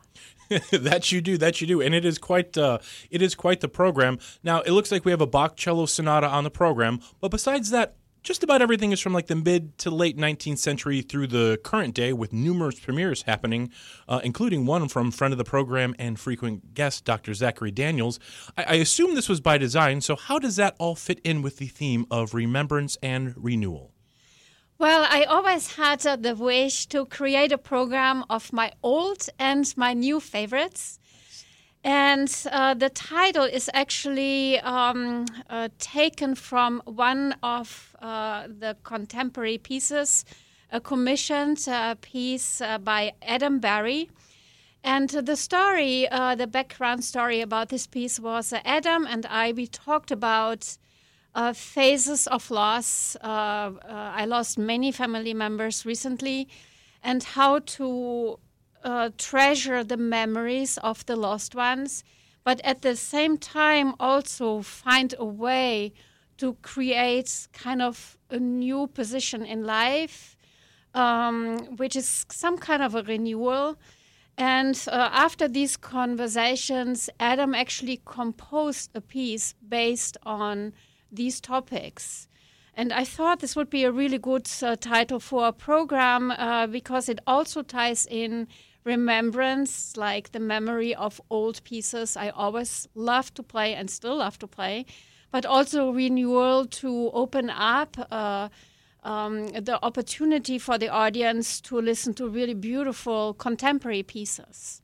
that 0.71 1.11
you 1.11 1.21
do, 1.21 1.37
that 1.37 1.61
you 1.61 1.67
do, 1.67 1.81
and 1.81 1.93
it 1.95 2.05
is 2.05 2.17
quite 2.17 2.57
uh, 2.57 2.79
it 3.09 3.21
is 3.21 3.35
quite 3.35 3.61
the 3.61 3.67
program. 3.67 4.19
Now 4.43 4.61
it 4.61 4.71
looks 4.71 4.91
like 4.91 5.05
we 5.05 5.11
have 5.11 5.21
a 5.21 5.27
Bach 5.27 5.55
cello 5.55 5.85
sonata 5.85 6.27
on 6.27 6.43
the 6.43 6.49
program, 6.51 6.99
but 7.19 7.31
besides 7.31 7.69
that, 7.71 7.95
just 8.27 8.43
about 8.43 8.61
everything 8.61 8.91
is 8.91 8.99
from 8.99 9.13
like 9.13 9.27
the 9.27 9.35
mid 9.35 9.77
to 9.77 9.89
late 9.89 10.17
19th 10.17 10.57
century 10.57 11.01
through 11.01 11.27
the 11.27 11.57
current 11.63 11.95
day, 11.95 12.11
with 12.11 12.33
numerous 12.33 12.77
premieres 12.77 13.21
happening, 13.21 13.71
uh, 14.09 14.19
including 14.21 14.65
one 14.65 14.89
from 14.89 15.11
friend 15.11 15.33
of 15.33 15.37
the 15.37 15.45
program 15.45 15.95
and 15.97 16.19
frequent 16.19 16.73
guest 16.73 17.05
Dr. 17.05 17.33
Zachary 17.33 17.71
Daniels. 17.71 18.19
I, 18.57 18.63
I 18.63 18.73
assume 18.73 19.15
this 19.15 19.29
was 19.29 19.39
by 19.39 19.57
design. 19.57 20.01
So 20.01 20.17
how 20.17 20.39
does 20.39 20.57
that 20.57 20.75
all 20.77 20.93
fit 20.93 21.21
in 21.23 21.41
with 21.41 21.55
the 21.55 21.67
theme 21.67 22.05
of 22.11 22.33
remembrance 22.33 22.97
and 23.01 23.33
renewal? 23.37 23.93
Well, 24.77 25.07
I 25.09 25.23
always 25.23 25.77
had 25.77 26.05
uh, 26.05 26.17
the 26.17 26.35
wish 26.35 26.85
to 26.87 27.05
create 27.05 27.53
a 27.53 27.57
program 27.57 28.25
of 28.29 28.51
my 28.51 28.73
old 28.83 29.29
and 29.39 29.73
my 29.77 29.93
new 29.93 30.19
favorites. 30.19 30.99
And 31.87 32.29
uh, 32.51 32.73
the 32.73 32.89
title 32.89 33.45
is 33.45 33.69
actually 33.73 34.59
um, 34.59 35.25
uh, 35.49 35.69
taken 35.79 36.35
from 36.35 36.81
one 36.83 37.37
of 37.41 37.95
uh, 38.01 38.47
the 38.47 38.75
contemporary 38.83 39.57
pieces, 39.57 40.25
a 40.69 40.81
commissioned 40.81 41.65
uh, 41.65 41.95
piece 42.01 42.59
uh, 42.59 42.77
by 42.79 43.13
Adam 43.21 43.59
Barry. 43.59 44.09
And 44.83 45.09
the 45.09 45.37
story, 45.37 46.09
uh, 46.09 46.35
the 46.35 46.45
background 46.45 47.05
story 47.05 47.39
about 47.39 47.69
this 47.69 47.87
piece 47.87 48.19
was 48.19 48.51
Adam 48.65 49.07
and 49.07 49.25
I, 49.25 49.53
we 49.53 49.65
talked 49.65 50.11
about 50.11 50.77
phases 51.53 52.27
of 52.27 52.51
loss. 52.51 53.15
I 53.21 54.25
lost 54.25 54.57
many 54.57 54.91
family 54.91 55.33
members 55.33 55.85
recently, 55.85 56.49
and 57.01 57.23
how 57.23 57.59
to 57.59 58.39
uh, 58.83 59.09
treasure 59.17 59.83
the 59.83 59.97
memories 59.97 60.77
of 60.79 61.05
the 61.05 61.15
lost 61.15 61.55
ones, 61.55 62.03
but 62.43 62.61
at 62.61 62.81
the 62.81 62.95
same 62.95 63.37
time 63.37 63.93
also 63.99 64.61
find 64.61 65.13
a 65.17 65.25
way 65.25 65.93
to 66.37 66.55
create 66.61 67.47
kind 67.51 67.81
of 67.81 68.17
a 68.29 68.39
new 68.39 68.87
position 68.87 69.45
in 69.45 69.65
life, 69.65 70.37
um, 70.93 71.57
which 71.77 71.95
is 71.95 72.25
some 72.29 72.57
kind 72.57 72.83
of 72.83 72.95
a 72.95 73.03
renewal. 73.03 73.77
And 74.37 74.81
uh, 74.87 75.09
after 75.11 75.47
these 75.47 75.77
conversations, 75.77 77.09
Adam 77.19 77.55
actually 77.55 78.01
composed 78.05 78.91
a 78.93 79.01
piece 79.01 79.55
based 79.67 80.17
on 80.23 80.73
these 81.11 81.41
topics. 81.41 82.27
And 82.75 82.93
I 82.93 83.03
thought 83.03 83.39
this 83.39 83.55
would 83.55 83.71
be 83.71 83.83
a 83.83 83.91
really 83.91 84.19
good 84.19 84.47
uh, 84.61 84.75
title 84.75 85.19
for 85.19 85.47
a 85.47 85.51
program 85.51 86.29
uh, 86.29 86.67
because 86.67 87.09
it 87.09 87.19
also 87.25 87.63
ties 87.63 88.05
in 88.05 88.47
remembrance, 88.87 89.97
like 89.97 90.31
the 90.31 90.39
memory 90.39 90.95
of 90.95 91.21
old 91.29 91.63
pieces 91.63 92.17
I 92.17 92.29
always 92.29 92.87
loved 92.95 93.35
to 93.35 93.43
play 93.43 93.75
and 93.75 93.89
still 93.89 94.17
love 94.17 94.39
to 94.39 94.47
play, 94.47 94.85
but 95.29 95.45
also 95.45 95.91
renewal 95.91 96.65
to 96.81 97.11
open 97.13 97.49
up. 97.49 97.97
Uh, 98.09 98.49
um, 99.03 99.47
the 99.49 99.79
opportunity 99.85 100.57
for 100.57 100.77
the 100.77 100.89
audience 100.89 101.61
to 101.61 101.79
listen 101.79 102.13
to 102.15 102.27
really 102.27 102.53
beautiful 102.53 103.33
contemporary 103.35 104.03
pieces. 104.03 104.81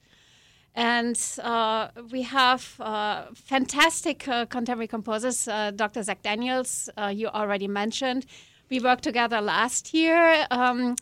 And 0.75 1.19
uh, 1.41 1.89
we 2.09 2.21
have 2.21 2.75
uh, 2.79 3.25
fantastic 3.33 4.25
uh, 4.27 4.45
contemporary 4.45 4.87
composers, 4.87 5.47
uh, 5.47 5.71
Dr. 5.71 6.03
Zach 6.03 6.21
Daniels, 6.23 6.89
uh, 6.97 7.07
you 7.07 7.27
already 7.27 7.67
mentioned. 7.67 8.25
We 8.69 8.79
worked 8.79 9.03
together 9.03 9.41
last 9.41 9.93
year 9.93 10.47
um, 10.49 10.95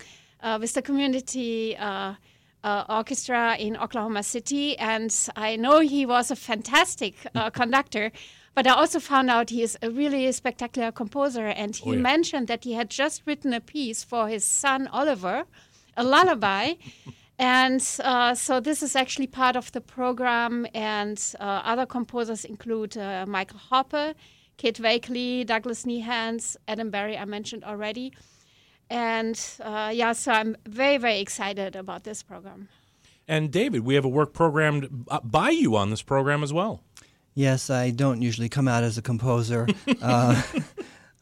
with 0.60 0.74
the 0.74 0.82
community 0.82 1.78
orchestra 2.64 3.56
in 3.58 3.78
Oklahoma 3.78 4.24
City, 4.24 4.78
and 4.78 5.16
I 5.36 5.56
know 5.56 5.80
he 5.80 6.06
was 6.06 6.32
a 6.32 6.36
fantastic 6.36 7.16
conductor. 7.54 8.12
But 8.54 8.68
I 8.68 8.72
also 8.72 9.00
found 9.00 9.30
out 9.30 9.50
he 9.50 9.62
is 9.62 9.78
a 9.82 9.90
really 9.90 10.30
spectacular 10.32 10.92
composer, 10.92 11.48
and 11.48 11.76
he 11.76 11.92
oh, 11.92 11.94
yeah. 11.94 12.02
mentioned 12.02 12.48
that 12.48 12.66
he 12.66 12.74
had 12.74 12.90
just 12.90 13.24
written 13.26 13.54
a 13.54 13.62
piece 13.62 14.04
for 14.04 14.28
his 14.28 14.44
son 14.44 14.88
Oliver, 14.88 15.46
a 15.96 16.04
lullaby. 16.04 16.74
And 17.42 17.84
uh, 18.04 18.36
so 18.36 18.60
this 18.60 18.84
is 18.84 18.96
actually 18.96 19.26
part 19.26 19.56
of 19.56 19.72
the 19.72 19.82
program, 19.82 20.68
and 20.76 21.20
uh, 21.40 21.64
other 21.66 21.88
composers 21.88 22.46
include 22.46 22.96
uh, 22.96 23.26
Michael 23.28 23.60
Hoppe, 23.72 24.14
Kit 24.58 24.80
Wakely, 24.80 25.44
Douglas 25.44 25.86
Nehans, 25.86 26.56
Adam 26.68 26.92
Berry, 26.92 27.18
I 27.18 27.26
mentioned 27.26 27.64
already. 27.64 28.14
And 28.92 29.40
uh, 29.62 29.90
yeah, 29.94 30.12
so 30.12 30.34
I'm 30.34 30.58
very, 30.66 30.98
very 30.98 31.22
excited 31.22 31.78
about 31.78 32.04
this 32.04 32.22
program. 32.22 32.68
And 33.26 33.50
David, 33.50 33.86
we 33.86 33.96
have 33.96 34.04
a 34.04 34.10
work 34.10 34.34
programmed 34.34 35.06
uh, 35.08 35.22
by 35.24 35.52
you 35.52 35.78
on 35.78 35.92
this 35.92 36.02
program 36.02 36.44
as 36.44 36.52
well. 36.52 36.84
Yes, 37.34 37.70
I 37.70 37.92
don't 37.92 38.22
usually 38.22 38.50
come 38.50 38.68
out 38.68 38.84
as 38.84 38.98
a 38.98 39.02
composer. 39.02 39.68
Uh, 40.02 40.42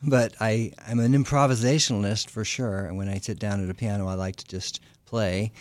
but 0.01 0.33
I, 0.39 0.71
I'm 0.87 0.99
an 0.99 1.13
improvisationalist 1.13 2.29
for 2.29 2.45
sure. 2.45 2.85
And 2.85 2.97
when 2.97 3.09
I 3.09 3.19
sit 3.19 3.37
down 3.37 3.61
at 3.61 3.69
a 3.69 3.73
piano, 3.73 4.07
I 4.07 4.13
like 4.13 4.37
to 4.37 4.45
just 4.45 4.79
play 5.05 5.51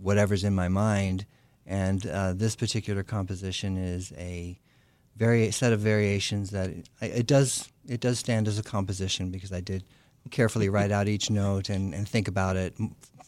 whatever's 0.00 0.44
in 0.44 0.54
my 0.54 0.68
mind. 0.68 1.26
And 1.66 2.06
uh, 2.06 2.32
this 2.34 2.54
particular 2.54 3.02
composition 3.02 3.76
is 3.76 4.12
a 4.16 4.58
very 5.16 5.50
set 5.50 5.72
of 5.72 5.80
variations 5.80 6.50
that 6.50 6.70
it, 6.70 6.88
it, 7.00 7.26
does 7.26 7.68
it 7.88 8.00
does 8.00 8.20
stand 8.20 8.46
as 8.46 8.58
a 8.58 8.62
composition 8.62 9.30
because 9.30 9.52
I 9.52 9.60
did 9.60 9.82
carefully 10.30 10.68
write 10.68 10.90
out 10.90 11.08
each 11.08 11.30
note 11.30 11.68
and, 11.68 11.94
and 11.94 12.08
think 12.08 12.28
about 12.28 12.56
it 12.56 12.74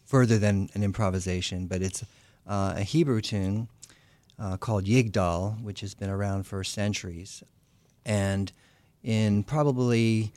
further 0.07 0.38
than 0.38 0.68
an 0.74 0.82
improvisation. 0.82 1.66
But 1.66 1.82
it's 1.82 2.03
uh, 2.47 2.74
a 2.76 2.82
Hebrew 2.82 3.20
tune 3.20 3.68
uh, 4.38 4.57
called 4.57 4.84
Yigdal, 4.84 5.62
which 5.62 5.80
has 5.80 5.95
been 5.95 6.11
around 6.11 6.45
for 6.45 6.62
centuries. 6.64 7.42
And 8.05 8.53
in 9.03 9.45
probably 9.45 10.32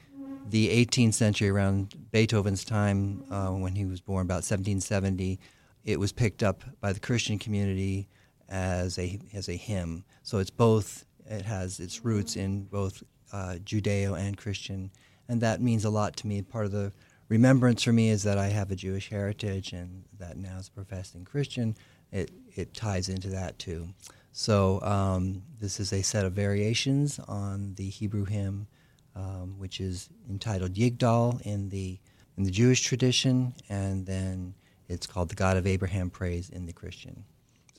the 0.49 0.85
18th 0.85 1.13
century, 1.13 1.49
around 1.49 1.93
Beethoven's 2.11 2.63
time, 2.63 3.23
uh, 3.29 3.49
when 3.49 3.75
he 3.75 3.85
was 3.85 3.99
born, 3.99 4.25
about 4.25 4.43
1770, 4.43 5.39
it 5.83 5.99
was 5.99 6.11
picked 6.11 6.43
up 6.43 6.63
by 6.81 6.93
the 6.93 6.99
Christian 6.99 7.39
community 7.39 8.07
as 8.49 8.97
a 8.97 9.19
as 9.33 9.49
a 9.49 9.55
hymn. 9.55 10.03
So 10.23 10.37
it's 10.39 10.49
both. 10.49 11.05
It 11.29 11.43
has 11.45 11.79
its 11.79 12.05
roots 12.05 12.37
in 12.37 12.63
both 12.63 13.03
uh, 13.33 13.57
Judeo 13.63 14.17
and 14.17 14.37
Christian, 14.37 14.91
and 15.27 15.41
that 15.41 15.61
means 15.61 15.85
a 15.85 15.89
lot 15.89 16.15
to 16.17 16.27
me. 16.27 16.41
Part 16.41 16.65
of 16.65 16.71
the 16.71 16.91
remembrance 17.29 17.83
for 17.83 17.93
me 17.93 18.09
is 18.09 18.23
that 18.23 18.37
I 18.37 18.47
have 18.47 18.71
a 18.71 18.75
Jewish 18.75 19.09
heritage, 19.09 19.73
and 19.73 20.05
that 20.19 20.37
now 20.37 20.57
as 20.57 20.67
a 20.67 20.71
professing 20.71 21.25
Christian, 21.25 21.75
it 22.11 22.31
it 22.55 22.73
ties 22.73 23.09
into 23.09 23.29
that 23.29 23.59
too. 23.59 23.89
So 24.31 24.81
um, 24.81 25.43
this 25.59 25.79
is 25.79 25.91
a 25.93 26.01
set 26.01 26.25
of 26.25 26.33
variations 26.33 27.19
on 27.27 27.73
the 27.75 27.89
Hebrew 27.89 28.25
hymn, 28.25 28.67
um, 29.15 29.55
which 29.57 29.79
is 29.81 30.09
entitled 30.29 30.73
Yigdal 30.73 31.41
in 31.41 31.69
the 31.69 31.99
in 32.37 32.43
the 32.43 32.51
Jewish 32.51 32.81
tradition, 32.81 33.53
and 33.67 34.05
then 34.05 34.53
it's 34.87 35.07
called 35.07 35.29
the 35.29 35.35
God 35.35 35.57
of 35.57 35.67
Abraham 35.67 36.09
Praise 36.09 36.49
in 36.49 36.65
the 36.65 36.73
Christian. 36.73 37.25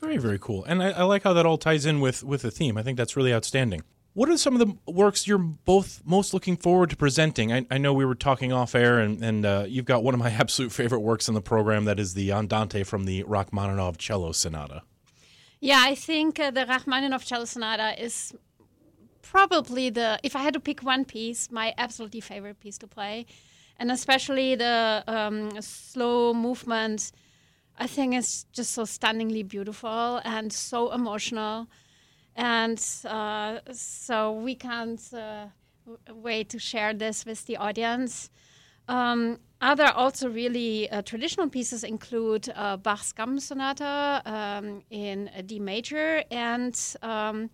Very, 0.00 0.18
very 0.18 0.38
cool. 0.38 0.64
And 0.64 0.82
I, 0.82 0.90
I, 0.90 1.02
like 1.04 1.24
how 1.24 1.32
that 1.32 1.46
all 1.46 1.58
ties 1.58 1.86
in 1.86 2.00
with, 2.00 2.22
with 2.22 2.42
the 2.42 2.50
theme. 2.50 2.76
I 2.76 2.82
think 2.82 2.96
that's 2.96 3.16
really 3.16 3.32
outstanding. 3.32 3.82
What 4.18 4.28
are 4.30 4.36
some 4.36 4.60
of 4.60 4.66
the 4.66 4.92
works 4.92 5.28
you're 5.28 5.38
both 5.38 6.02
most 6.04 6.34
looking 6.34 6.56
forward 6.56 6.90
to 6.90 6.96
presenting? 6.96 7.52
I, 7.52 7.66
I 7.70 7.78
know 7.78 7.92
we 7.92 8.04
were 8.04 8.16
talking 8.16 8.52
off 8.52 8.74
air, 8.74 8.98
and, 8.98 9.22
and 9.22 9.46
uh, 9.46 9.66
you've 9.68 9.84
got 9.84 10.02
one 10.02 10.12
of 10.12 10.18
my 10.18 10.30
absolute 10.42 10.72
favorite 10.72 11.02
works 11.02 11.28
in 11.28 11.34
the 11.34 11.40
program 11.40 11.84
that 11.84 12.00
is 12.00 12.14
the 12.14 12.32
Andante 12.32 12.82
from 12.82 13.04
the 13.04 13.22
Rachmaninoff 13.22 13.96
Cello 13.96 14.32
Sonata. 14.32 14.82
Yeah, 15.60 15.78
I 15.84 15.94
think 15.94 16.40
uh, 16.40 16.50
the 16.50 16.66
Rachmaninoff 16.66 17.24
Cello 17.24 17.44
Sonata 17.44 17.94
is 18.02 18.34
probably 19.22 19.88
the, 19.88 20.18
if 20.24 20.34
I 20.34 20.40
had 20.40 20.54
to 20.54 20.60
pick 20.60 20.82
one 20.82 21.04
piece, 21.04 21.48
my 21.52 21.72
absolutely 21.78 22.20
favorite 22.20 22.58
piece 22.58 22.78
to 22.78 22.88
play 22.88 23.24
and 23.76 23.92
especially 23.92 24.56
the 24.56 25.04
um, 25.06 25.60
slow 25.60 26.34
movement. 26.34 27.12
I 27.78 27.86
think 27.86 28.14
it's 28.14 28.46
just 28.52 28.72
so 28.72 28.84
stunningly 28.84 29.44
beautiful 29.44 30.20
and 30.24 30.52
so 30.52 30.90
emotional, 30.92 31.68
and 32.38 32.82
uh, 33.04 33.58
so 33.72 34.32
we 34.32 34.54
can't 34.54 35.02
uh, 35.12 35.46
wait 36.14 36.48
to 36.50 36.58
share 36.58 36.94
this 36.94 37.26
with 37.26 37.44
the 37.46 37.56
audience. 37.56 38.30
Um, 38.86 39.40
other 39.60 39.86
also 39.86 40.30
really 40.30 40.88
uh, 40.88 41.02
traditional 41.02 41.48
pieces 41.48 41.82
include 41.82 42.48
uh, 42.54 42.76
Bach's 42.76 43.12
Gamba 43.12 43.40
Sonata 43.40 44.22
um, 44.24 44.82
in 44.88 45.28
D 45.46 45.58
major 45.58 46.22
and 46.30 46.80
um, 47.02 47.50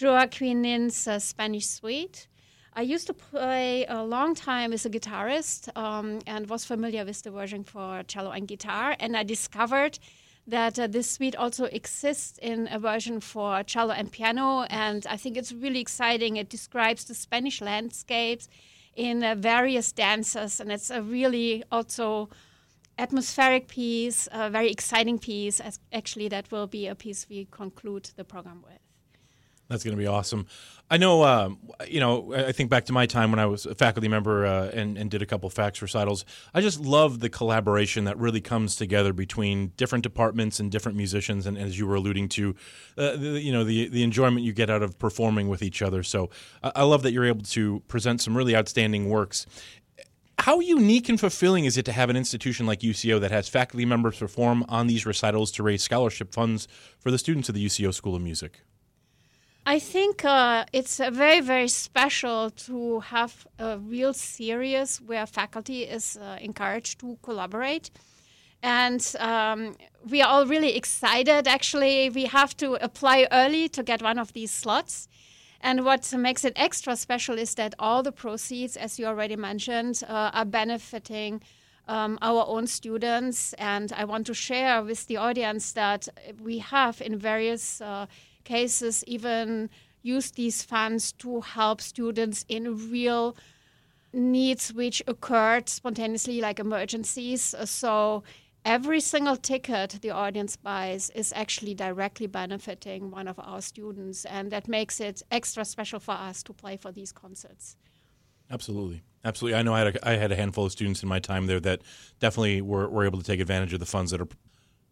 Joaquin 0.00 0.62
Nin's 0.62 1.06
uh, 1.06 1.18
Spanish 1.18 1.66
Suite. 1.66 2.26
I 2.72 2.80
used 2.80 3.06
to 3.06 3.14
play 3.14 3.84
a 3.86 4.02
long 4.02 4.34
time 4.34 4.72
as 4.72 4.86
a 4.86 4.90
guitarist 4.90 5.68
um, 5.76 6.20
and 6.26 6.48
was 6.48 6.64
familiar 6.64 7.04
with 7.04 7.22
the 7.22 7.30
version 7.30 7.62
for 7.62 8.02
cello 8.04 8.30
and 8.30 8.48
guitar. 8.48 8.96
And 8.98 9.16
I 9.16 9.22
discovered 9.22 9.98
that 10.46 10.78
uh, 10.78 10.86
this 10.86 11.10
suite 11.10 11.36
also 11.36 11.64
exists 11.64 12.38
in 12.42 12.68
a 12.70 12.78
version 12.78 13.20
for 13.20 13.62
cello 13.62 13.92
and 13.92 14.12
piano. 14.12 14.66
And 14.68 15.06
I 15.08 15.16
think 15.16 15.36
it's 15.36 15.52
really 15.52 15.80
exciting. 15.80 16.36
It 16.36 16.48
describes 16.48 17.04
the 17.04 17.14
Spanish 17.14 17.60
landscapes 17.60 18.48
in 18.94 19.24
uh, 19.24 19.34
various 19.36 19.92
dances. 19.92 20.60
And 20.60 20.70
it's 20.70 20.90
a 20.90 21.02
really 21.02 21.64
also 21.72 22.28
atmospheric 22.98 23.68
piece, 23.68 24.28
a 24.32 24.50
very 24.50 24.70
exciting 24.70 25.18
piece. 25.18 25.60
Actually, 25.92 26.28
that 26.28 26.50
will 26.52 26.66
be 26.66 26.86
a 26.86 26.94
piece 26.94 27.26
we 27.28 27.46
conclude 27.50 28.10
the 28.16 28.24
program 28.24 28.62
with. 28.64 28.83
That's 29.74 29.82
going 29.82 29.96
to 29.96 30.00
be 30.00 30.06
awesome. 30.06 30.46
I 30.88 30.98
know, 30.98 31.24
um, 31.24 31.58
you 31.88 31.98
know, 31.98 32.32
I 32.32 32.52
think 32.52 32.70
back 32.70 32.84
to 32.84 32.92
my 32.92 33.06
time 33.06 33.32
when 33.32 33.40
I 33.40 33.46
was 33.46 33.66
a 33.66 33.74
faculty 33.74 34.06
member 34.06 34.46
uh, 34.46 34.68
and, 34.68 34.96
and, 34.96 35.10
did 35.10 35.20
a 35.20 35.26
couple 35.26 35.48
of 35.48 35.54
FACS 35.54 35.82
recitals. 35.82 36.24
I 36.54 36.60
just 36.60 36.78
love 36.78 37.18
the 37.18 37.28
collaboration 37.28 38.04
that 38.04 38.16
really 38.16 38.40
comes 38.40 38.76
together 38.76 39.12
between 39.12 39.72
different 39.76 40.04
departments 40.04 40.60
and 40.60 40.70
different 40.70 40.96
musicians, 40.96 41.44
and, 41.44 41.58
as 41.58 41.76
you 41.76 41.88
were 41.88 41.96
alluding 41.96 42.28
to, 42.28 42.54
uh, 42.96 43.16
the, 43.16 43.40
you 43.40 43.50
know, 43.50 43.64
the 43.64 43.88
the 43.88 44.04
enjoyment 44.04 44.46
you 44.46 44.52
get 44.52 44.70
out 44.70 44.84
of 44.84 44.96
performing 44.96 45.48
with 45.48 45.60
each 45.60 45.82
other. 45.82 46.04
So 46.04 46.30
I 46.62 46.84
love 46.84 47.02
that 47.02 47.10
you're 47.10 47.24
able 47.24 47.42
to 47.46 47.80
present 47.88 48.20
some 48.20 48.36
really 48.36 48.54
outstanding 48.54 49.08
works. 49.08 49.44
How 50.38 50.60
unique 50.60 51.08
and 51.08 51.18
fulfilling 51.18 51.64
is 51.64 51.76
it 51.76 51.84
to 51.86 51.92
have 51.92 52.10
an 52.10 52.16
institution 52.16 52.64
like 52.64 52.78
UCO 52.80 53.20
that 53.20 53.32
has 53.32 53.48
faculty 53.48 53.84
members 53.84 54.20
perform 54.20 54.64
on 54.68 54.86
these 54.86 55.04
recitals 55.04 55.50
to 55.52 55.64
raise 55.64 55.82
scholarship 55.82 56.32
funds 56.32 56.68
for 57.00 57.10
the 57.10 57.18
students 57.18 57.48
of 57.48 57.56
the 57.56 57.66
UCO 57.66 57.92
School 57.92 58.14
of 58.14 58.22
Music? 58.22 58.60
I 59.66 59.78
think 59.78 60.26
uh, 60.26 60.66
it's 60.74 60.98
very, 60.98 61.40
very 61.40 61.68
special 61.68 62.50
to 62.50 63.00
have 63.00 63.46
a 63.58 63.78
real 63.78 64.12
series 64.12 65.00
where 65.00 65.24
faculty 65.24 65.84
is 65.84 66.18
uh, 66.18 66.36
encouraged 66.38 67.00
to 67.00 67.16
collaborate. 67.22 67.90
And 68.62 69.00
um, 69.18 69.74
we 70.06 70.20
are 70.20 70.28
all 70.28 70.46
really 70.46 70.76
excited. 70.76 71.48
Actually, 71.48 72.10
we 72.10 72.26
have 72.26 72.54
to 72.58 72.74
apply 72.84 73.26
early 73.32 73.70
to 73.70 73.82
get 73.82 74.02
one 74.02 74.18
of 74.18 74.34
these 74.34 74.50
slots. 74.50 75.08
And 75.62 75.82
what 75.86 76.12
makes 76.12 76.44
it 76.44 76.52
extra 76.56 76.94
special 76.94 77.38
is 77.38 77.54
that 77.54 77.74
all 77.78 78.02
the 78.02 78.12
proceeds, 78.12 78.76
as 78.76 78.98
you 78.98 79.06
already 79.06 79.36
mentioned, 79.36 80.02
uh, 80.06 80.30
are 80.34 80.44
benefiting 80.44 81.40
um, 81.88 82.18
our 82.20 82.44
own 82.46 82.66
students. 82.66 83.54
And 83.54 83.94
I 83.96 84.04
want 84.04 84.26
to 84.26 84.34
share 84.34 84.82
with 84.82 85.06
the 85.06 85.16
audience 85.16 85.72
that 85.72 86.06
we 86.38 86.58
have 86.58 87.00
in 87.00 87.18
various 87.18 87.80
uh, 87.80 88.06
cases 88.44 89.04
even 89.06 89.70
use 90.02 90.30
these 90.32 90.62
funds 90.62 91.12
to 91.12 91.40
help 91.40 91.80
students 91.80 92.44
in 92.48 92.90
real 92.90 93.36
needs 94.12 94.72
which 94.72 95.02
occurred 95.06 95.68
spontaneously, 95.68 96.40
like 96.40 96.60
emergencies. 96.60 97.54
So 97.64 98.22
every 98.64 99.00
single 99.00 99.36
ticket 99.36 99.98
the 100.02 100.10
audience 100.10 100.56
buys 100.56 101.10
is 101.10 101.32
actually 101.34 101.74
directly 101.74 102.26
benefiting 102.26 103.10
one 103.10 103.28
of 103.28 103.38
our 103.38 103.60
students, 103.60 104.24
and 104.24 104.50
that 104.52 104.68
makes 104.68 105.00
it 105.00 105.22
extra 105.30 105.64
special 105.64 105.98
for 105.98 106.12
us 106.12 106.42
to 106.44 106.52
play 106.52 106.76
for 106.76 106.92
these 106.92 107.12
concerts. 107.12 107.76
Absolutely. 108.50 109.02
Absolutely. 109.24 109.58
I 109.58 109.62
know 109.62 109.74
I 109.74 109.78
had, 109.78 109.96
a, 109.96 110.08
I 110.08 110.12
had 110.12 110.32
a 110.32 110.36
handful 110.36 110.66
of 110.66 110.72
students 110.72 111.02
in 111.02 111.08
my 111.08 111.18
time 111.18 111.46
there 111.46 111.60
that 111.60 111.80
definitely 112.20 112.60
were, 112.60 112.88
were 112.88 113.06
able 113.06 113.18
to 113.18 113.24
take 113.24 113.40
advantage 113.40 113.72
of 113.72 113.80
the 113.80 113.86
funds 113.86 114.10
that 114.10 114.20
are 114.20 114.28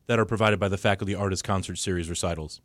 that 0.09 0.19
are 0.19 0.25
provided 0.25 0.59
by 0.59 0.69
the 0.69 0.77
Faculty 0.77 1.15
Artist 1.15 1.45
Concert 1.45 1.77
Series 1.77 2.11
recitals. 2.11 2.61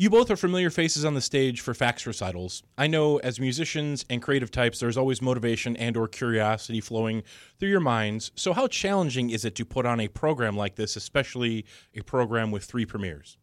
You 0.00 0.08
both 0.08 0.30
are 0.30 0.36
familiar 0.36 0.70
faces 0.70 1.04
on 1.04 1.12
the 1.12 1.20
stage 1.20 1.60
for 1.60 1.74
FACS 1.74 2.06
recitals. 2.06 2.62
I 2.78 2.86
know 2.86 3.18
as 3.18 3.38
musicians 3.38 4.06
and 4.08 4.22
creative 4.22 4.50
types 4.50 4.80
there's 4.80 4.96
always 4.96 5.20
motivation 5.20 5.76
and 5.76 5.94
or 5.94 6.08
curiosity 6.08 6.80
flowing 6.80 7.22
through 7.58 7.68
your 7.68 7.80
minds. 7.80 8.32
So 8.34 8.54
how 8.54 8.66
challenging 8.66 9.28
is 9.28 9.44
it 9.44 9.54
to 9.56 9.66
put 9.66 9.84
on 9.84 10.00
a 10.00 10.08
program 10.08 10.56
like 10.56 10.76
this, 10.76 10.96
especially 10.96 11.66
a 11.94 12.00
program 12.00 12.50
with 12.50 12.64
three 12.64 12.86
premieres? 12.86 13.36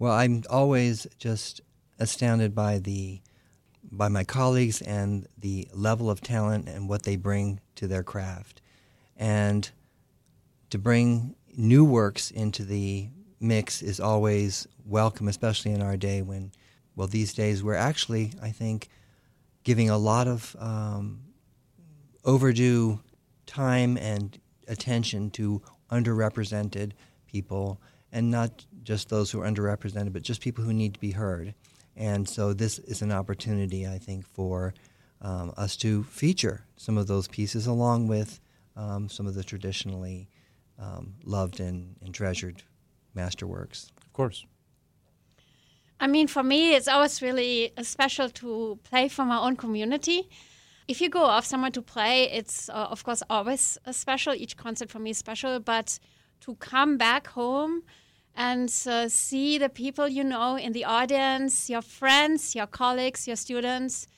Well, 0.00 0.10
I'm 0.10 0.42
always 0.50 1.06
just 1.18 1.60
astounded 2.00 2.52
by 2.52 2.80
the 2.80 3.20
by 3.92 4.08
my 4.08 4.24
colleagues 4.24 4.82
and 4.82 5.28
the 5.38 5.68
level 5.72 6.10
of 6.10 6.20
talent 6.20 6.68
and 6.68 6.88
what 6.88 7.04
they 7.04 7.14
bring 7.14 7.60
to 7.76 7.86
their 7.86 8.02
craft. 8.02 8.60
And 9.16 9.70
to 10.70 10.78
bring 10.78 11.36
new 11.56 11.84
works 11.84 12.32
into 12.32 12.64
the 12.64 13.10
mix 13.42 13.82
is 13.82 14.00
always 14.00 14.66
welcome, 14.86 15.28
especially 15.28 15.72
in 15.72 15.82
our 15.82 15.96
day 15.96 16.22
when, 16.22 16.52
well, 16.96 17.08
these 17.08 17.34
days 17.34 17.62
we're 17.62 17.74
actually, 17.74 18.32
I 18.40 18.50
think, 18.50 18.88
giving 19.64 19.90
a 19.90 19.98
lot 19.98 20.28
of 20.28 20.56
um, 20.58 21.20
overdue 22.24 23.00
time 23.46 23.96
and 23.96 24.38
attention 24.68 25.30
to 25.30 25.62
underrepresented 25.90 26.92
people, 27.26 27.80
and 28.12 28.30
not 28.30 28.64
just 28.82 29.08
those 29.08 29.30
who 29.30 29.40
are 29.40 29.46
underrepresented, 29.46 30.12
but 30.12 30.22
just 30.22 30.40
people 30.40 30.64
who 30.64 30.72
need 30.72 30.94
to 30.94 31.00
be 31.00 31.10
heard. 31.10 31.54
And 31.96 32.28
so 32.28 32.52
this 32.52 32.78
is 32.78 33.02
an 33.02 33.12
opportunity, 33.12 33.86
I 33.86 33.98
think, 33.98 34.26
for 34.26 34.74
um, 35.20 35.52
us 35.56 35.76
to 35.78 36.04
feature 36.04 36.64
some 36.76 36.96
of 36.96 37.06
those 37.06 37.28
pieces 37.28 37.66
along 37.66 38.08
with 38.08 38.40
um, 38.76 39.08
some 39.08 39.26
of 39.26 39.34
the 39.34 39.44
traditionally 39.44 40.28
um, 40.78 41.14
loved 41.24 41.60
and, 41.60 41.96
and 42.02 42.14
treasured 42.14 42.62
masterworks. 43.16 43.90
Of 44.04 44.12
course. 44.12 44.46
I 46.00 46.08
mean, 46.08 46.26
for 46.26 46.42
me, 46.42 46.74
it's 46.74 46.88
always 46.88 47.22
really 47.22 47.72
special 47.82 48.28
to 48.30 48.78
play 48.82 49.08
for 49.08 49.24
my 49.24 49.38
own 49.38 49.56
community. 49.56 50.28
If 50.88 51.00
you 51.00 51.08
go 51.08 51.22
off 51.22 51.46
somewhere 51.46 51.70
to 51.70 51.82
play, 51.82 52.24
it's 52.24 52.68
uh, 52.68 52.88
of 52.90 53.04
course 53.04 53.22
always 53.30 53.78
special. 53.92 54.34
Each 54.34 54.56
concert 54.56 54.90
for 54.90 54.98
me 54.98 55.10
is 55.10 55.18
special, 55.18 55.60
but 55.60 56.00
to 56.40 56.56
come 56.56 56.98
back 56.98 57.28
home 57.28 57.84
and 58.34 58.68
uh, 58.86 59.08
see 59.08 59.58
the 59.58 59.68
people 59.68 60.08
you 60.08 60.24
know 60.24 60.56
in 60.56 60.72
the 60.72 60.84
audience, 60.84 61.70
your 61.70 61.82
friends, 61.82 62.54
your 62.54 62.66
colleagues, 62.66 63.28
your 63.28 63.36
students, 63.36 64.08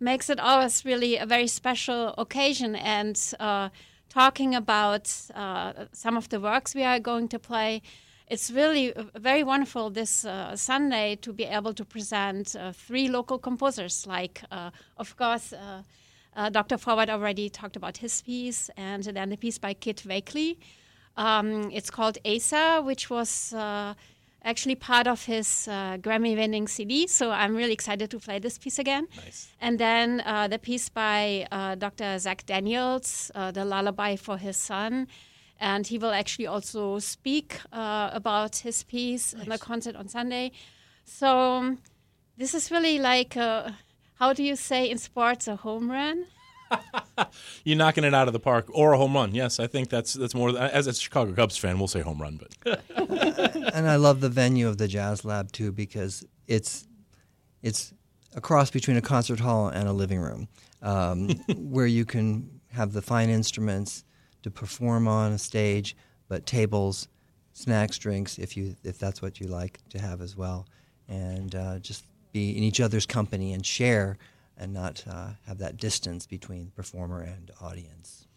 makes 0.00 0.28
it 0.28 0.40
always 0.40 0.84
really 0.84 1.16
a 1.16 1.26
very 1.26 1.46
special 1.46 2.14
occasion. 2.18 2.74
And 2.74 3.16
uh, 3.38 3.68
talking 4.08 4.54
about 4.54 5.14
uh, 5.34 5.86
some 5.92 6.16
of 6.16 6.28
the 6.30 6.40
works 6.40 6.74
we 6.74 6.82
are 6.82 6.98
going 6.98 7.28
to 7.28 7.38
play, 7.38 7.82
it's 8.30 8.50
really 8.50 8.92
very 9.14 9.42
wonderful 9.42 9.90
this 9.90 10.24
uh, 10.24 10.56
Sunday 10.56 11.16
to 11.16 11.32
be 11.32 11.44
able 11.44 11.74
to 11.74 11.84
present 11.84 12.54
uh, 12.56 12.72
three 12.72 13.08
local 13.08 13.38
composers, 13.38 14.06
like, 14.06 14.42
uh, 14.50 14.70
of 14.96 15.16
course, 15.16 15.54
Dr. 16.52 16.78
Forbat 16.78 17.10
already 17.10 17.48
talked 17.50 17.74
about 17.74 17.96
his 17.96 18.22
piece, 18.22 18.70
and 18.76 19.02
then 19.02 19.30
the 19.30 19.36
piece 19.36 19.58
by 19.58 19.74
Kit 19.74 20.04
Wakely. 20.06 20.56
Um, 21.18 21.70
it's 21.72 21.90
called 21.90 22.16
Asa, 22.24 22.80
which 22.84 23.10
was 23.10 23.52
uh, 23.52 23.94
actually 24.44 24.76
part 24.76 25.08
of 25.08 25.24
his 25.24 25.66
uh, 25.66 25.98
Grammy 25.98 26.36
winning 26.36 26.68
CD. 26.68 27.08
So 27.08 27.32
I'm 27.32 27.56
really 27.56 27.72
excited 27.72 28.08
to 28.12 28.20
play 28.20 28.38
this 28.38 28.56
piece 28.56 28.78
again. 28.78 29.08
Nice. 29.16 29.48
And 29.60 29.80
then 29.80 30.22
uh, 30.24 30.46
the 30.46 30.60
piece 30.60 30.88
by 30.88 31.46
uh, 31.50 31.74
Dr. 31.74 32.18
Zach 32.20 32.46
Daniels, 32.46 33.32
uh, 33.34 33.50
The 33.50 33.64
Lullaby 33.64 34.14
for 34.14 34.38
His 34.38 34.56
Son. 34.56 35.08
And 35.60 35.86
he 35.86 35.98
will 35.98 36.12
actually 36.12 36.46
also 36.46 36.98
speak 37.00 37.60
uh, 37.72 38.10
about 38.12 38.56
his 38.56 38.84
piece 38.84 39.34
nice. 39.34 39.42
in 39.42 39.48
the 39.50 39.58
concert 39.58 39.96
on 39.96 40.08
Sunday. 40.08 40.52
So 41.04 41.76
this 42.36 42.54
is 42.54 42.70
really 42.70 42.98
like, 42.98 43.34
how 43.34 44.32
do 44.32 44.42
you 44.42 44.56
say 44.56 44.88
in 44.88 44.98
sports, 44.98 45.48
a 45.48 45.56
home 45.56 45.90
run? 45.90 46.26
You're 47.64 47.76
knocking 47.76 48.04
it 48.04 48.14
out 48.14 48.26
of 48.26 48.32
the 48.32 48.40
park 48.40 48.66
or 48.72 48.92
a 48.92 48.98
home 48.98 49.14
run. 49.14 49.34
Yes, 49.34 49.60
I 49.60 49.66
think 49.66 49.88
that's 49.88 50.14
that's 50.14 50.34
more. 50.34 50.56
As 50.58 50.86
a 50.86 50.94
Chicago 50.94 51.32
Cubs 51.32 51.56
fan, 51.56 51.78
we'll 51.78 51.88
say 51.88 52.00
home 52.00 52.20
run. 52.20 52.40
But 52.64 52.80
and 53.74 53.88
I 53.88 53.96
love 53.96 54.20
the 54.20 54.28
venue 54.28 54.68
of 54.68 54.78
the 54.78 54.88
Jazz 54.88 55.24
Lab 55.24 55.52
too 55.52 55.72
because 55.72 56.24
it's 56.46 56.86
it's 57.62 57.92
a 58.34 58.40
cross 58.40 58.70
between 58.70 58.96
a 58.96 59.02
concert 59.02 59.40
hall 59.40 59.68
and 59.68 59.88
a 59.88 59.92
living 59.92 60.20
room, 60.20 60.48
um, 60.82 61.28
where 61.56 61.86
you 61.86 62.04
can 62.04 62.60
have 62.72 62.92
the 62.92 63.02
fine 63.02 63.30
instruments 63.30 64.04
to 64.42 64.50
perform 64.50 65.08
on 65.08 65.32
a 65.32 65.38
stage, 65.38 65.96
but 66.28 66.46
tables, 66.46 67.08
snacks, 67.52 67.98
drinks, 67.98 68.38
if 68.38 68.56
you 68.56 68.76
if 68.84 68.98
that's 68.98 69.20
what 69.20 69.40
you 69.40 69.48
like 69.48 69.80
to 69.90 69.98
have 69.98 70.20
as 70.20 70.36
well, 70.36 70.66
and 71.08 71.54
uh, 71.54 71.78
just 71.80 72.04
be 72.32 72.56
in 72.56 72.62
each 72.62 72.80
other's 72.80 73.06
company 73.06 73.52
and 73.52 73.64
share 73.64 74.16
and 74.56 74.72
not 74.72 75.04
uh, 75.10 75.30
have 75.46 75.58
that 75.58 75.76
distance 75.76 76.26
between 76.26 76.70
performer 76.76 77.22
and 77.22 77.50
audience. 77.60 78.27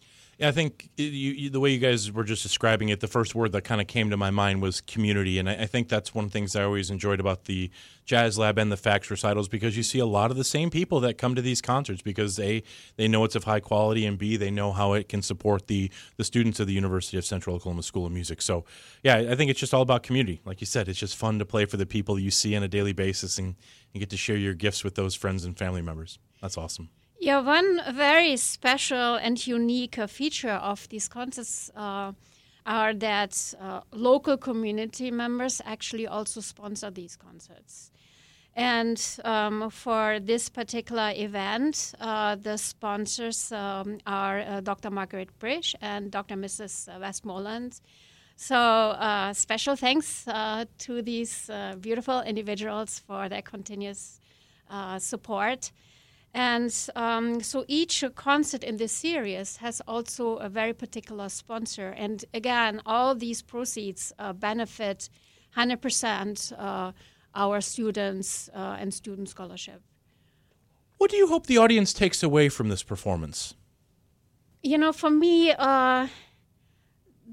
I 0.42 0.50
think 0.50 0.90
you, 0.96 1.06
you, 1.06 1.50
the 1.50 1.60
way 1.60 1.70
you 1.70 1.78
guys 1.78 2.10
were 2.10 2.24
just 2.24 2.42
describing 2.42 2.88
it, 2.88 3.00
the 3.00 3.06
first 3.06 3.34
word 3.34 3.52
that 3.52 3.62
kind 3.62 3.80
of 3.80 3.86
came 3.86 4.10
to 4.10 4.16
my 4.16 4.30
mind 4.30 4.60
was 4.60 4.80
community, 4.80 5.38
and 5.38 5.48
I, 5.48 5.54
I, 5.54 5.66
think 5.66 5.88
that's 5.88 6.14
one 6.14 6.24
of 6.24 6.32
the 6.32 6.38
things 6.38 6.56
I 6.56 6.64
always 6.64 6.90
enjoyed 6.90 7.20
about 7.20 7.44
the 7.44 7.70
Jazz 8.04 8.38
Lab 8.38 8.58
and 8.58 8.72
the 8.72 8.76
FACS 8.76 9.10
recitals 9.10 9.48
because 9.48 9.76
you 9.76 9.82
see 9.82 9.98
a 9.98 10.06
lot 10.06 10.30
of 10.30 10.36
the 10.36 10.44
same 10.44 10.70
people 10.70 11.00
that 11.00 11.18
come 11.18 11.34
to 11.34 11.42
these 11.42 11.60
concerts 11.60 12.02
because 12.02 12.38
a 12.40 12.62
they 12.96 13.08
know 13.08 13.24
it's 13.24 13.36
of 13.36 13.44
high 13.44 13.60
quality, 13.60 14.04
and 14.04 14.18
b 14.18 14.36
they 14.36 14.50
know 14.50 14.72
how 14.72 14.94
it 14.94 15.08
can 15.08 15.22
support 15.22 15.66
the 15.66 15.90
the 16.16 16.24
students 16.24 16.58
of 16.60 16.66
the 16.66 16.72
University 16.72 17.16
of 17.16 17.24
Central 17.24 17.56
Oklahoma 17.56 17.82
School 17.82 18.06
of 18.06 18.12
Music. 18.12 18.42
So, 18.42 18.64
yeah, 19.02 19.16
I 19.16 19.34
think 19.34 19.50
it's 19.50 19.60
just 19.60 19.72
all 19.72 19.82
about 19.82 20.02
community. 20.02 20.40
Like 20.44 20.60
you 20.60 20.66
said, 20.66 20.88
it's 20.88 20.98
just 20.98 21.16
fun 21.16 21.38
to 21.38 21.44
play 21.44 21.66
for 21.66 21.76
the 21.76 21.86
people 21.86 22.18
you 22.18 22.30
see 22.30 22.56
on 22.56 22.62
a 22.62 22.68
daily 22.68 22.92
basis 22.92 23.38
and 23.38 23.54
you 23.92 24.00
get 24.00 24.10
to 24.10 24.16
share 24.16 24.36
your 24.36 24.54
gifts 24.54 24.82
with 24.82 24.94
those 24.94 25.14
friends 25.14 25.44
and 25.44 25.56
family 25.56 25.82
members. 25.82 26.18
That's 26.40 26.58
awesome. 26.58 26.88
Yeah, 27.24 27.38
one 27.38 27.80
very 27.94 28.36
special 28.36 29.14
and 29.14 29.46
unique 29.46 29.96
uh, 29.96 30.08
feature 30.08 30.58
of 30.58 30.88
these 30.88 31.06
concerts 31.06 31.70
uh, 31.76 32.14
are 32.66 32.94
that 32.94 33.54
uh, 33.60 33.82
local 33.92 34.36
community 34.36 35.12
members 35.12 35.62
actually 35.64 36.08
also 36.08 36.40
sponsor 36.40 36.90
these 36.90 37.14
concerts. 37.14 37.92
And 38.56 39.00
um, 39.22 39.70
for 39.70 40.18
this 40.18 40.48
particular 40.48 41.12
event, 41.14 41.94
uh, 42.00 42.34
the 42.34 42.56
sponsors 42.56 43.52
um, 43.52 43.98
are 44.04 44.40
uh, 44.40 44.60
Dr. 44.60 44.90
Margaret 44.90 45.28
Brish 45.38 45.76
and 45.80 46.10
Dr. 46.10 46.34
Mrs. 46.34 46.88
Westmoreland. 46.98 47.80
So, 48.34 48.56
uh, 48.56 49.32
special 49.32 49.76
thanks 49.76 50.24
to 50.24 51.02
these 51.02 51.48
beautiful 51.80 52.22
individuals 52.22 52.98
for 52.98 53.28
their 53.28 53.42
continuous 53.42 54.18
support. 54.98 55.70
And 56.34 56.74
um, 56.96 57.42
so 57.42 57.64
each 57.68 58.02
concert 58.14 58.64
in 58.64 58.78
this 58.78 58.92
series 58.92 59.56
has 59.58 59.82
also 59.86 60.36
a 60.36 60.48
very 60.48 60.72
particular 60.72 61.28
sponsor. 61.28 61.88
And 61.88 62.24
again, 62.32 62.80
all 62.86 63.14
these 63.14 63.42
proceeds 63.42 64.12
uh, 64.18 64.32
benefit 64.32 65.10
100% 65.56 66.52
uh, 66.58 66.92
our 67.34 67.60
students 67.60 68.48
uh, 68.54 68.76
and 68.80 68.94
student 68.94 69.28
scholarship. 69.28 69.82
What 70.96 71.10
do 71.10 71.16
you 71.16 71.26
hope 71.26 71.46
the 71.46 71.58
audience 71.58 71.92
takes 71.92 72.22
away 72.22 72.48
from 72.48 72.68
this 72.68 72.82
performance? 72.82 73.54
You 74.62 74.78
know, 74.78 74.92
for 74.92 75.10
me, 75.10 75.52
uh, 75.52 76.06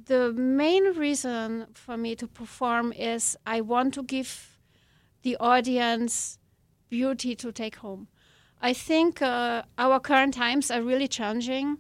the 0.06 0.34
main 0.34 0.98
reason 0.98 1.68
for 1.74 1.96
me 1.96 2.16
to 2.16 2.28
perform 2.28 2.92
is 2.94 3.38
I 3.46 3.62
want 3.62 3.94
to 3.94 4.04
give 4.04 4.58
the 5.22 5.38
audience 5.40 6.40
beauty 6.90 7.36
to 7.36 7.52
take 7.52 7.78
home. 7.78 8.08
I 8.62 8.74
think 8.74 9.22
uh, 9.22 9.64
our 9.78 10.00
current 10.00 10.34
times 10.34 10.70
are 10.70 10.82
really 10.82 11.08
challenging, 11.08 11.78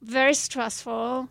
very 0.00 0.34
stressful, 0.34 1.28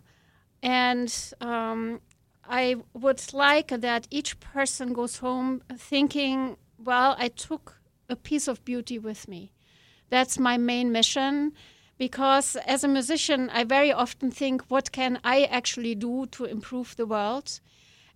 and 0.62 1.34
um, 1.42 2.02
I 2.48 2.76
would 2.94 3.34
like 3.34 3.70
that 3.70 4.08
each 4.12 4.40
person 4.40 4.94
goes 4.94 5.18
home 5.18 5.64
thinking, 5.76 6.58
well, 6.78 7.16
I 7.18 7.30
took 7.30 7.82
a 8.08 8.16
piece 8.16 8.48
of 8.48 8.64
beauty 8.64 9.00
with 9.00 9.28
me. 9.28 9.52
That's 10.10 10.38
my 10.38 10.58
main 10.58 10.92
mission 10.92 11.54
because 11.98 12.56
as 12.68 12.84
a 12.84 12.88
musician, 12.88 13.50
I 13.52 13.64
very 13.64 13.92
often 13.92 14.30
think, 14.30 14.64
what 14.68 14.92
can 14.92 15.20
I 15.24 15.44
actually 15.46 15.96
do 15.96 16.28
to 16.32 16.46
improve 16.46 16.96
the 16.98 17.06
world? 17.06 17.60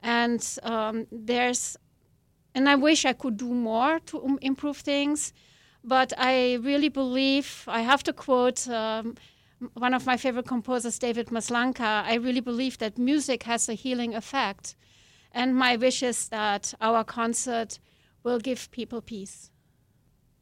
And 0.03 0.45
um, 0.63 1.07
there's, 1.11 1.77
and 2.53 2.69
I 2.69 2.75
wish 2.75 3.05
I 3.05 3.13
could 3.13 3.37
do 3.37 3.51
more 3.51 3.99
to 4.07 4.37
improve 4.41 4.77
things 4.77 5.33
but 5.86 6.13
I 6.17 6.55
really 6.55 6.89
believe, 6.89 7.63
I 7.67 7.81
have 7.81 8.03
to 8.03 8.13
quote 8.13 8.67
um, 8.67 9.15
one 9.73 9.93
of 9.93 10.05
my 10.05 10.17
favorite 10.17 10.47
composers, 10.47 10.99
David 10.99 11.27
Maslanka, 11.27 12.03
I 12.03 12.15
really 12.15 12.41
believe 12.41 12.77
that 12.79 12.97
music 12.97 13.43
has 13.43 13.69
a 13.69 13.73
healing 13.73 14.15
effect. 14.15 14.75
And 15.31 15.55
my 15.55 15.75
wish 15.75 16.01
is 16.01 16.29
that 16.29 16.73
our 16.81 17.03
concert 17.03 17.79
will 18.23 18.39
give 18.39 18.71
people 18.71 19.01
peace. 19.01 19.51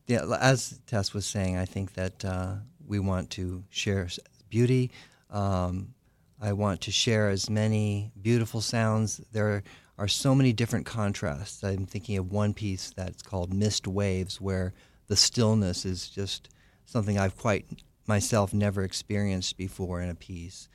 yeah, 0.08 0.26
as 0.39 0.80
Tess 0.88 1.14
was 1.14 1.26
saying, 1.26 1.58
I 1.58 1.66
think 1.66 1.94
that 1.94 2.24
uh, 2.26 2.56
we 2.86 3.00
want 3.00 3.30
to 3.32 3.64
share 3.70 4.08
beauty. 4.50 4.91
Um, 5.30 5.94
I 6.41 6.54
want 6.54 6.82
to 6.82 6.91
share 6.91 7.30
as 7.30 7.50
many 7.50 8.12
beautiful 8.22 8.62
sounds. 8.62 9.22
There 9.32 9.64
are 9.98 10.08
so 10.08 10.36
many 10.36 10.54
different 10.54 10.86
contrasts. 10.86 11.64
I'm 11.64 11.86
thinking 11.86 12.18
of 12.18 12.32
one 12.32 12.54
piece 12.54 12.91
that's 12.96 13.22
called 13.22 13.54
Mist 13.54 13.88
Waves, 13.88 14.41
where 14.41 14.74
the 15.08 15.16
stillness 15.16 15.86
is 15.86 16.10
just 16.10 16.49
something 16.86 17.18
I've 17.18 17.38
quite 17.38 17.66
myself 18.08 18.54
never 18.54 18.84
experienced 18.84 19.58
before 19.58 20.01
in 20.01 20.10
a 20.10 20.16
piece. 20.16 20.68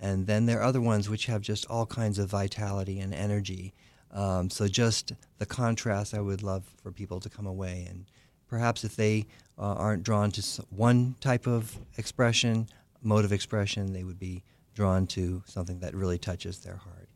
And 0.00 0.26
then 0.26 0.46
there 0.46 0.60
are 0.60 0.64
other 0.64 0.80
ones 0.80 1.10
which 1.10 1.26
have 1.26 1.42
just 1.42 1.66
all 1.68 1.86
kinds 1.86 2.18
of 2.18 2.30
vitality 2.30 3.00
and 3.00 3.12
energy. 3.12 3.74
Um, 4.10 4.48
so 4.48 4.66
just 4.66 5.12
the 5.38 5.46
contrast, 5.46 6.14
I 6.14 6.20
would 6.20 6.42
love 6.42 6.64
for 6.82 6.90
people 6.90 7.20
to 7.20 7.28
come 7.28 7.46
away 7.46 7.86
and 7.88 8.06
perhaps 8.48 8.82
if 8.82 8.96
they 8.96 9.26
uh, 9.56 9.74
aren't 9.74 10.02
drawn 10.02 10.30
to 10.32 10.42
one 10.70 11.14
type 11.20 11.46
of 11.46 11.78
expression, 11.96 12.66
mode 13.02 13.24
of 13.24 13.32
expression, 13.32 13.92
they 13.92 14.04
would 14.04 14.18
be 14.18 14.42
drawn 14.74 15.06
to 15.06 15.42
something 15.46 15.78
that 15.80 15.94
really 15.94 16.18
touches 16.18 16.58
their 16.58 16.76
heart. 16.76 17.08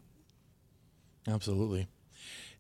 Absolutely. 1.27 1.89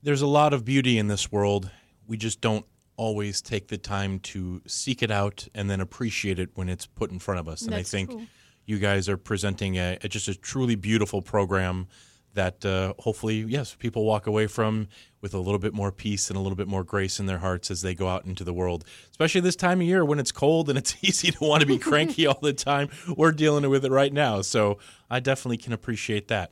There's 0.02 0.22
a 0.22 0.26
lot 0.26 0.52
of 0.52 0.64
beauty 0.64 0.98
in 0.98 1.08
this 1.08 1.30
world. 1.30 1.70
We 2.06 2.16
just 2.16 2.40
don't 2.40 2.66
always 2.96 3.42
take 3.42 3.68
the 3.68 3.78
time 3.78 4.18
to 4.20 4.62
seek 4.66 5.02
it 5.02 5.10
out 5.10 5.48
and 5.54 5.68
then 5.68 5.80
appreciate 5.80 6.38
it 6.38 6.50
when 6.54 6.68
it's 6.68 6.86
put 6.86 7.10
in 7.10 7.18
front 7.18 7.40
of 7.40 7.48
us. 7.48 7.62
And 7.62 7.72
That's 7.72 7.92
I 7.92 7.96
think 7.96 8.10
cool. 8.10 8.22
you 8.66 8.78
guys 8.78 9.08
are 9.08 9.16
presenting 9.16 9.76
a, 9.76 9.98
a- 10.02 10.08
just 10.08 10.28
a 10.28 10.34
truly 10.34 10.74
beautiful 10.74 11.22
program 11.22 11.88
that 12.34 12.64
uh, 12.66 12.94
hopefully, 12.98 13.42
yes, 13.42 13.76
people 13.78 14.04
walk 14.04 14.26
away 14.26 14.48
from 14.48 14.88
with 15.20 15.34
a 15.34 15.38
little 15.38 15.58
bit 15.60 15.72
more 15.72 15.92
peace 15.92 16.28
and 16.30 16.36
a 16.36 16.40
little 16.40 16.56
bit 16.56 16.66
more 16.66 16.82
grace 16.82 17.20
in 17.20 17.26
their 17.26 17.38
hearts 17.38 17.70
as 17.70 17.82
they 17.82 17.94
go 17.94 18.08
out 18.08 18.24
into 18.26 18.42
the 18.42 18.52
world. 18.52 18.84
Especially 19.10 19.40
this 19.40 19.54
time 19.54 19.80
of 19.80 19.86
year 19.86 20.04
when 20.04 20.18
it's 20.18 20.32
cold 20.32 20.68
and 20.68 20.76
it's 20.76 20.96
easy 21.02 21.30
to 21.30 21.44
want 21.44 21.60
to 21.60 21.66
be 21.66 21.78
cranky 21.78 22.26
all 22.28 22.38
the 22.42 22.52
time. 22.52 22.88
We're 23.16 23.30
dealing 23.32 23.68
with 23.70 23.84
it 23.84 23.92
right 23.92 24.12
now. 24.12 24.42
So 24.42 24.78
I 25.08 25.20
definitely 25.20 25.58
can 25.58 25.72
appreciate 25.72 26.26
that. 26.28 26.50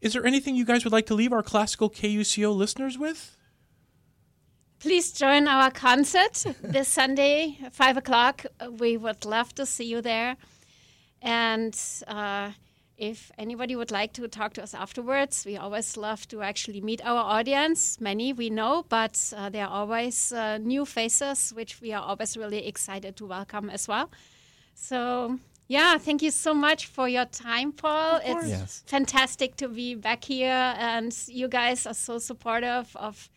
Is 0.00 0.12
there 0.12 0.24
anything 0.26 0.54
you 0.54 0.64
guys 0.64 0.84
would 0.84 0.92
like 0.92 1.06
to 1.06 1.14
leave 1.14 1.32
our 1.32 1.42
classical 1.42 1.90
KUCO 1.90 2.54
listeners 2.54 2.96
with? 2.98 3.36
Please 4.80 5.12
join 5.12 5.48
our 5.48 5.70
concert 5.70 6.44
this 6.62 6.88
Sunday, 6.88 7.58
five 7.72 7.96
o'clock. 7.96 8.44
We 8.78 8.96
would 8.98 9.24
love 9.24 9.54
to 9.54 9.64
see 9.64 9.84
you 9.84 10.02
there. 10.02 10.36
And 11.22 11.74
uh, 12.06 12.50
if 12.98 13.32
anybody 13.38 13.76
would 13.76 13.90
like 13.90 14.12
to 14.14 14.28
talk 14.28 14.52
to 14.54 14.62
us 14.62 14.74
afterwards, 14.74 15.44
we 15.46 15.56
always 15.56 15.96
love 15.96 16.28
to 16.28 16.42
actually 16.42 16.82
meet 16.82 17.00
our 17.02 17.16
audience. 17.18 17.98
Many 17.98 18.34
we 18.34 18.50
know, 18.50 18.84
but 18.90 19.32
uh, 19.34 19.48
there 19.48 19.64
are 19.66 19.70
always 19.72 20.32
uh, 20.32 20.58
new 20.58 20.84
faces, 20.84 21.50
which 21.56 21.80
we 21.80 21.92
are 21.94 22.02
always 22.02 22.36
really 22.36 22.66
excited 22.66 23.16
to 23.16 23.26
welcome 23.26 23.70
as 23.70 23.88
well. 23.88 24.10
So, 24.74 25.38
yeah, 25.66 25.96
thank 25.96 26.20
you 26.20 26.30
so 26.30 26.52
much 26.52 26.88
for 26.88 27.08
your 27.08 27.24
time, 27.24 27.72
Paul. 27.72 28.20
It's 28.22 28.48
Yes. 28.48 28.82
fantastic 28.86 29.56
to 29.56 29.68
be 29.68 29.94
back 29.94 30.24
here, 30.24 30.74
and 30.78 31.16
you 31.26 31.48
guys 31.48 31.86
are 31.86 31.94
so 31.94 32.18
supportive 32.18 32.94
of 32.96 33.30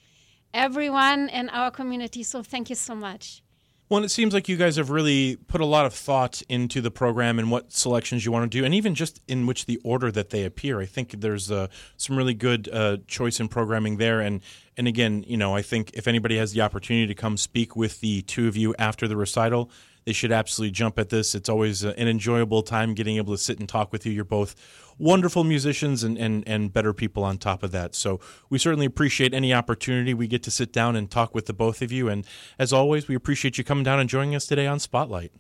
everyone 0.58 1.30
in 1.30 1.50
our 1.50 1.72
community. 1.72 2.24
So, 2.24 2.44
thank 2.44 2.70
you 2.70 2.76
so 2.76 2.96
much. 2.96 3.42
Well, 3.90 4.04
it 4.04 4.10
seems 4.10 4.34
like 4.34 4.50
you 4.50 4.58
guys 4.58 4.76
have 4.76 4.90
really 4.90 5.38
put 5.48 5.62
a 5.62 5.66
lot 5.66 5.86
of 5.86 5.94
thought 5.94 6.42
into 6.50 6.82
the 6.82 6.92
program 6.92 7.40
and 7.40 7.50
what 7.50 7.72
selections 7.72 8.26
you 8.26 8.34
want 8.34 8.52
to 8.52 8.58
do, 8.60 8.66
and 8.66 8.74
even 8.74 8.96
just 8.96 9.22
in 9.30 9.48
which 9.48 9.66
the 9.66 9.80
order 9.82 10.12
that 10.12 10.30
they 10.30 10.44
appear. 10.44 10.82
I 10.82 10.86
think 10.86 11.22
there's 11.22 11.50
uh, 11.50 11.68
some 11.96 12.18
really 12.18 12.34
good 12.34 12.68
uh, 12.74 12.98
choice 13.08 13.40
in 13.40 13.48
programming 13.48 13.96
there. 13.96 14.20
And 14.20 14.42
and 14.76 14.90
again, 14.90 15.24
you 15.26 15.38
know, 15.38 15.56
I 15.56 15.62
think 15.62 15.92
if 15.94 16.06
anybody 16.06 16.38
has 16.38 16.52
the 16.52 16.60
opportunity 16.60 17.08
to 17.08 17.16
come 17.16 17.38
speak 17.38 17.78
with 17.78 18.02
the 18.02 18.24
two 18.24 18.50
of 18.50 18.58
you 18.58 18.76
after 18.78 19.08
the 19.08 19.16
recital, 19.16 19.72
they 20.08 20.14
should 20.14 20.32
absolutely 20.32 20.72
jump 20.72 20.98
at 21.00 21.10
this. 21.10 21.36
It's 21.36 21.50
always 21.50 21.84
uh, 21.84 21.94
an 21.98 22.08
enjoyable 22.08 22.64
time 22.64 22.94
getting 22.94 23.18
able 23.18 23.34
to 23.34 23.38
sit 23.38 23.60
and 23.60 23.68
talk 23.68 23.92
with 23.92 24.06
you. 24.06 24.14
You're 24.14 24.24
both 24.24 24.56
wonderful 24.98 25.44
musicians 25.44 26.02
and, 26.02 26.18
and, 26.18 26.48
and 26.48 26.72
better 26.72 26.94
people 26.94 27.26
on 27.26 27.38
top 27.38 27.62
of 27.62 27.72
that. 27.74 27.94
So 27.94 28.22
we 28.50 28.58
certainly 28.58 28.86
appreciate 28.86 29.34
any 29.34 29.54
opportunity 29.54 30.14
we 30.14 30.28
get 30.28 30.44
to 30.44 30.52
sit 30.52 30.72
down 30.72 30.96
and 30.96 31.12
talk 31.12 31.36
with 31.36 31.46
the 31.46 31.52
both 31.52 31.82
of 31.82 31.92
you. 31.92 32.08
And 32.08 32.26
as 32.58 32.72
always, 32.72 33.10
we 33.10 33.16
appreciate 33.16 33.58
you 33.58 33.66
coming 33.66 33.84
down 33.84 34.00
and 34.00 34.10
joining 34.10 34.34
us 34.34 34.48
today 34.48 34.66
on 34.66 34.80
Spotlight. 34.80 35.34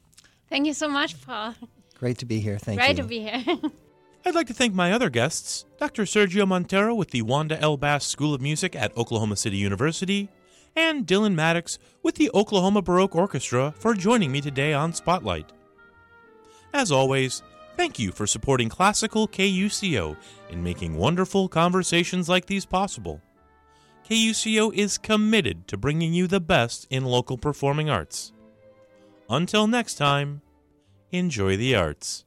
Thank 0.49 0.67
you 0.67 0.73
so 0.73 0.89
much, 0.89 1.21
Paul. 1.25 1.55
Great 1.97 2.17
to 2.17 2.25
be 2.25 2.41
here. 2.41 2.57
Thank 2.57 2.81
Great 2.81 2.97
you. 2.97 3.03
Great 3.05 3.45
to 3.45 3.47
be 3.47 3.61
here. 3.61 3.71
I'd 4.25 4.35
like 4.35 4.47
to 4.47 4.53
thank 4.53 4.73
my 4.73 4.91
other 4.91 5.09
guests, 5.09 5.63
Dr. 5.79 6.03
Sergio 6.03 6.45
Monteiro 6.45 6.93
with 6.93 7.11
the 7.11 7.21
Wanda 7.21 7.57
L. 7.61 7.77
Bass 7.77 8.05
School 8.05 8.33
of 8.33 8.41
Music 8.41 8.75
at 8.75 8.97
Oklahoma 8.97 9.37
City 9.37 9.55
University, 9.55 10.27
and 10.77 11.07
Dylan 11.07 11.33
Madoux 11.33 11.79
with 12.03 12.15
the 12.15 12.29
Oklahoma 12.35 12.83
Baroque 12.83 13.15
Orchestra 13.15 13.73
for 13.79 13.95
joining 13.95 14.31
me 14.31 14.39
today 14.39 14.73
on 14.73 14.93
Spotlight. 14.93 15.51
As 16.71 16.91
always, 16.91 17.41
thank 17.75 17.97
you 17.97 18.11
for 18.11 18.27
supporting 18.27 18.69
classical 18.69 19.27
KUCO 19.27 20.15
in 20.51 20.63
making 20.63 20.95
wonderful 20.95 21.49
conversations 21.49 22.29
like 22.29 22.45
these 22.45 22.65
possible. 22.65 23.19
KUCO 24.07 24.71
is 24.71 24.99
committed 24.99 25.67
to 25.67 25.77
bringing 25.77 26.13
you 26.13 26.27
the 26.27 26.39
best 26.39 26.85
in 26.91 27.05
local 27.05 27.39
performing 27.39 27.89
arts. 27.89 28.31
Until 29.31 29.65
next 29.65 29.95
time, 29.95 30.41
enjoy 31.11 31.57
the 31.57 31.73
arts. 31.73 32.23